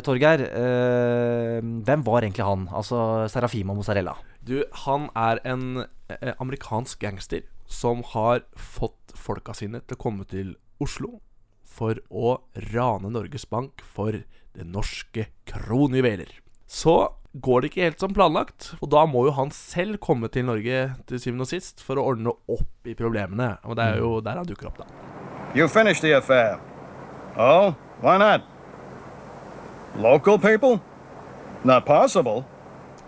Torgeir, 0.02 0.42
hvem 1.62 2.05
var 2.07 2.25
egentlig 2.25 2.46
han? 2.46 2.68
Altså 2.75 3.29
Serafima 3.31 3.75
Mozzarella. 3.77 4.16
Du, 4.42 4.62
han 4.85 5.09
er 5.14 5.40
en 5.46 5.85
eh, 6.11 6.35
amerikansk 6.42 7.01
gangster 7.03 7.46
som 7.70 8.03
har 8.12 8.42
fått 8.59 9.14
folka 9.16 9.55
sine 9.57 9.81
til 9.87 9.96
å 9.96 10.03
komme 10.03 10.27
til 10.29 10.57
Oslo 10.83 11.20
for 11.72 12.03
å 12.11 12.37
rane 12.72 13.12
Norges 13.12 13.46
Bank 13.48 13.81
for 13.94 14.18
det 14.53 14.66
norske 14.68 15.29
kronjuveler. 15.48 16.29
Så 16.68 17.14
går 17.33 17.62
det 17.62 17.70
ikke 17.70 17.87
helt 17.87 18.03
som 18.03 18.12
planlagt, 18.12 18.75
og 18.83 18.90
da 18.92 19.07
må 19.09 19.25
jo 19.25 19.33
han 19.38 19.53
selv 19.57 19.96
komme 20.05 20.29
til 20.33 20.44
Norge 20.51 20.83
til 21.09 21.22
syvende 21.22 21.46
og 21.46 21.53
sist 21.53 21.81
for 21.81 21.96
å 21.96 22.05
ordne 22.12 22.35
opp 22.53 22.88
i 22.88 22.96
problemene. 22.98 23.55
Og 23.64 23.79
det 23.79 23.88
er 23.88 24.03
jo 24.03 24.18
der 24.25 24.42
han 24.42 24.48
dukker 24.48 24.68
opp, 24.68 24.83
da. 24.83 24.88
You 25.57 25.68
finished 25.68 26.05
the 26.05 26.12
affair. 26.16 26.61
Oh, 27.37 27.72
why 28.05 28.18
not? 28.20 28.44
Local 29.96 30.38
people? 30.38 30.81
Not 31.64 31.85
possible. 31.87 32.42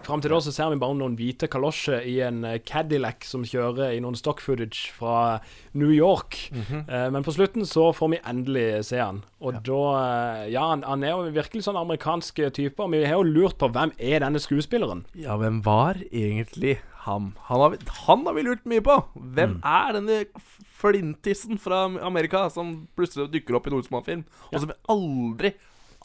Fram 0.04 0.20
til 0.20 0.30
da 0.30 0.36
så 0.44 0.52
ser 0.52 0.68
vi 0.70 0.76
bare 0.78 0.94
noen 0.94 1.16
hvite 1.18 1.48
kalosjer 1.50 2.04
i 2.06 2.18
en 2.22 2.42
eh, 2.46 2.58
Cadillac 2.62 3.24
som 3.26 3.42
kjører 3.48 3.96
i 3.96 4.02
noen 4.04 4.14
stock 4.18 4.42
footage 4.44 4.92
fra 4.94 5.40
New 5.72 5.90
York. 5.90 6.36
Eh, 6.52 7.08
men 7.10 7.24
på 7.26 7.34
slutten 7.34 7.64
så 7.66 7.88
får 7.96 8.12
vi 8.12 8.20
endelig 8.20 8.66
se 8.90 9.00
han. 9.00 9.22
Og 9.42 9.58
da 9.66 9.80
eh, 9.96 10.44
Ja, 10.54 10.68
han, 10.70 10.84
han 10.86 11.02
er 11.02 11.16
jo 11.16 11.34
virkelig 11.34 11.64
sånn 11.66 11.80
amerikansk 11.80 12.44
type. 12.54 12.78
Og 12.84 12.92
vi 12.94 13.02
har 13.08 13.16
jo 13.16 13.26
lurt 13.26 13.58
på 13.58 13.72
hvem 13.74 13.94
er 13.98 14.22
denne 14.22 14.42
skuespilleren? 14.44 15.02
Ja, 15.18 15.38
hvem 15.40 15.62
var 15.64 15.98
egentlig 16.12 16.78
ham? 17.08 17.32
Han 17.48 17.64
har 17.64 17.78
han 18.06 18.26
har 18.28 18.38
vi 18.38 18.46
lurt 18.46 18.68
mye 18.70 18.84
på. 18.84 19.00
Hvem 19.16 19.58
er 19.64 19.98
denne 19.98 20.22
flintissen 20.78 21.58
fra 21.58 21.86
Amerika 22.04 22.46
som 22.52 22.84
plutselig 22.94 23.30
dukker 23.32 23.56
opp 23.56 23.66
i 23.66 23.72
en 23.72 23.78
Olsmann-film, 23.80 24.26
og 24.52 24.58
som 24.60 24.68
vi 24.70 24.82
aldri, 24.92 25.54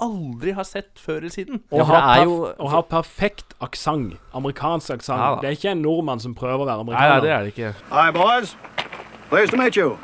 aldri 0.02 0.52
har 0.56 0.64
sett 0.64 1.00
før 1.00 1.18
eller 1.18 1.30
siden? 1.34 1.62
Og, 1.72 1.80
Ja, 1.80 1.84
har, 1.84 2.24
jo- 2.24 2.54
og 2.60 2.70
har 2.72 2.82
perfekt 2.84 3.54
aksent. 3.62 4.18
Amerikansk 4.34 4.90
aksent. 4.90 5.20
Ja 5.20 5.36
det 5.42 5.48
er 5.50 5.56
ikke 5.58 5.72
en 5.72 5.82
nordmann 5.82 6.20
som 6.20 6.36
prøver 6.36 6.64
å 6.64 6.66
være 6.66 6.80
amerikaner. 6.86 7.10
nei, 7.10 7.20
det 7.22 7.32
er 7.32 7.44
det 7.44 7.54
ikke. 7.54 7.74
Hi, 7.92 8.12
boys. 8.12 8.56
Pleased 9.30 9.52
to 9.52 9.58
meet 9.58 9.76
you. 9.78 9.98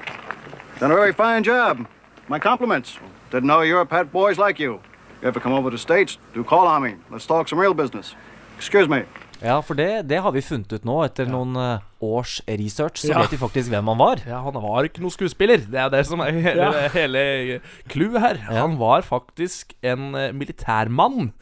Done 0.79 0.91
a 0.91 0.95
very 0.95 1.13
fine 1.13 1.43
job. 1.43 1.85
My 2.29 2.39
compliments. 2.39 2.99
Didn't 3.31 3.47
know 3.47 3.61
Europe 3.61 3.91
had 3.95 4.11
boys 4.11 4.37
like 4.37 4.59
you. 4.63 4.79
You 5.21 5.27
ever 5.29 5.39
come 5.39 5.53
over 5.55 5.71
to 5.71 5.77
States, 5.77 6.17
do 6.33 6.43
call 6.43 6.67
on 6.67 6.81
me. 6.83 6.95
Let's 7.11 7.25
talk 7.25 7.47
some 7.49 7.61
real 7.61 7.73
business. 7.73 8.15
Excuse 8.57 8.87
me. 8.89 9.03
Ja, 9.41 9.59
for 9.61 9.73
det, 9.73 10.07
det 10.07 10.21
har 10.21 10.31
vi 10.31 10.41
funnet 10.41 10.71
ut 10.73 10.83
nå, 10.85 11.03
etter 11.05 11.25
noen 11.27 11.55
eh, 11.55 11.79
års 12.05 12.37
research. 12.47 13.01
Så 13.03 13.11
Ja. 13.13 13.21
vet 13.23 13.33
de 13.35 13.37
faktisk 13.41 13.69
hvem 13.73 13.87
han 13.91 13.97
var. 13.97 14.21
Ja, 14.27 14.41
Han 14.45 14.53
var 14.61 14.83
ikke 14.87 15.01
noen 15.03 15.11
skuespiller. 15.15 15.57
Det 15.65 15.79
er 15.81 15.89
det 15.89 16.05
som 16.07 16.19
er 16.21 16.31
hele, 16.31 16.69
Ja. 16.69 16.87
hele 16.93 17.59
clouet 17.89 18.21
her. 18.21 18.37
Han 18.51 18.77
var 18.79 19.01
faktisk 19.01 19.73
en 19.83 20.13
eh, 20.15 20.31
militærmann. 20.33 21.33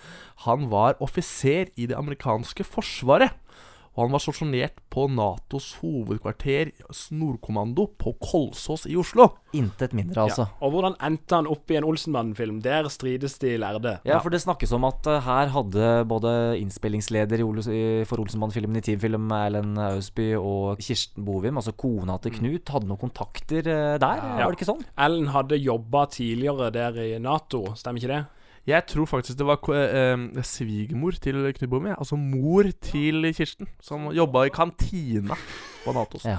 Han 0.47 0.69
var 0.71 0.95
offiser 0.99 1.69
i 1.77 1.85
det 1.87 1.95
amerikanske 1.95 2.63
forsvaret. 2.65 3.31
Og 3.93 4.07
han 4.07 4.13
var 4.15 4.21
stasjonert 4.23 4.79
på 4.93 5.05
Natos 5.13 5.67
hovedkvarter, 5.83 6.71
Nordkommando, 7.13 7.85
på 8.01 8.15
Kolsås 8.17 8.87
i 8.89 8.95
Oslo. 8.97 9.27
Intet 9.53 9.93
mindre, 9.93 10.25
altså. 10.25 10.47
Og 10.65 10.73
hvordan 10.73 10.95
endte 11.05 11.37
han 11.37 11.49
opp 11.49 11.69
i 11.69 11.77
en 11.77 11.85
Olsenbanden-film? 11.85 12.57
Der 12.65 12.89
strides 12.89 13.37
de 13.43 13.53
lærde. 13.61 13.99
Ja, 14.09 14.17
for 14.23 14.33
det 14.33 14.41
snakkes 14.41 14.73
om 14.73 14.87
at 14.89 15.05
eh, 15.09 15.21
her 15.27 15.53
hadde 15.53 15.91
både 16.09 16.33
innspillingsleder 16.63 17.43
i 17.43 17.45
Olos, 17.45 17.69
i, 17.69 18.01
for 18.09 18.23
Olsenbanden-filmen 18.25 18.81
i 18.81 18.85
Teamfilm, 18.89 19.29
Erlend 19.37 19.77
Ausby, 19.91 20.31
og 20.41 20.81
Kirsten 20.81 21.25
Bovim, 21.27 21.61
altså 21.61 21.75
kona 21.77 22.17
til 22.23 22.33
Knut, 22.39 22.73
hadde 22.73 22.89
noen 22.89 23.03
kontakter 23.05 23.61
eh, 23.61 23.97
der? 24.01 24.25
Var 24.41 24.47
det 24.47 24.57
ikke 24.57 24.71
sånn? 24.73 24.81
Ellen 25.05 25.29
hadde 25.35 25.61
jobba 25.61 26.07
tidligere 26.09 26.73
der 26.73 26.97
i 26.97 27.11
Nato, 27.21 27.67
stemmer 27.77 28.01
ikke 28.01 28.15
det? 28.15 28.23
Jeg 28.67 28.85
tror 28.87 29.05
faktisk 29.05 29.37
det 29.37 29.45
var 29.47 29.59
eh, 29.75 30.43
svigermor 30.47 31.17
til 31.19 31.53
Knut 31.57 31.69
Bom, 31.69 31.87
altså 31.91 32.15
mor 32.15 32.69
til 32.81 33.27
Kirsten, 33.35 33.67
som 33.83 34.07
jobba 34.15 34.45
i 34.47 34.53
kantina 34.55 35.35
på 35.83 35.95
Natos. 35.95 36.23
Ja. 36.25 36.37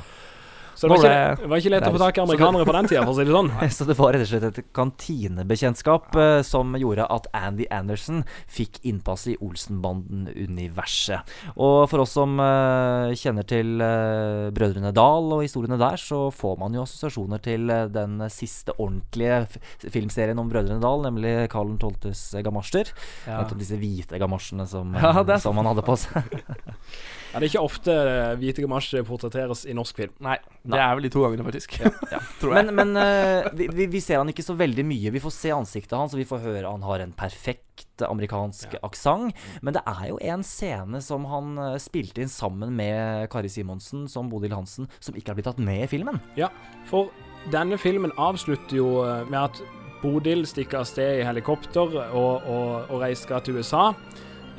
Så 0.74 0.88
det 0.88 0.94
var 0.94 1.04
ikke, 1.04 1.42
det 1.42 1.48
var 1.50 1.62
ikke 1.62 1.72
lett 1.72 1.87
å 1.87 1.92
få 1.94 2.00
tak 2.02 2.18
i 2.18 2.22
amerikanere 2.24 2.66
på 2.66 2.74
den 2.76 2.88
tida, 2.90 3.02
for 3.04 3.14
å 3.14 3.16
si 3.18 3.26
det 3.28 3.34
sånn. 3.34 3.50
Så 3.76 3.87
det 3.88 3.96
var 3.98 4.14
rett 4.14 4.24
og 4.24 4.30
slett 4.30 4.46
et 4.48 4.60
kantinebekjentskap 4.76 6.18
uh, 6.18 6.40
som 6.46 6.74
gjorde 6.78 7.06
at 7.14 7.28
Andy 7.37 7.66
Anderson 7.74 8.22
fikk 8.50 8.80
innpass 8.87 9.26
i 9.30 9.37
Olsenbanden-universet. 9.44 11.34
Og 11.54 11.78
for 11.90 12.04
oss 12.04 12.14
som 12.18 12.37
uh, 12.42 13.14
kjenner 13.18 13.46
til 13.48 13.76
uh, 13.82 14.50
Brødrene 14.54 14.94
Dal 14.96 15.30
og 15.37 15.44
historiene 15.46 15.78
der, 15.80 16.00
så 16.00 16.26
får 16.34 16.58
man 16.62 16.76
jo 16.76 16.84
assosiasjoner 16.84 17.42
til 17.44 17.70
den 17.94 18.18
siste 18.32 18.74
ordentlige 18.78 19.90
filmserien 19.94 20.40
om 20.40 20.50
Brødrene 20.50 20.82
Dal, 20.82 21.04
nemlig 21.06 21.37
Karl 21.52 21.76
12.s 21.78 22.26
gamasjer. 22.44 22.90
Ja. 23.28 23.42
Disse 23.54 23.78
hvite 23.78 24.18
gamasjene 24.20 24.66
som, 24.68 24.96
Ja, 25.04 25.38
som 25.38 25.54
man 25.58 25.70
hadde 25.70 25.87
på 25.87 25.96
seg. 26.00 26.34
Ja, 27.34 27.40
det 27.42 27.48
er 27.48 27.50
ikke 27.50 27.66
ofte 27.66 27.94
eh, 27.98 28.32
hvite 28.38 28.62
gamasjer 28.62 29.02
portretteres 29.08 29.64
i 29.66 29.74
norsk 29.74 29.98
film. 29.98 30.12
Nei, 30.22 30.36
det 30.62 30.78
er 30.78 30.92
vel 30.94 31.08
de 31.08 31.10
to 31.10 31.24
gangene, 31.24 31.42
faktisk. 31.48 31.74
Ja, 31.82 32.20
Tror 32.40 32.54
jeg. 32.54 32.68
Men, 32.70 32.92
men 32.94 33.00
uh, 33.00 33.48
vi, 33.58 33.88
vi, 33.90 34.02
ser 34.04 34.20
han 34.22 34.30
ikke 34.30 34.44
så 34.46 34.54
veldig 34.54 34.84
mye. 34.86 35.10
Vi 35.10 35.22
får 35.22 35.34
se 35.34 35.50
ansiktet 35.56 35.96
hans, 35.98 36.14
og 36.14 36.22
vi 36.22 36.28
får 36.28 36.44
høre 36.44 36.70
han 36.70 36.86
har 36.86 37.02
en 37.02 37.14
perfekt 37.18 38.04
amerikansk 38.06 38.76
aksent. 38.86 39.34
Men 39.66 39.74
det 39.74 39.82
er 39.90 40.06
jo 40.12 40.20
en 40.22 40.46
scene 40.46 41.02
som 41.02 41.26
han 41.30 41.58
eh, 41.58 41.76
spilte 41.82 42.22
inn 42.22 42.30
sammen 42.30 42.74
med 42.78 43.26
Kari 43.32 43.50
Simonsen 43.50 44.06
som 44.10 44.30
Bodil 44.30 44.54
Hansen, 44.54 44.86
som 45.02 45.18
ikke 45.18 45.32
har 45.32 45.38
blitt 45.38 45.50
tatt 45.50 45.62
med 45.62 45.88
i 45.88 45.90
filmen. 45.90 46.20
Ja, 46.38 46.52
for 46.86 47.10
denne 47.50 47.78
filmen 47.82 48.14
avslutter 48.20 48.78
jo 48.78 48.90
eh, 49.02 49.26
med 49.26 49.40
at 49.42 49.62
Bodil 50.04 50.44
stikker 50.46 50.82
av 50.82 50.88
sted 50.88 51.22
i 51.22 51.26
helikopter 51.26 51.98
og, 52.12 52.44
og, 52.44 52.90
og 52.92 53.02
reiser 53.02 53.40
til 53.42 53.58
USA. 53.58 53.90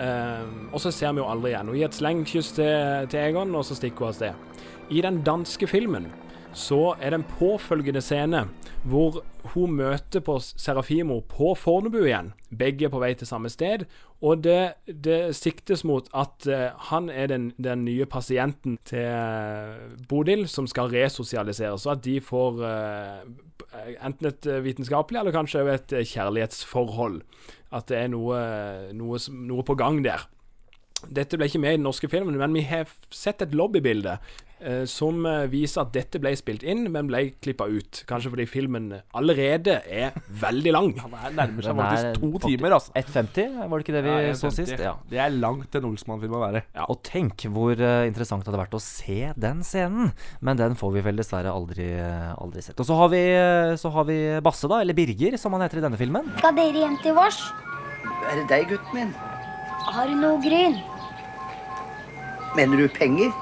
Ehm, 0.02 0.68
og 0.74 0.82
så 0.84 0.92
ser 0.92 1.16
vi 1.16 1.24
jo 1.24 1.30
aldri 1.32 1.54
igjen. 1.54 1.72
Hun 1.72 1.80
gir 1.80 1.90
et 1.90 1.98
slengkyss 1.98 2.52
til, 2.58 3.10
til 3.12 3.22
Egon, 3.22 3.56
og 3.56 3.66
så 3.68 3.78
stikker 3.78 4.06
hun 4.06 4.12
av 4.12 4.20
sted. 4.20 4.62
I 4.92 5.02
den 5.06 5.24
danske 5.26 5.68
filmen 5.70 6.12
så 6.56 6.96
er 7.04 7.12
det 7.12 7.20
en 7.20 7.32
påfølgende 7.36 8.02
scene 8.04 8.46
hvor 8.86 9.24
hun 9.52 9.74
møter 9.76 10.22
på 10.24 10.38
Serafimo 10.40 11.20
på 11.28 11.54
Fornebu 11.58 12.04
igjen. 12.06 12.32
Begge 12.54 12.88
er 12.88 12.94
på 12.94 13.02
vei 13.02 13.12
til 13.18 13.28
samme 13.28 13.50
sted. 13.52 13.84
Og 14.24 14.44
det, 14.46 14.78
det 14.88 15.36
siktes 15.36 15.84
mot 15.88 16.08
at 16.16 16.48
uh, 16.48 16.70
han 16.92 17.10
er 17.10 17.28
den, 17.34 17.50
den 17.62 17.84
nye 17.86 18.06
pasienten 18.08 18.78
til 18.88 19.04
eh, 19.04 19.90
Bodil 20.10 20.46
som 20.50 20.70
skal 20.70 20.94
resosialiseres, 20.94 21.84
så 21.84 21.96
at 21.98 22.06
de 22.06 22.16
får 22.24 22.62
uh, 22.62 23.26
enten 24.00 24.30
et 24.32 24.48
vitenskapelig 24.64 25.20
eller 25.20 25.36
kanskje 25.36 25.66
et 25.74 25.98
kjærlighetsforhold. 26.14 27.20
At 27.76 27.90
det 27.92 28.00
er 28.00 28.10
noe, 28.14 28.40
noe, 28.96 29.20
noe 29.50 29.66
på 29.68 29.76
gang 29.80 30.00
der. 30.06 30.24
Dette 31.12 31.38
ble 31.38 31.50
ikke 31.50 31.62
med 31.62 31.76
i 31.76 31.80
den 31.80 31.86
norske 31.86 32.10
filmen, 32.10 32.38
men 32.40 32.56
vi 32.56 32.64
har 32.70 32.88
sett 33.14 33.44
et 33.44 33.56
lobbybilde 33.56 34.16
som 34.90 35.26
eh, 35.28 35.46
viser 35.52 35.84
at 35.84 35.92
dette 35.94 36.20
ble 36.22 36.32
spilt 36.38 36.64
inn, 36.66 36.86
men 36.94 37.10
ble 37.10 37.22
klippa 37.44 37.68
ut. 37.68 38.04
Kanskje 38.10 38.32
fordi 38.34 38.46
filmen 38.50 38.88
allerede 39.16 39.82
er 39.84 40.16
veldig 40.42 40.74
lang. 40.76 40.92
Det 40.96 41.34
nærmer 41.36 41.66
seg 41.66 41.80
faktisk 41.80 42.22
to 42.22 42.42
timer, 42.46 42.78
altså. 42.78 42.94
1,50, 42.96 43.58
var 43.62 43.76
det 43.76 43.86
ikke 43.86 43.96
det 43.98 44.04
vi 44.06 44.16
Ja, 44.16 44.38
så 44.40 44.52
sist? 44.54 44.76
Ja. 44.80 44.96
Det 45.12 45.20
er 45.22 45.36
langt 45.36 45.76
en 45.76 45.90
Olsmann-film 45.92 46.38
å 46.38 46.42
være. 46.46 46.64
Og 46.88 47.02
tenk 47.06 47.48
hvor 47.52 47.76
eh, 47.76 48.08
interessant 48.10 48.46
det 48.46 48.52
hadde 48.54 48.64
vært 48.64 48.78
å 48.80 48.84
se 48.84 49.20
den 49.36 49.62
scenen. 49.68 50.14
Men 50.40 50.60
den 50.62 50.80
får 50.80 50.96
vi 50.98 51.06
vel 51.10 51.20
dessverre 51.22 51.54
aldri, 51.54 51.92
eh, 52.00 52.32
aldri 52.40 52.64
sett. 52.66 52.80
Og 52.80 52.88
så 52.88 52.98
har, 53.00 53.12
vi, 53.14 53.24
eh, 53.36 53.76
så 53.82 53.92
har 53.94 54.08
vi 54.10 54.20
Basse, 54.46 54.70
da, 54.72 54.82
eller 54.82 54.98
Birger, 54.98 55.38
som 55.42 55.56
han 55.56 55.66
heter 55.66 55.82
i 55.82 55.86
denne 55.86 56.00
filmen. 56.00 56.32
Skal 56.40 56.56
dere 56.58 56.86
hjem 56.86 57.00
til 57.04 57.18
vårs? 57.18 57.42
Er 58.32 58.42
det 58.42 58.50
deg, 58.50 58.70
gutten 58.72 58.98
min? 58.98 59.16
Har 59.86 60.10
du 60.10 60.16
noe 60.18 60.40
gryn? 60.42 60.80
Mener 62.56 62.80
du 62.80 62.88
penger? 62.96 63.34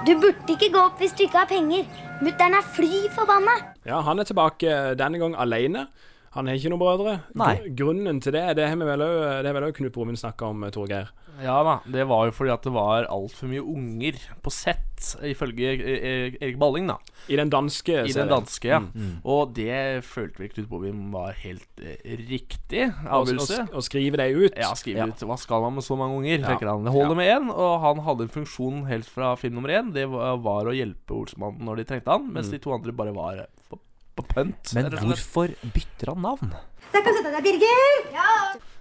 Du 0.00 0.14
burde 0.16 0.54
ikke 0.54 0.70
gå 0.72 0.80
opp 0.80 1.00
hvis 1.02 1.12
du 1.12 1.26
ikke 1.26 1.42
har 1.42 1.48
penger. 1.50 1.84
Mutter'n 2.24 2.54
er 2.56 2.64
fly 2.72 3.02
forbanna. 3.12 3.52
Ja, 3.84 3.98
han 4.04 4.20
er 4.20 4.28
tilbake 4.28 4.76
denne 4.96 5.20
gang 5.20 5.34
alene. 5.36 5.86
Han 6.36 6.46
har 6.46 6.54
ikke 6.60 6.70
noen 6.70 6.78
brødre. 6.78 7.12
Nei. 7.34 7.56
Grunnen 7.74 8.20
til 8.22 8.30
det, 8.36 8.44
det 8.54 8.68
har 8.70 8.76
vi 8.78 8.86
vel 8.86 9.02
òg 9.02 9.72
Knut 9.74 9.90
Brovin 9.96 10.14
snakka 10.18 10.46
om, 10.52 10.62
eh, 10.62 10.70
Torgeir. 10.70 11.08
Ja 11.42 11.56
da, 11.64 11.72
det 11.88 12.04
var 12.06 12.26
jo 12.28 12.34
fordi 12.36 12.50
at 12.52 12.62
det 12.66 12.70
var 12.74 13.06
altfor 13.08 13.48
mye 13.48 13.62
unger 13.64 14.18
på 14.44 14.50
sett, 14.52 15.16
ifølge 15.24 15.70
eh, 15.80 16.34
Erik 16.36 16.58
Balling, 16.60 16.86
da. 16.90 16.98
I 17.32 17.38
den 17.40 17.50
danske 17.50 18.02
I 18.04 18.12
den 18.12 18.28
danske, 18.30 18.68
ja. 18.68 18.78
Mm. 18.78 19.22
Og 19.24 19.54
det 19.56 20.04
følte 20.06 20.42
vel 20.44 20.52
Knut 20.52 20.68
Bovim 20.70 21.00
var 21.16 21.32
helt 21.40 21.80
eh, 21.82 21.96
riktig 22.28 22.86
avgjørelse. 23.08 23.62
og, 23.70 23.74
og 23.80 23.86
skrive 23.88 24.20
det 24.20 24.28
ut. 24.36 24.54
Ja, 24.60 24.70
skrive 24.78 25.08
ut. 25.10 25.24
Hva 25.26 25.38
skal 25.40 25.64
man 25.66 25.78
med 25.80 25.86
så 25.88 25.96
mange 25.98 26.20
unger? 26.20 26.36
Ja. 26.44 26.46
tenker 26.52 26.70
han. 26.70 26.84
Det 26.86 26.92
holder 26.94 27.16
med 27.18 27.32
én, 27.34 27.50
og 27.50 27.74
han 27.88 28.04
hadde 28.06 28.28
en 28.28 28.34
funksjon 28.36 28.84
helt 28.86 29.08
fra 29.10 29.32
film 29.40 29.58
nummer 29.58 29.72
én. 29.80 29.90
Det 29.96 30.06
var, 30.12 30.36
var 30.44 30.70
å 30.70 30.76
hjelpe 30.76 31.16
Olsmannen 31.24 31.64
når 31.66 31.82
de 31.82 31.88
trengte 31.90 32.12
han, 32.14 32.30
mens 32.30 32.52
Mm. 32.52 32.54
de 32.54 32.62
to 32.68 32.76
andre 32.76 32.92
bare 32.94 33.16
var 33.16 33.46
på, 34.20 34.26
pønt. 34.36 34.74
Men 34.76 34.90
hvorfor 34.94 35.54
bytter 35.74 36.14
han 36.14 36.26
navn? 36.26 36.52
Der 36.90 37.04
kan 37.06 37.16
sette 37.16 37.32
deg, 37.32 37.46
Birger. 37.46 38.12
Ja. 38.14 38.34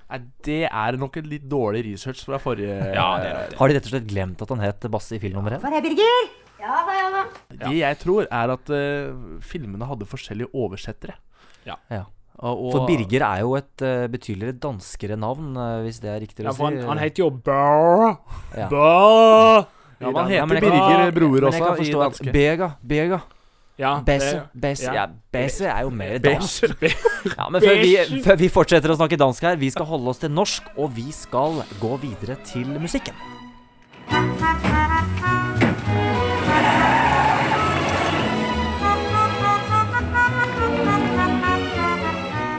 Nei, 0.09 0.19
det 0.45 0.61
er 0.65 0.97
nok 0.97 1.17
en 1.21 1.27
litt 1.29 1.45
dårlig 1.49 1.83
research 1.85 2.23
fra 2.25 2.39
forrige 2.41 2.73
Ja, 2.73 3.09
det 3.21 3.27
er 3.29 3.35
nok 3.35 3.49
det. 3.51 3.57
Har 3.59 3.69
de 3.69 3.75
rett 3.77 3.89
og 3.89 3.91
slett 3.93 4.07
glemt 4.09 4.39
at 4.41 4.53
han 4.55 4.63
het 4.63 4.87
Basse 4.89 5.17
i 5.17 5.21
film 5.21 5.37
nummer 5.37 5.53
én? 5.53 5.65
Er 5.69 5.75
det, 5.77 5.81
Birger? 5.85 6.29
Ja 6.59 6.79
da, 6.83 6.95
ja 6.97 7.09
da. 7.13 7.25
Det 7.61 7.75
jeg 7.77 7.99
tror, 8.01 8.25
er 8.25 8.53
at 8.55 8.71
eh, 8.75 9.19
filmene 9.45 9.87
hadde 9.87 10.07
forskjellige 10.09 10.49
oversettere. 10.57 11.15
Ja. 11.67 11.77
Ja. 11.93 12.07
Og, 12.39 12.51
og, 12.55 12.69
For 12.73 12.87
Birger 12.87 13.25
er 13.27 13.41
jo 13.43 13.55
et 13.59 13.83
uh, 13.83 14.07
betydeligere 14.11 14.55
danskere 14.63 15.17
navn, 15.19 15.51
eh, 15.59 15.81
hvis 15.85 15.99
det 16.03 16.11
er 16.13 16.21
riktig 16.23 16.45
Ja, 16.45 16.53
å 16.53 16.55
si. 16.55 16.61
for 16.61 16.71
han, 16.71 16.79
han 16.89 17.01
heter 17.03 17.25
jo 17.25 17.29
Burr. 17.35 18.15
Ja. 18.55 18.69
Ja, 19.99 20.07
men 20.07 20.21
han 20.23 20.31
heter 20.31 20.63
Birger 20.63 21.11
Broer 21.15 21.49
også 21.51 21.75
i 21.83 21.91
danske. 21.93 22.33
Bega, 22.33 22.73
Bega 22.81 23.19
Ja, 23.79 23.93
Besse, 24.03 24.41
det- 24.53 24.61
ja. 24.83 24.93
ja, 24.93 25.05
er 25.71 25.85
jo 25.87 25.89
mer 25.89 26.17
dansk. 26.19 26.63
Ja, 27.37 27.47
men 27.49 27.61
før 27.63 27.79
vi, 27.79 27.95
før 28.25 28.35
vi 28.41 28.49
fortsetter 28.51 28.91
å 28.91 28.97
snakke 28.99 29.17
dansk 29.19 29.43
her, 29.47 29.55
vi 29.59 29.69
skal 29.71 29.87
holde 29.87 30.11
oss 30.11 30.19
til 30.19 30.31
norsk, 30.35 30.67
og 30.77 30.91
vi 30.97 31.07
skal 31.15 31.61
gå 31.79 31.95
videre 32.03 32.35
til 32.43 32.67
musikken. 32.79 33.15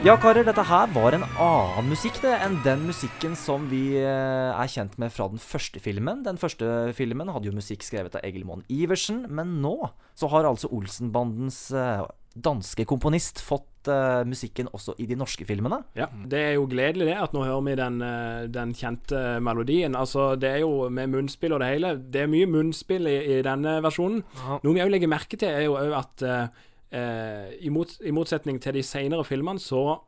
Ja, 0.01 0.15
karer, 0.17 0.41
dette 0.41 0.63
her 0.65 0.87
var 0.95 1.13
en 1.13 1.21
annen 1.37 1.91
musikk 1.91 2.15
det, 2.23 2.31
enn 2.41 2.55
den 2.65 2.87
musikken 2.87 3.35
som 3.37 3.67
vi 3.69 3.99
eh, 3.99 4.49
er 4.49 4.69
kjent 4.73 4.95
med 4.97 5.13
fra 5.13 5.27
den 5.29 5.37
første 5.37 5.77
filmen. 5.77 6.23
Den 6.25 6.39
første 6.41 6.89
filmen 6.97 7.29
hadde 7.29 7.51
jo 7.51 7.53
musikk 7.53 7.85
skrevet 7.85 8.17
av 8.17 8.25
Egilmon 8.25 8.63
Iversen, 8.65 9.27
men 9.29 9.59
nå 9.61 9.75
så 10.17 10.31
har 10.33 10.49
altså 10.49 10.71
Olsenbandens 10.73 11.67
eh, 11.77 12.01
danske 12.33 12.87
komponist 12.89 13.43
fått 13.45 13.91
uh, 13.91 14.23
musikken 14.23 14.69
også 14.71 14.93
i 15.03 15.05
de 15.09 15.17
norske 15.19 15.43
filmene. 15.45 15.81
Ja, 15.99 16.07
Det 16.31 16.39
er 16.39 16.53
jo 16.55 16.65
gledelig 16.71 17.09
det 17.09 17.17
at 17.19 17.35
nå 17.35 17.43
hører 17.43 17.65
vi 17.65 17.73
den, 17.75 17.97
den 18.55 18.71
kjente 18.77 19.19
melodien. 19.43 19.97
Altså, 19.99 20.31
Det 20.39 20.49
er 20.49 20.61
jo 20.63 20.87
med 20.89 21.11
munnspill 21.11 21.57
og 21.57 21.59
det 21.59 21.73
hele. 21.73 21.93
Det 21.99 22.23
er 22.23 22.31
mye 22.31 22.47
munnspill 22.47 23.05
i, 23.11 23.17
i 23.35 23.41
denne 23.45 23.81
versjonen. 23.83 24.23
Noe 24.63 24.77
vi 24.77 24.81
òg 24.81 24.95
legger 24.95 25.11
merke 25.11 25.37
til, 25.37 25.51
er 25.51 25.67
jo 25.67 25.75
òg 25.75 25.97
at 25.99 26.23
eh, 26.23 26.63
eh, 26.91 27.51
i, 27.59 27.71
mot, 27.73 27.93
i 28.03 28.13
motsetning 28.15 28.61
til 28.61 28.77
de 28.77 28.83
senere 28.85 29.25
filmene, 29.27 29.59
så 29.59 30.01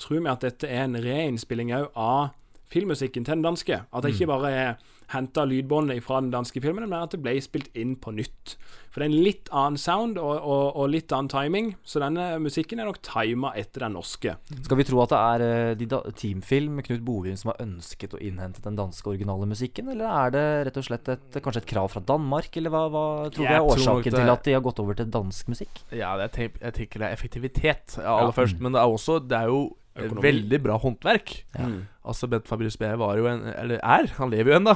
tror 0.00 0.22
vi 0.22 0.32
at 0.32 0.44
dette 0.44 0.68
er 0.68 0.86
en 0.86 0.98
reinnspilling 1.00 1.72
òg 1.76 1.90
av 1.94 2.30
filmmusikken 2.70 3.24
til 3.26 3.34
den 3.38 3.42
danske. 3.46 3.82
At 3.92 4.02
det 4.06 4.14
ikke 4.14 4.30
bare 4.30 4.50
er 4.50 4.74
henta 5.10 5.42
lydbåndet 5.42 6.04
fra 6.06 6.20
den 6.22 6.28
danske 6.30 6.60
filmen, 6.62 6.84
men 6.86 7.00
at 7.02 7.10
det 7.10 7.18
ble 7.22 7.32
spilt 7.42 7.66
inn 7.74 7.96
på 7.98 8.12
nytt. 8.14 8.52
For 8.94 9.02
det 9.02 9.08
er 9.08 9.10
en 9.10 9.24
litt 9.24 9.48
annen 9.50 9.78
sound 9.78 10.18
og, 10.22 10.36
og, 10.38 10.76
og 10.78 10.86
litt 10.92 11.10
annen 11.14 11.30
timing, 11.30 11.72
så 11.86 11.98
denne 12.02 12.28
musikken 12.42 12.78
er 12.78 12.86
nok 12.86 13.00
tima 13.02 13.50
etter 13.58 13.82
den 13.88 13.96
norske. 13.98 14.36
Skal 14.62 14.78
vi 14.78 14.86
tro 14.86 15.00
at 15.02 15.10
det 15.10 15.18
er 15.18 15.44
eh, 15.46 15.72
de 15.80 15.88
da, 15.90 15.98
Teamfilm 16.14 16.78
med 16.78 16.86
Knut 16.86 17.02
Bovin, 17.06 17.36
som 17.38 17.50
har 17.50 17.58
ønsket 17.66 18.14
å 18.14 18.22
innhente 18.22 18.62
den 18.62 18.78
danske 18.78 19.10
originale 19.10 19.50
musikken, 19.50 19.90
eller 19.90 20.06
er 20.10 20.34
det 20.36 20.46
rett 20.70 20.78
og 20.82 20.86
slett 20.86 21.10
et, 21.16 21.40
kanskje 21.42 21.64
et 21.64 21.70
krav 21.74 21.90
fra 21.90 22.04
Danmark, 22.06 22.54
eller 22.62 22.70
hva, 22.74 22.84
hva 22.94 23.04
tror 23.34 23.46
du 23.46 23.50
er 23.50 23.66
årsaken 23.66 24.10
det- 24.14 24.22
til 24.22 24.30
at 24.36 24.46
de 24.46 24.54
har 24.54 24.62
gått 24.70 24.78
over 24.86 24.94
til 25.02 25.10
dansk 25.10 25.50
musikk? 25.50 25.82
Ja, 25.90 26.14
det 26.22 26.30
er, 26.38 26.54
jeg 26.70 26.78
tenker 26.78 27.02
det 27.02 27.10
er 27.10 27.18
effektivitet 27.18 27.98
aller 27.98 28.30
Ja. 28.30 28.36
først. 28.38 28.62
Men 28.62 28.78
det 28.78 28.82
er 28.82 28.94
også 28.94 29.18
Det 29.26 29.36
er 29.42 29.50
jo 29.50 29.76
Økonomi. 29.96 30.22
veldig 30.22 30.58
bra 30.62 30.76
håndverk. 30.78 31.32
Ja. 31.58 31.68
Altså 32.10 32.28
Bent 32.30 32.46
Fabricius 32.48 32.78
B 32.78 32.86
var 32.96 33.16
jo 33.18 33.26
en 33.26 33.42
Eller 33.52 33.80
er, 33.82 34.06
han 34.16 34.30
lever 34.30 34.52
jo 34.52 34.58
ennå. 34.60 34.74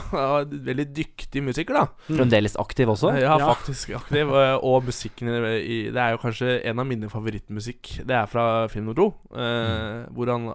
Veldig 0.66 0.86
dyktig 0.96 1.42
musiker, 1.42 1.74
da. 1.74 1.84
Fremdeles 2.08 2.56
aktiv 2.60 2.88
også? 2.92 3.14
Ja, 3.20 3.38
Ja. 3.38 3.52
faktisk 3.54 3.94
aktiv. 3.96 4.28
Og, 4.28 4.84
musikken 4.84 5.28
i, 5.30 5.90
Det 5.90 5.96
er 5.96 6.10
jo 6.16 6.18
kanskje 6.18 6.60
en 6.66 6.78
av 6.78 6.86
mine 6.86 7.08
favorittmusikk. 7.08 8.04
Det 8.04 8.10
er 8.14 8.26
fra 8.26 8.66
film 8.68 8.86
nummer 8.86 8.94
to. 8.94 9.14
Eh, 9.34 10.04
Hvor 10.12 10.26
han 10.32 10.52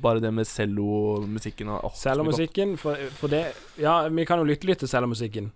Bare 0.00 0.18
det 0.20 0.32
med 0.32 0.46
cellomusikken 0.46 1.68
så. 1.68 1.90
Cellomusikken, 1.94 2.78
for, 2.78 2.96
for 3.18 3.28
det 3.28 3.52
Ja, 3.78 4.08
vi 4.08 4.24
kan 4.24 4.38
jo 4.38 4.44
lytte 4.48 4.64
litt 4.64 4.78
til 4.78 4.88
cellomusikken. 4.88 5.50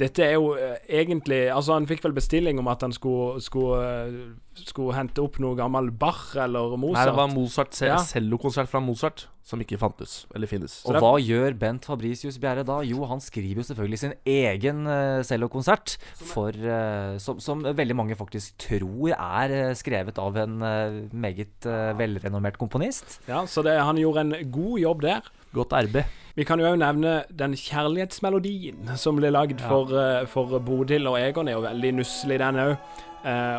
Dette 0.00 0.24
er 0.24 0.36
jo 0.38 0.54
eh, 0.56 0.78
egentlig 1.02 1.42
Altså, 1.52 1.74
han 1.76 1.88
fikk 1.90 2.04
vel 2.06 2.14
bestilling 2.16 2.60
om 2.62 2.68
at 2.72 2.80
han 2.86 2.94
skulle, 2.96 3.40
skulle, 3.44 3.80
eh, 3.84 4.62
skulle 4.64 4.96
hente 4.96 5.20
opp 5.22 5.36
noe 5.42 5.58
gammel 5.58 5.90
Bach 5.92 6.30
eller 6.40 6.72
Nei, 6.74 6.80
Mozart. 6.86 7.10
det 7.10 7.16
var 7.18 7.28
Mozart 7.34 7.80
Ja. 7.84 7.98
cellokonsert 8.08 8.70
fra 8.72 8.80
Mozart 8.80 9.26
som 9.50 9.60
ikke 9.60 9.78
fantes. 9.80 10.26
Eller 10.36 10.46
finnes. 10.46 10.76
Og 10.86 10.94
hva 11.02 11.16
gjør 11.18 11.56
Bent 11.58 11.86
Fabricius 11.88 12.36
Bjerre 12.38 12.62
da? 12.68 12.76
Jo, 12.86 13.02
han 13.10 13.18
skriver 13.24 13.58
jo 13.62 13.66
selvfølgelig 13.66 13.98
sin 13.98 14.12
egen 14.28 14.84
uh, 14.86 15.22
cellokonsert, 15.26 15.96
for, 16.14 16.54
eh, 16.54 17.16
som, 17.18 17.40
som 17.42 17.64
veldig 17.64 17.96
mange 17.98 18.14
faktisk 18.20 18.54
tror 18.68 19.10
er 19.16 19.56
eh, 19.56 19.74
skrevet 19.74 20.20
av 20.22 20.38
en 20.44 20.60
eh, 20.62 21.00
meget 21.10 21.66
eh, 21.66 21.90
velrenommert 21.98 22.60
komponist. 22.60 23.18
Ja, 23.26 23.42
så 23.50 23.64
det, 23.66 23.74
han 23.80 23.98
gjorde 23.98 24.26
en 24.28 24.50
god 24.54 24.78
jobb 24.84 25.02
der. 25.08 25.32
Godt 25.56 25.74
arbeid. 25.74 26.06
Vi 26.38 26.44
kan 26.46 26.60
jo 26.62 26.68
òg 26.70 26.78
nevne 26.78 27.14
den 27.34 27.56
kjærlighetsmelodien 27.58 28.92
som 29.00 29.18
ble 29.18 29.32
lagd 29.34 29.60
for, 29.60 29.90
eh, 29.98 30.26
for 30.30 30.58
Bodil 30.62 31.08
og 31.10 31.18
Egon. 31.18 31.48
er 31.48 31.52
jo 31.58 31.64
veldig 31.66 31.94
nusselig, 31.94 32.38
den 32.38 32.54
òg. 32.56 32.76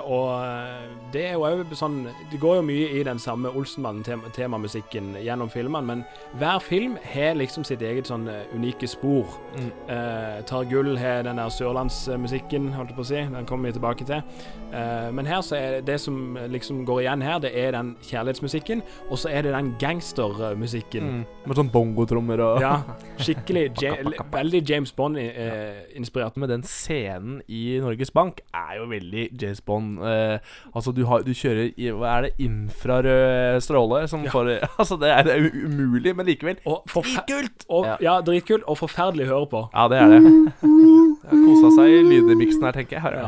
Og 0.09 0.30
eh, 0.41 0.89
det 1.14 1.26
er 1.28 1.36
jo 1.36 1.43
òg 1.45 1.74
sånn 1.78 1.99
Det 2.32 2.39
går 2.41 2.55
jo 2.57 2.64
mye 2.66 2.88
i 2.97 3.03
den 3.05 3.20
samme 3.22 3.51
Olsenmannen-temamusikken 3.53 5.14
gjennom 5.22 5.51
filmene, 5.53 5.86
men 5.86 6.03
hver 6.39 6.62
film 6.64 6.97
har 7.14 7.36
liksom 7.38 7.66
sitt 7.68 7.84
eget 7.86 8.09
sånn 8.09 8.28
eh, 8.32 8.49
unike 8.55 8.89
spor. 8.89 9.38
Mm. 9.53 9.70
Eh, 9.91 10.39
Tar 10.49 10.66
gull 10.72 10.95
har 10.97 11.26
den 11.28 11.41
der 11.41 11.53
sørlandsmusikken, 11.53 12.72
holdt 12.74 12.93
jeg 12.93 12.97
på 12.97 13.05
å 13.05 13.09
si. 13.12 13.22
Den 13.36 13.47
kommer 13.49 13.70
vi 13.70 13.78
tilbake 13.78 14.07
til. 14.07 14.24
Eh, 14.72 15.09
men 15.14 15.30
her 15.30 15.43
så 15.45 15.57
er 15.59 15.82
det 15.86 15.99
som 16.01 16.38
liksom 16.49 16.84
går 16.88 17.03
igjen 17.03 17.26
her, 17.26 17.39
det 17.43 17.51
er 17.57 17.76
den 17.76 17.93
kjærlighetsmusikken, 18.07 18.82
og 19.09 19.20
så 19.22 19.30
er 19.30 19.45
det 19.45 19.53
den 19.53 19.74
gangstermusikken. 19.82 21.12
Mm. 21.12 21.24
Med 21.45 21.59
sånn 21.59 21.72
bongotrommer 21.74 22.45
og 22.45 22.62
Ja, 22.64 22.76
skikkelig 23.26 23.68
ja, 23.84 23.95
Veldig 24.32 24.64
James 24.70 24.93
Bond-inspirert. 24.95 26.39
Med 26.41 26.49
den 26.53 26.64
scenen 26.66 27.41
i 27.51 27.80
Norges 27.84 28.14
Bank 28.16 28.41
er 28.55 28.78
jo 28.80 28.88
veldig 28.89 29.28
James 29.36 29.51
Bond. 29.60 29.99
Eh, 29.99 30.39
altså, 30.74 30.93
du, 30.95 31.04
har, 31.06 31.24
du 31.28 31.34
kjører 31.36 31.74
i 31.76 31.89
Hva 31.91 32.14
er 32.20 32.22
det? 32.30 32.32
Infrarød 32.39 33.60
stråle 33.62 34.08
som 34.08 34.24
Ja. 34.24 34.32
får 34.32 34.52
Altså, 34.80 34.97
det 35.02 35.10
er, 35.12 35.24
det 35.24 35.34
er 35.36 35.49
umulig, 35.68 36.16
men 36.16 36.26
likevel. 36.26 36.58
Og 36.66 36.86
Dritkult! 36.88 37.66
Og, 37.70 37.86
Ja. 37.86 37.97
ja, 37.99 38.16
dritkult 38.22 38.64
og 38.70 38.78
forferdelig 38.78 39.28
å 39.28 39.34
høre 39.34 39.49
på. 39.52 39.62
Ja, 39.74 39.88
det 39.91 39.97
er 39.99 40.08
det. 40.14 40.22
det 40.62 41.30
har 41.32 41.43
kosa 41.45 41.72
seg 41.76 41.91
i 41.91 42.02
lydmiksen 42.08 42.64
her, 42.64 42.72
tenker 42.72 42.95
jeg. 42.97 43.02
Her. 43.02 43.20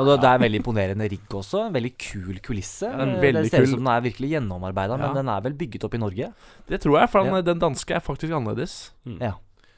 Og 0.00 0.06
det- 0.06 0.20
det 0.20 0.28
er 0.28 0.38
veldig 0.44 0.60
imponerende 0.60 1.08
rigg 1.10 1.28
også. 1.30 1.66
En 1.66 1.72
veldig 1.72 1.94
kul 1.98 2.38
kulisse. 2.44 2.90
Ja, 2.90 3.06
veldig 3.20 3.42
det 3.46 3.50
ser 3.50 3.62
ut 3.62 3.68
som 3.68 3.84
den 3.84 3.92
er 3.94 4.00
virkelig 4.04 4.30
gjennomarbeida, 4.36 4.98
Ja. 4.98 5.06
men 5.06 5.14
den 5.14 5.28
er 5.28 5.40
vel 5.40 5.52
bygget 5.54 5.84
opp 5.84 5.94
i 5.94 5.98
Norge? 5.98 6.32
Det 6.68 6.80
tror 6.82 6.98
jeg, 7.00 7.10
for 7.10 7.22
den, 7.24 7.34
Ja. 7.34 7.40
den 7.42 7.58
danske 7.58 7.94
er 7.94 8.00
faktisk 8.00 8.32
annerledes. 8.32 8.90
Ja. 9.20 9.32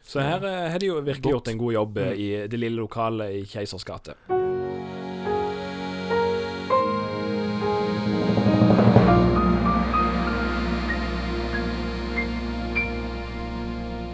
Så 0.05 0.21
her 0.21 0.43
eh, 0.45 0.71
har 0.73 0.79
de 0.79 0.87
jo 0.87 1.01
virkelig 1.01 1.31
gjort 1.31 1.49
en 1.49 1.59
god 1.59 1.73
jobb 1.73 1.99
eh, 1.99 2.13
i 2.19 2.47
det 2.49 2.59
lille 2.59 2.77
lokalet 2.83 3.31
i 3.31 3.45
Keisers 3.47 3.85
gate. 3.85 4.15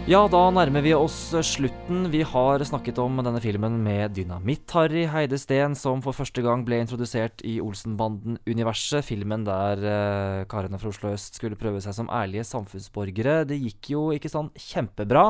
Ja, 0.09 0.23
da 0.25 0.39
nærmer 0.49 0.81
vi 0.81 0.89
oss 0.97 1.35
slutten. 1.45 2.07
Vi 2.09 2.23
har 2.25 2.63
snakket 2.65 2.97
om 2.97 3.19
denne 3.21 3.37
filmen 3.43 3.75
med 3.85 4.15
Dynamitt-Harry 4.17 5.03
Heide 5.05 5.37
Steen, 5.37 5.75
som 5.77 5.99
for 6.01 6.17
første 6.17 6.41
gang 6.41 6.63
ble 6.65 6.79
introdusert 6.81 7.43
i 7.45 7.59
Olsenbanden-universet. 7.61 9.05
Filmen 9.05 9.43
der 9.45 9.83
eh, 9.85 10.45
karene 10.49 10.79
fra 10.81 10.89
Oslo 10.89 11.11
øst 11.13 11.37
skulle 11.37 11.59
prøve 11.61 11.77
seg 11.85 11.93
som 11.93 12.09
ærlige 12.09 12.41
samfunnsborgere. 12.49 13.43
Det 13.51 13.59
gikk 13.61 13.91
jo 13.93 14.01
ikke 14.15 14.31
sånn 14.33 14.49
kjempebra. 14.57 15.27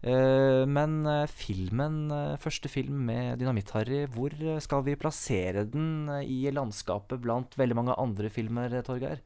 Eh, 0.00 0.62
men 0.64 0.94
eh, 1.12 1.28
filmen, 1.28 1.98
eh, 2.16 2.38
første 2.40 2.70
film 2.72 3.02
med 3.10 3.36
Dynamitt-Harry, 3.42 4.06
hvor 4.14 4.32
eh, 4.32 4.62
skal 4.64 4.86
vi 4.86 4.94
plassere 4.96 5.66
den 5.68 6.08
eh, 6.08 6.24
i 6.24 6.38
landskapet 6.56 7.20
blant 7.20 7.52
veldig 7.60 7.76
mange 7.82 7.98
andre 8.00 8.32
filmer, 8.32 8.72
eh, 8.72 8.86
Torgeir? 8.88 9.20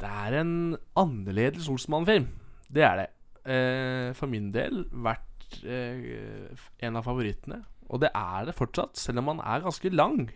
Det 0.00 0.14
er 0.24 0.38
en 0.40 0.56
annerledes 1.04 1.68
Olsmann-film. 1.68 2.30
Det 2.74 2.84
er 2.86 3.00
det. 3.02 3.08
Eh, 3.44 4.10
for 4.16 4.30
min 4.30 4.50
del 4.54 4.84
vært 5.04 5.58
eh, 5.62 6.54
en 6.84 6.98
av 6.98 7.06
favorittene. 7.06 7.62
Og 7.92 8.00
det 8.02 8.10
er 8.16 8.48
det 8.48 8.56
fortsatt, 8.56 8.96
selv 8.98 9.20
om 9.22 9.34
han 9.34 9.42
er 9.44 9.66
ganske 9.66 9.92
lang. 9.92 10.30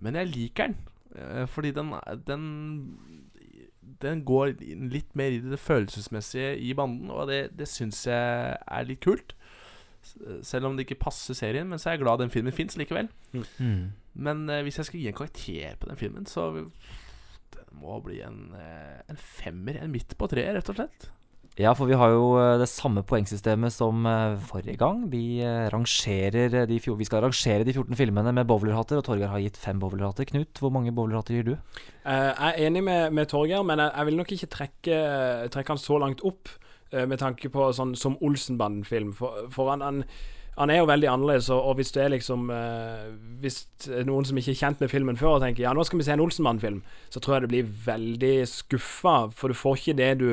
Men 0.00 0.16
jeg 0.16 0.32
liker 0.32 0.70
den. 0.70 0.78
Eh, 1.14 1.46
fordi 1.50 1.72
den, 1.76 1.94
den 2.26 2.44
Den 4.00 4.24
går 4.24 4.54
litt 4.60 5.16
mer 5.18 5.34
i 5.34 5.40
det 5.42 5.58
følelsesmessige 5.58 6.56
i 6.56 6.72
banden, 6.74 7.10
og 7.10 7.28
det, 7.28 7.50
det 7.58 7.68
syns 7.68 8.06
jeg 8.06 8.56
er 8.56 8.86
litt 8.88 9.02
kult. 9.04 9.34
Selv 10.42 10.66
om 10.66 10.76
det 10.76 10.86
ikke 10.86 11.02
passer 11.02 11.36
serien, 11.36 11.68
men 11.68 11.78
så 11.78 11.90
er 11.90 11.98
jeg 11.98 12.04
glad 12.04 12.22
den 12.22 12.32
filmen 12.32 12.54
fins 12.54 12.78
likevel. 12.80 13.10
Mm. 13.58 13.90
Men 14.14 14.48
eh, 14.48 14.62
hvis 14.64 14.80
jeg 14.80 14.88
skal 14.88 15.00
gi 15.00 15.08
en 15.10 15.18
karakter 15.18 15.76
på 15.80 15.90
den 15.90 16.00
filmen, 16.00 16.26
så 16.26 16.50
Den 17.50 17.66
må 17.82 18.00
bli 18.00 18.20
en, 18.22 18.54
eh, 18.54 19.02
en 19.10 19.16
femmer. 19.16 19.82
En 19.82 19.92
midt 19.92 20.16
på 20.16 20.26
treet, 20.30 20.54
rett 20.54 20.70
og 20.72 20.78
slett. 20.78 21.10
Ja, 21.58 21.72
for 21.74 21.88
vi 21.90 21.96
har 21.98 22.12
jo 22.14 22.36
eh, 22.38 22.58
det 22.60 22.68
samme 22.70 23.02
poengsystemet 23.02 23.74
som 23.74 24.04
eh, 24.06 24.36
forrige 24.46 24.78
gang. 24.78 25.02
Vi, 25.10 25.42
eh, 25.42 25.66
de, 26.70 26.78
vi 26.78 27.08
skal 27.08 27.24
rangere 27.24 27.64
de 27.66 27.74
14 27.74 27.96
filmene 27.98 28.32
med 28.32 28.46
bowlerhatter, 28.46 29.00
og 29.00 29.04
Torgeir 29.04 29.32
har 29.32 29.42
gitt 29.42 29.58
fem 29.58 29.80
bowlerhatter. 29.80 30.28
Knut, 30.30 30.60
hvor 30.62 30.70
mange 30.70 30.94
bowlerhatter 30.94 31.34
gir 31.34 31.48
du? 31.50 31.54
Uh, 32.06 32.30
jeg 32.30 32.54
er 32.54 32.66
enig 32.68 32.84
med, 32.86 33.10
med 33.10 33.26
Torgeir, 33.26 33.64
men 33.66 33.82
jeg, 33.82 33.90
jeg 33.96 34.06
vil 34.06 34.20
nok 34.20 34.32
ikke 34.36 34.50
trekke, 34.54 35.00
trekke 35.50 35.74
han 35.74 35.82
så 35.82 35.98
langt 35.98 36.22
opp 36.22 36.48
uh, 36.94 37.02
med 37.04 37.18
tanke 37.18 37.50
på 37.50 37.66
sånn 37.74 37.96
som 37.98 38.16
Olsenbanden-film. 38.22 39.10
For, 39.18 39.50
for 39.50 39.74
han, 39.74 39.82
han, 39.82 40.00
han 40.54 40.70
er 40.70 40.80
jo 40.84 40.88
veldig 40.88 41.10
annerledes, 41.10 41.50
og, 41.50 41.66
og 41.66 41.82
hvis 41.82 41.92
det 41.98 42.06
er 42.06 42.14
liksom 42.14 42.48
uh, 42.54 43.10
Hvis 43.42 43.64
noen 44.06 44.24
som 44.28 44.38
ikke 44.38 44.54
er 44.54 44.62
kjent 44.62 44.80
med 44.86 44.94
filmen 44.94 45.18
før 45.18 45.42
tenker 45.42 45.66
ja, 45.66 45.74
nå 45.74 45.82
skal 45.84 45.98
vi 45.98 46.06
se 46.06 46.14
en 46.14 46.24
Olsenbanden-film, 46.24 46.80
så 47.10 47.20
tror 47.20 47.36
jeg 47.36 47.48
det 47.48 47.54
blir 47.56 47.78
veldig 47.90 48.34
skuffa, 48.48 49.24
for 49.34 49.50
du 49.50 49.58
får 49.66 49.82
ikke 49.82 49.98
det 49.98 50.12
du 50.22 50.28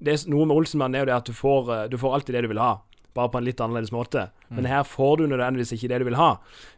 det 0.00 0.14
er, 0.14 0.22
Noe 0.32 0.46
med 0.48 0.56
Olsenmann 0.56 0.94
er 0.96 1.04
jo 1.04 1.10
det 1.10 1.18
at 1.18 1.28
du 1.28 1.36
får, 1.36 1.74
eh, 1.74 1.88
du 1.92 1.98
får 2.00 2.14
alltid 2.16 2.36
det 2.36 2.46
du 2.46 2.52
vil 2.54 2.62
ha. 2.62 2.78
Bare 3.14 3.28
på 3.32 3.40
en 3.40 3.44
litt 3.44 3.60
annerledes 3.60 3.90
måte. 3.92 4.28
Men 4.54 4.68
her 4.70 4.84
får 4.86 5.16
du 5.18 5.24
nødvendigvis 5.26 5.72
ikke 5.74 5.88
det 5.90 5.98
du 5.98 6.04
vil 6.06 6.18
ha. 6.18 6.28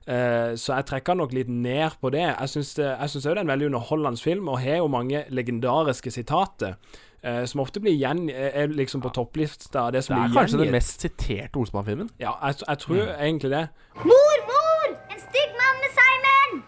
Uh, 0.08 0.56
så 0.56 0.78
jeg 0.78 0.86
trekker 0.88 1.18
nok 1.20 1.34
litt 1.36 1.50
ned 1.52 1.98
på 2.00 2.08
det. 2.14 2.24
Jeg 2.24 2.48
syns 2.48 2.72
òg 2.80 3.02
synes 3.12 3.26
det 3.26 3.34
er 3.34 3.40
en 3.42 3.52
veldig 3.52 3.68
underholdende 3.68 4.20
film, 4.20 4.48
og 4.48 4.62
har 4.64 4.80
jo 4.80 4.88
mange 4.88 5.26
legendariske 5.28 6.10
sitater. 6.10 6.78
Uh, 7.20 7.44
som 7.44 7.60
ofte 7.60 7.84
blir 7.84 7.92
igjen 7.92 8.30
er 8.32 8.72
liksom 8.72 9.04
på 9.04 9.12
topplista 9.12 9.90
det 9.92 10.06
Det 10.06 10.16
er 10.16 10.22
blir 10.22 10.38
kanskje 10.40 10.62
den 10.64 10.72
mest 10.72 11.04
siterte 11.04 11.60
Olsmann-filmen. 11.60 12.08
Ja, 12.18 12.32
jeg, 12.46 12.64
jeg 12.64 12.78
tror 12.86 13.12
egentlig 13.12 13.52
det. 13.52 13.66
Mor, 14.00 14.38
mor! 14.48 14.88
En 15.12 15.20
stygg 15.28 15.52
mann 15.60 15.84
med 15.84 15.98
Simon! 16.00 16.62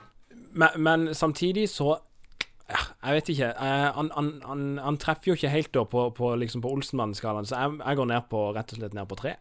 Men, 0.53 0.77
men 0.77 1.15
samtidig 1.15 1.71
så 1.73 1.97
Jeg 2.65 3.17
vet 3.19 3.29
ikke. 3.35 3.49
Eh, 3.61 3.89
han, 3.97 4.11
han, 4.17 4.31
han, 4.49 4.63
han 4.81 4.99
treffer 5.01 5.33
jo 5.33 5.37
ikke 5.37 5.53
helt 5.53 5.73
da 5.77 5.85
på, 5.85 6.07
på, 6.17 6.31
liksom 6.41 6.63
på 6.65 6.71
Olsenmannen-skalaen, 6.73 7.49
så 7.49 7.61
jeg, 7.61 7.81
jeg 7.83 7.99
går 8.01 8.09
ned 8.09 8.31
på, 8.31 8.45
rett 8.57 8.73
og 8.73 8.81
slett 8.81 8.97
ned 8.97 9.09
på 9.11 9.19
tre. 9.21 9.35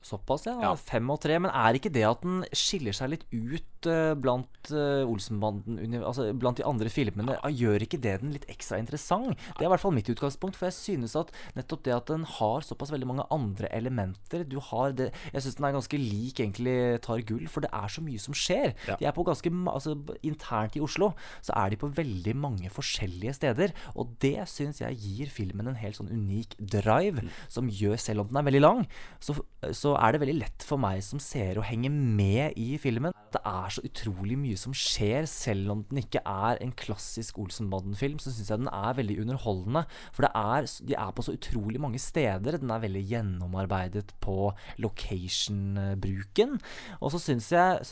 Såpass, 0.00 0.46
ja. 0.48 0.72
Fem 0.80 1.10
og 1.12 1.20
tre. 1.20 1.36
Men 1.42 1.52
er 1.52 1.76
ikke 1.76 1.92
det 1.92 2.06
at 2.08 2.22
den 2.24 2.40
skiller 2.56 2.94
seg 2.96 3.10
litt 3.12 3.24
ut 3.30 3.88
uh, 3.90 4.14
blant 4.16 4.70
uh, 4.72 5.04
Olsenbanden 5.08 5.98
Altså 6.00 6.30
blant 6.36 6.56
de 6.60 6.64
andre 6.64 6.88
filmene, 6.92 7.36
Ja. 7.36 7.50
gjør 7.52 7.84
ikke 7.84 8.00
det 8.00 8.14
den 8.22 8.32
litt 8.32 8.46
ekstra 8.48 8.78
interessant? 8.80 9.36
Det 9.58 9.64
er 9.64 9.68
i 9.68 9.72
hvert 9.72 9.82
fall 9.82 9.92
mitt 9.96 10.08
utgangspunkt, 10.08 10.56
for 10.56 10.70
jeg 10.70 10.76
synes 10.78 11.16
at 11.20 11.32
nettopp 11.56 11.84
det 11.84 11.94
at 11.96 12.08
den 12.12 12.24
har 12.24 12.64
såpass 12.64 12.92
veldig 12.94 13.08
mange 13.10 13.26
andre 13.30 13.68
elementer 13.76 14.44
Du 14.48 14.58
har 14.70 14.92
det 14.96 15.10
Jeg 15.34 15.44
syns 15.44 15.58
den 15.60 15.68
er 15.68 15.76
ganske 15.76 16.00
lik 16.00 16.40
egentlig 16.40 16.76
Tar 17.04 17.20
gull, 17.28 17.46
for 17.52 17.60
det 17.64 17.70
er 17.72 17.88
så 17.92 18.00
mye 18.04 18.18
som 18.20 18.36
skjer. 18.36 18.72
Ja. 18.88 18.96
De 19.00 19.04
er 19.08 19.12
på 19.16 19.24
ganske 19.28 19.52
Altså 19.70 19.96
internt 20.26 20.76
i 20.76 20.82
Oslo 20.84 21.12
så 21.44 21.52
er 21.56 21.70
de 21.72 21.78
på 21.80 21.88
veldig 21.92 22.32
mange 22.36 22.70
forskjellige 22.72 23.34
steder, 23.36 23.72
og 23.98 24.14
det 24.22 24.46
syns 24.50 24.80
jeg 24.80 24.96
gir 25.00 25.30
filmen 25.32 25.68
en 25.70 25.78
helt 25.78 25.98
sånn 25.98 26.10
unik 26.10 26.56
drive, 26.72 27.24
som 27.52 27.68
gjør, 27.68 27.96
selv 28.00 28.24
om 28.24 28.30
den 28.30 28.40
er 28.40 28.46
veldig 28.48 28.62
lang, 28.62 28.82
så, 29.22 29.36
så 29.76 29.89
er 29.98 30.12
det 30.12 30.20
veldig 30.22 30.38
lett 30.40 30.64
for 30.66 30.80
meg 30.80 31.02
som 31.04 31.20
seer 31.22 31.58
å 31.58 31.64
henge 31.66 31.90
med 31.90 32.56
i 32.60 32.76
filmen. 32.80 33.14
Det 33.30 33.40
er 33.46 33.70
så 33.70 33.82
utrolig 33.86 34.36
mye 34.40 34.58
som 34.58 34.74
skjer, 34.76 35.26
selv 35.30 35.70
om 35.74 35.84
den 35.90 36.02
ikke 36.02 36.22
er 36.26 36.58
en 36.62 36.72
klassisk 36.76 37.38
Olsenbanden-film, 37.42 38.18
så 38.22 38.32
syns 38.34 38.50
jeg 38.50 38.62
den 38.62 38.70
er 38.72 38.96
veldig 38.98 39.18
underholdende. 39.22 39.84
For 40.16 40.26
er, 40.28 40.66
de 40.86 40.96
er 40.98 41.12
på 41.14 41.24
så 41.26 41.34
utrolig 41.36 41.82
mange 41.82 42.00
steder. 42.02 42.58
Den 42.58 42.72
er 42.74 42.82
veldig 42.82 43.04
gjennomarbeidet 43.12 44.14
på 44.24 44.50
location-bruken. 44.82 46.58
Og 47.00 47.14
så 47.14 47.22
syns 47.22 47.50
jeg, 47.54 47.84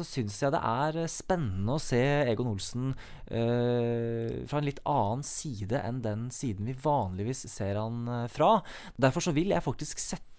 jeg 0.42 0.54
det 0.54 0.62
er 0.62 1.00
spennende 1.12 1.76
å 1.76 1.82
se 1.82 2.02
Egon 2.28 2.52
Olsen 2.52 2.92
øh, 3.30 4.44
fra 4.48 4.60
en 4.60 4.68
litt 4.68 4.82
annen 4.88 5.24
side 5.26 5.82
enn 5.84 6.02
den 6.04 6.28
siden 6.34 6.68
vi 6.68 6.76
vanligvis 6.82 7.46
ser 7.50 7.78
han 7.78 8.08
eh, 8.08 8.26
fra. 8.32 8.58
Derfor 9.00 9.24
så 9.24 9.34
vil 9.36 9.54
jeg 9.54 9.64
faktisk 9.64 10.02
sette 10.02 10.37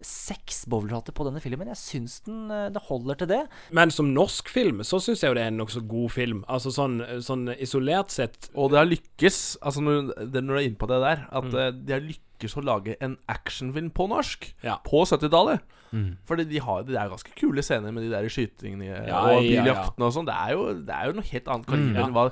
seks 0.00 0.64
bowlerhatter 0.70 1.12
på 1.16 1.26
denne 1.28 1.40
filmen. 1.42 1.68
Jeg 1.72 1.80
syns 1.80 2.20
den 2.26 2.50
eh, 2.54 2.68
det 2.74 2.82
holder 2.88 3.18
til 3.20 3.30
det. 3.32 3.40
Men 3.76 3.90
som 3.94 4.12
norsk 4.14 4.48
film 4.52 4.80
så 4.86 5.00
syns 5.02 5.22
jeg 5.24 5.30
jo 5.32 5.38
det 5.38 5.44
er 5.46 5.52
en 5.52 5.60
nokså 5.60 5.82
god 5.90 6.10
film. 6.14 6.44
Altså 6.48 6.72
sånn, 6.74 7.00
sånn 7.26 7.48
isolert 7.58 8.10
sett. 8.14 8.50
Og 8.54 8.70
det 8.72 8.78
har 8.82 8.90
lykkes, 8.90 9.40
altså 9.62 9.82
når, 9.84 10.12
det, 10.32 10.44
når 10.44 10.54
du 10.54 10.58
er 10.60 10.68
inne 10.70 10.80
på 10.80 10.90
det 10.90 11.00
der, 11.04 11.26
at 11.30 11.44
Mm. 11.50 11.58
eh, 11.58 11.70
de 11.86 11.92
har 11.96 12.00
lykkes 12.06 12.56
å 12.56 12.62
lage 12.64 12.96
en 13.04 13.16
actionfilm 13.28 13.90
på 13.92 14.06
norsk 14.08 14.52
Ja. 14.64 14.78
på 14.86 15.02
70-tallet. 15.04 15.60
Mm. 15.92 16.16
Fordi 16.24 16.44
de 16.46 16.58
har, 16.62 16.84
det 16.86 16.94
er 16.96 17.08
ganske 17.10 17.32
kule 17.34 17.60
scener 17.66 17.90
med 17.92 18.04
de 18.04 18.10
der 18.12 18.28
skytingene 18.30 18.86
Ja, 19.08 19.24
og 19.34 19.42
ja, 19.44 19.64
ja. 19.66 19.84
og 19.98 20.12
sånn. 20.14 20.24
Det, 20.28 20.34
er 20.38 20.52
jo- 20.54 20.74
det 20.86 20.94
er 20.94 21.06
jo 21.10 21.12
noe 21.18 21.26
helt 21.32 21.48
annet 21.50 21.66
kaliber 21.66 21.90
Mm. 21.90 21.96
Ja. 21.98 22.06
enn 22.06 22.14
hva 22.14 22.30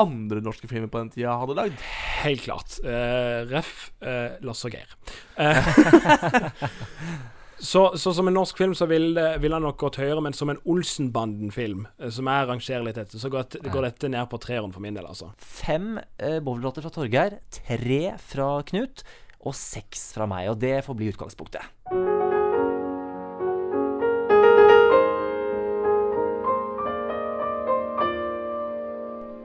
andre 0.00 0.40
norske 0.44 0.68
filmer 0.70 0.90
på 0.92 1.00
den 1.02 1.10
tida 1.14 1.34
hadde 1.40 1.56
lagd. 1.58 1.82
Helt 2.22 2.44
klart. 2.44 2.78
Uh, 2.84 3.44
ref. 3.50 3.90
Uh, 4.02 4.38
Lasse 4.46 4.68
og 4.68 4.76
Geir. 4.76 4.94
Uh, 5.38 6.50
så, 7.70 7.82
så 7.98 8.14
som 8.14 8.30
en 8.30 8.36
norsk 8.38 8.58
film 8.60 8.74
så 8.78 8.88
vil, 8.90 9.18
vil 9.42 9.56
han 9.56 9.64
nok 9.66 9.78
gått 9.82 10.00
høyere, 10.02 10.22
men 10.24 10.36
som 10.36 10.52
en 10.52 10.60
Olsenbanden-film, 10.68 11.86
som 12.14 12.30
jeg 12.30 12.50
rangerer 12.52 12.86
litt 12.88 13.00
etter, 13.02 13.20
så 13.22 13.30
går, 13.32 13.48
det- 13.58 13.72
går 13.74 13.88
dette 13.90 14.12
ned 14.14 14.30
på 14.30 14.40
treeren 14.42 14.74
for 14.74 14.84
min 14.84 14.98
del, 14.98 15.08
altså. 15.10 15.32
Fem 15.42 15.96
uh, 15.98 16.38
bowlerhatter 16.38 16.86
fra 16.86 16.94
Torgeir, 16.94 17.40
tre 17.58 18.02
fra 18.22 18.50
Knut 18.68 19.04
og 19.38 19.54
seks 19.54 20.12
fra 20.16 20.26
meg. 20.30 20.50
Og 20.52 20.60
det 20.62 20.80
får 20.86 20.98
bli 20.98 21.10
utgangspunktet. 21.12 22.37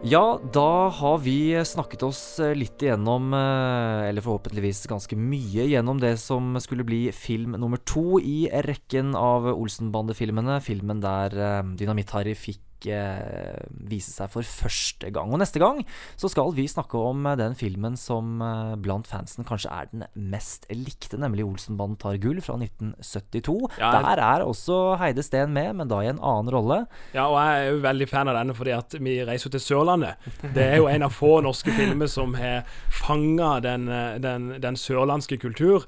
Ja, 0.04 0.36
da 0.52 0.90
har 0.92 1.22
vi 1.24 1.56
snakket 1.64 2.02
oss 2.04 2.20
eh, 2.44 2.52
litt 2.60 2.82
igjennom, 2.84 3.30
eh, 3.32 4.10
eller 4.10 4.26
forhåpentligvis 4.26 4.82
ganske 4.92 5.16
mye, 5.16 5.64
gjennom 5.72 6.02
det 6.02 6.18
som 6.20 6.58
skulle 6.60 6.84
bli 6.84 7.06
film 7.16 7.56
nummer 7.56 7.80
to 7.88 8.20
i 8.20 8.50
rekken 8.68 9.14
av 9.16 9.48
Olsenbande-filmene. 9.54 10.58
Filmen 10.66 11.00
der 11.00 11.38
eh, 11.40 11.72
Dynamitt-Harry 11.80 12.36
fikk 12.36 12.60
eh, 12.92 13.60
vise 13.90 14.12
seg 14.14 14.32
for 14.34 14.46
første 14.46 15.10
gang. 15.14 15.32
Og 15.34 15.40
neste 15.42 15.62
gang 15.62 15.82
så 16.20 16.30
skal 16.32 16.52
vi 16.56 16.66
snakke 16.70 17.00
om 17.00 17.26
eh, 17.30 17.38
den 17.40 17.56
filmen 17.58 17.98
som 18.00 18.42
eh, 18.44 18.74
blant 18.84 19.10
fansen 19.10 19.48
kanskje 19.48 19.72
er 19.74 19.90
den 19.92 20.06
mest 20.14 20.68
likte, 20.72 21.20
nemlig 21.22 21.46
Olsenbanden 21.48 22.00
tar 22.02 22.20
gull 22.24 22.42
fra 22.44 22.58
1972. 22.60 23.58
Ja, 23.80 23.92
Der 24.04 24.24
er 24.24 24.46
også 24.46 24.98
Heide 25.02 25.24
Steen 25.26 25.54
med, 25.56 25.76
men 25.80 25.92
da 25.92 26.02
i 26.04 26.12
en 26.12 26.22
annen 26.22 26.52
rolle. 26.54 26.80
Ja, 27.16 27.28
og 27.30 27.38
jeg 27.40 27.62
er 27.62 27.72
jo 27.72 27.84
veldig 27.86 28.10
fan 28.12 28.32
av 28.32 28.40
denne 28.40 28.58
fordi 28.58 28.76
at 28.76 28.98
vi 29.00 29.18
reiser 29.26 29.50
jo 29.50 29.56
til 29.56 29.64
Sørlandet. 29.64 30.30
Det 30.56 30.64
er 30.64 30.82
jo 30.82 30.90
en 30.92 31.08
av 31.08 31.14
få 31.14 31.38
norske 31.46 31.74
filmer 31.76 32.12
som 32.12 32.36
har 32.38 32.68
fanga 32.94 33.58
den, 33.64 33.88
den, 34.24 34.52
den 34.64 34.78
sørlandske 34.80 35.40
kultur, 35.42 35.88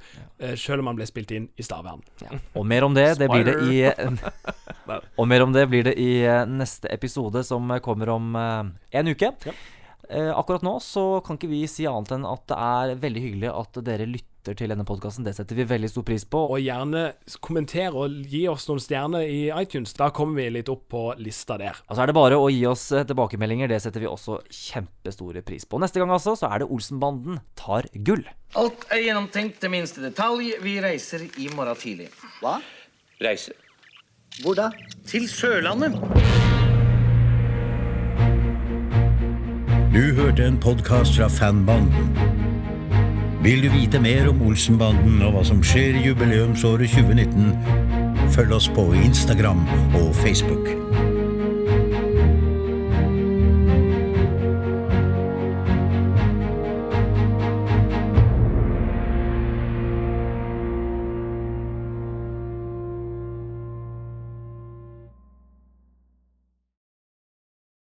selv 0.59 0.83
om 0.83 0.89
han 0.91 0.97
ble 0.99 1.07
spilt 1.07 1.31
inn 1.35 1.47
i 1.55 1.65
Stavern. 1.65 2.01
Og 2.55 2.65
mer 2.67 2.87
om 2.87 2.95
det, 2.95 3.07
det 3.19 3.29
blir 3.31 3.45
det 3.47 3.57
i 3.69 3.77
Og 5.19 5.27
mer 5.27 5.43
om 5.45 5.53
det 5.53 5.65
blir 5.69 5.85
det 5.87 5.95
i 6.01 6.09
eh, 6.25 6.43
neste 6.85 6.93
episode, 6.93 7.43
som 7.43 7.79
kommer 7.81 8.09
om 8.09 8.35
eh, 8.35 8.99
en 8.99 9.07
uke. 9.07 9.31
Eh, 10.09 10.37
akkurat 10.37 10.61
nå 10.61 10.79
så 10.79 11.21
kan 11.25 11.37
ikke 11.37 11.49
vi 11.49 11.65
si 11.67 11.87
annet 11.87 12.11
enn 12.13 12.25
at 12.29 12.45
det 12.47 12.57
er 12.61 12.95
veldig 13.01 13.21
hyggelig 13.23 13.49
at 13.49 13.79
dere 13.85 14.05
lytter 14.05 14.53
til 14.53 14.69
denne 14.69 14.85
podkasten. 14.85 15.25
Det 15.25 15.33
setter 15.33 15.57
vi 15.57 15.65
veldig 15.65 15.89
stor 15.89 16.05
pris 16.05 16.25
på. 16.29 16.43
Og 16.53 16.61
gjerne 16.61 17.15
kommenter 17.41 17.95
og 17.97 18.13
gi 18.29 18.43
oss 18.47 18.67
noen 18.69 18.83
stjerner 18.83 19.25
i 19.25 19.49
iTunes. 19.49 19.95
Da 19.97 20.11
kommer 20.13 20.43
vi 20.43 20.51
litt 20.59 20.69
opp 20.69 20.85
på 20.93 21.07
lista 21.17 21.57
der. 21.57 21.81
Altså 21.89 22.03
er 22.03 22.11
det 22.11 22.17
bare 22.19 22.37
å 22.37 22.51
gi 22.53 22.61
oss 22.69 22.91
eh, 22.93 23.07
tilbakemeldinger. 23.09 23.71
Det 23.71 23.81
setter 23.81 24.05
vi 24.05 24.11
også 24.11 24.43
kjempestore 24.45 25.41
pris 25.45 25.65
på. 25.65 25.81
Neste 25.81 26.03
gang 26.03 26.13
altså 26.13 26.37
så 26.37 26.51
er 26.53 26.61
det 26.61 26.69
Olsenbanden 26.69 27.41
tar 27.57 27.89
gull. 28.05 28.25
Alt 28.55 28.85
er 28.93 29.07
gjennomtenkt 29.07 29.57
til 29.63 29.73
minste 29.73 30.05
detalj. 30.05 30.53
Vi 30.61 30.77
reiser 30.85 31.25
i 31.41 31.49
morgen 31.57 31.81
tidlig. 31.81 32.11
Hva? 32.43 32.59
Reise. 33.25 33.57
Hvor 34.43 34.53
da? 34.53 34.69
Til 35.07 35.29
Sørlandet. 35.31 36.64
Du 39.95 40.15
hørte 40.15 40.43
en 40.43 40.57
podkast 40.59 41.15
fra 41.15 41.27
Fanbanden. 41.27 42.17
Vil 43.43 43.63
du 43.63 43.69
vite 43.71 44.01
mer 44.03 44.27
om 44.27 44.41
Olsenbanden 44.43 45.21
og 45.23 45.37
hva 45.37 45.43
som 45.47 45.63
skjer 45.63 45.95
i 45.95 46.03
jubileumsåret 46.09 46.91
2019, 46.91 47.53
følg 48.35 48.57
oss 48.57 48.67
på 48.75 48.89
Instagram 49.05 49.63
og 49.95 50.11
Facebook. 50.19 50.84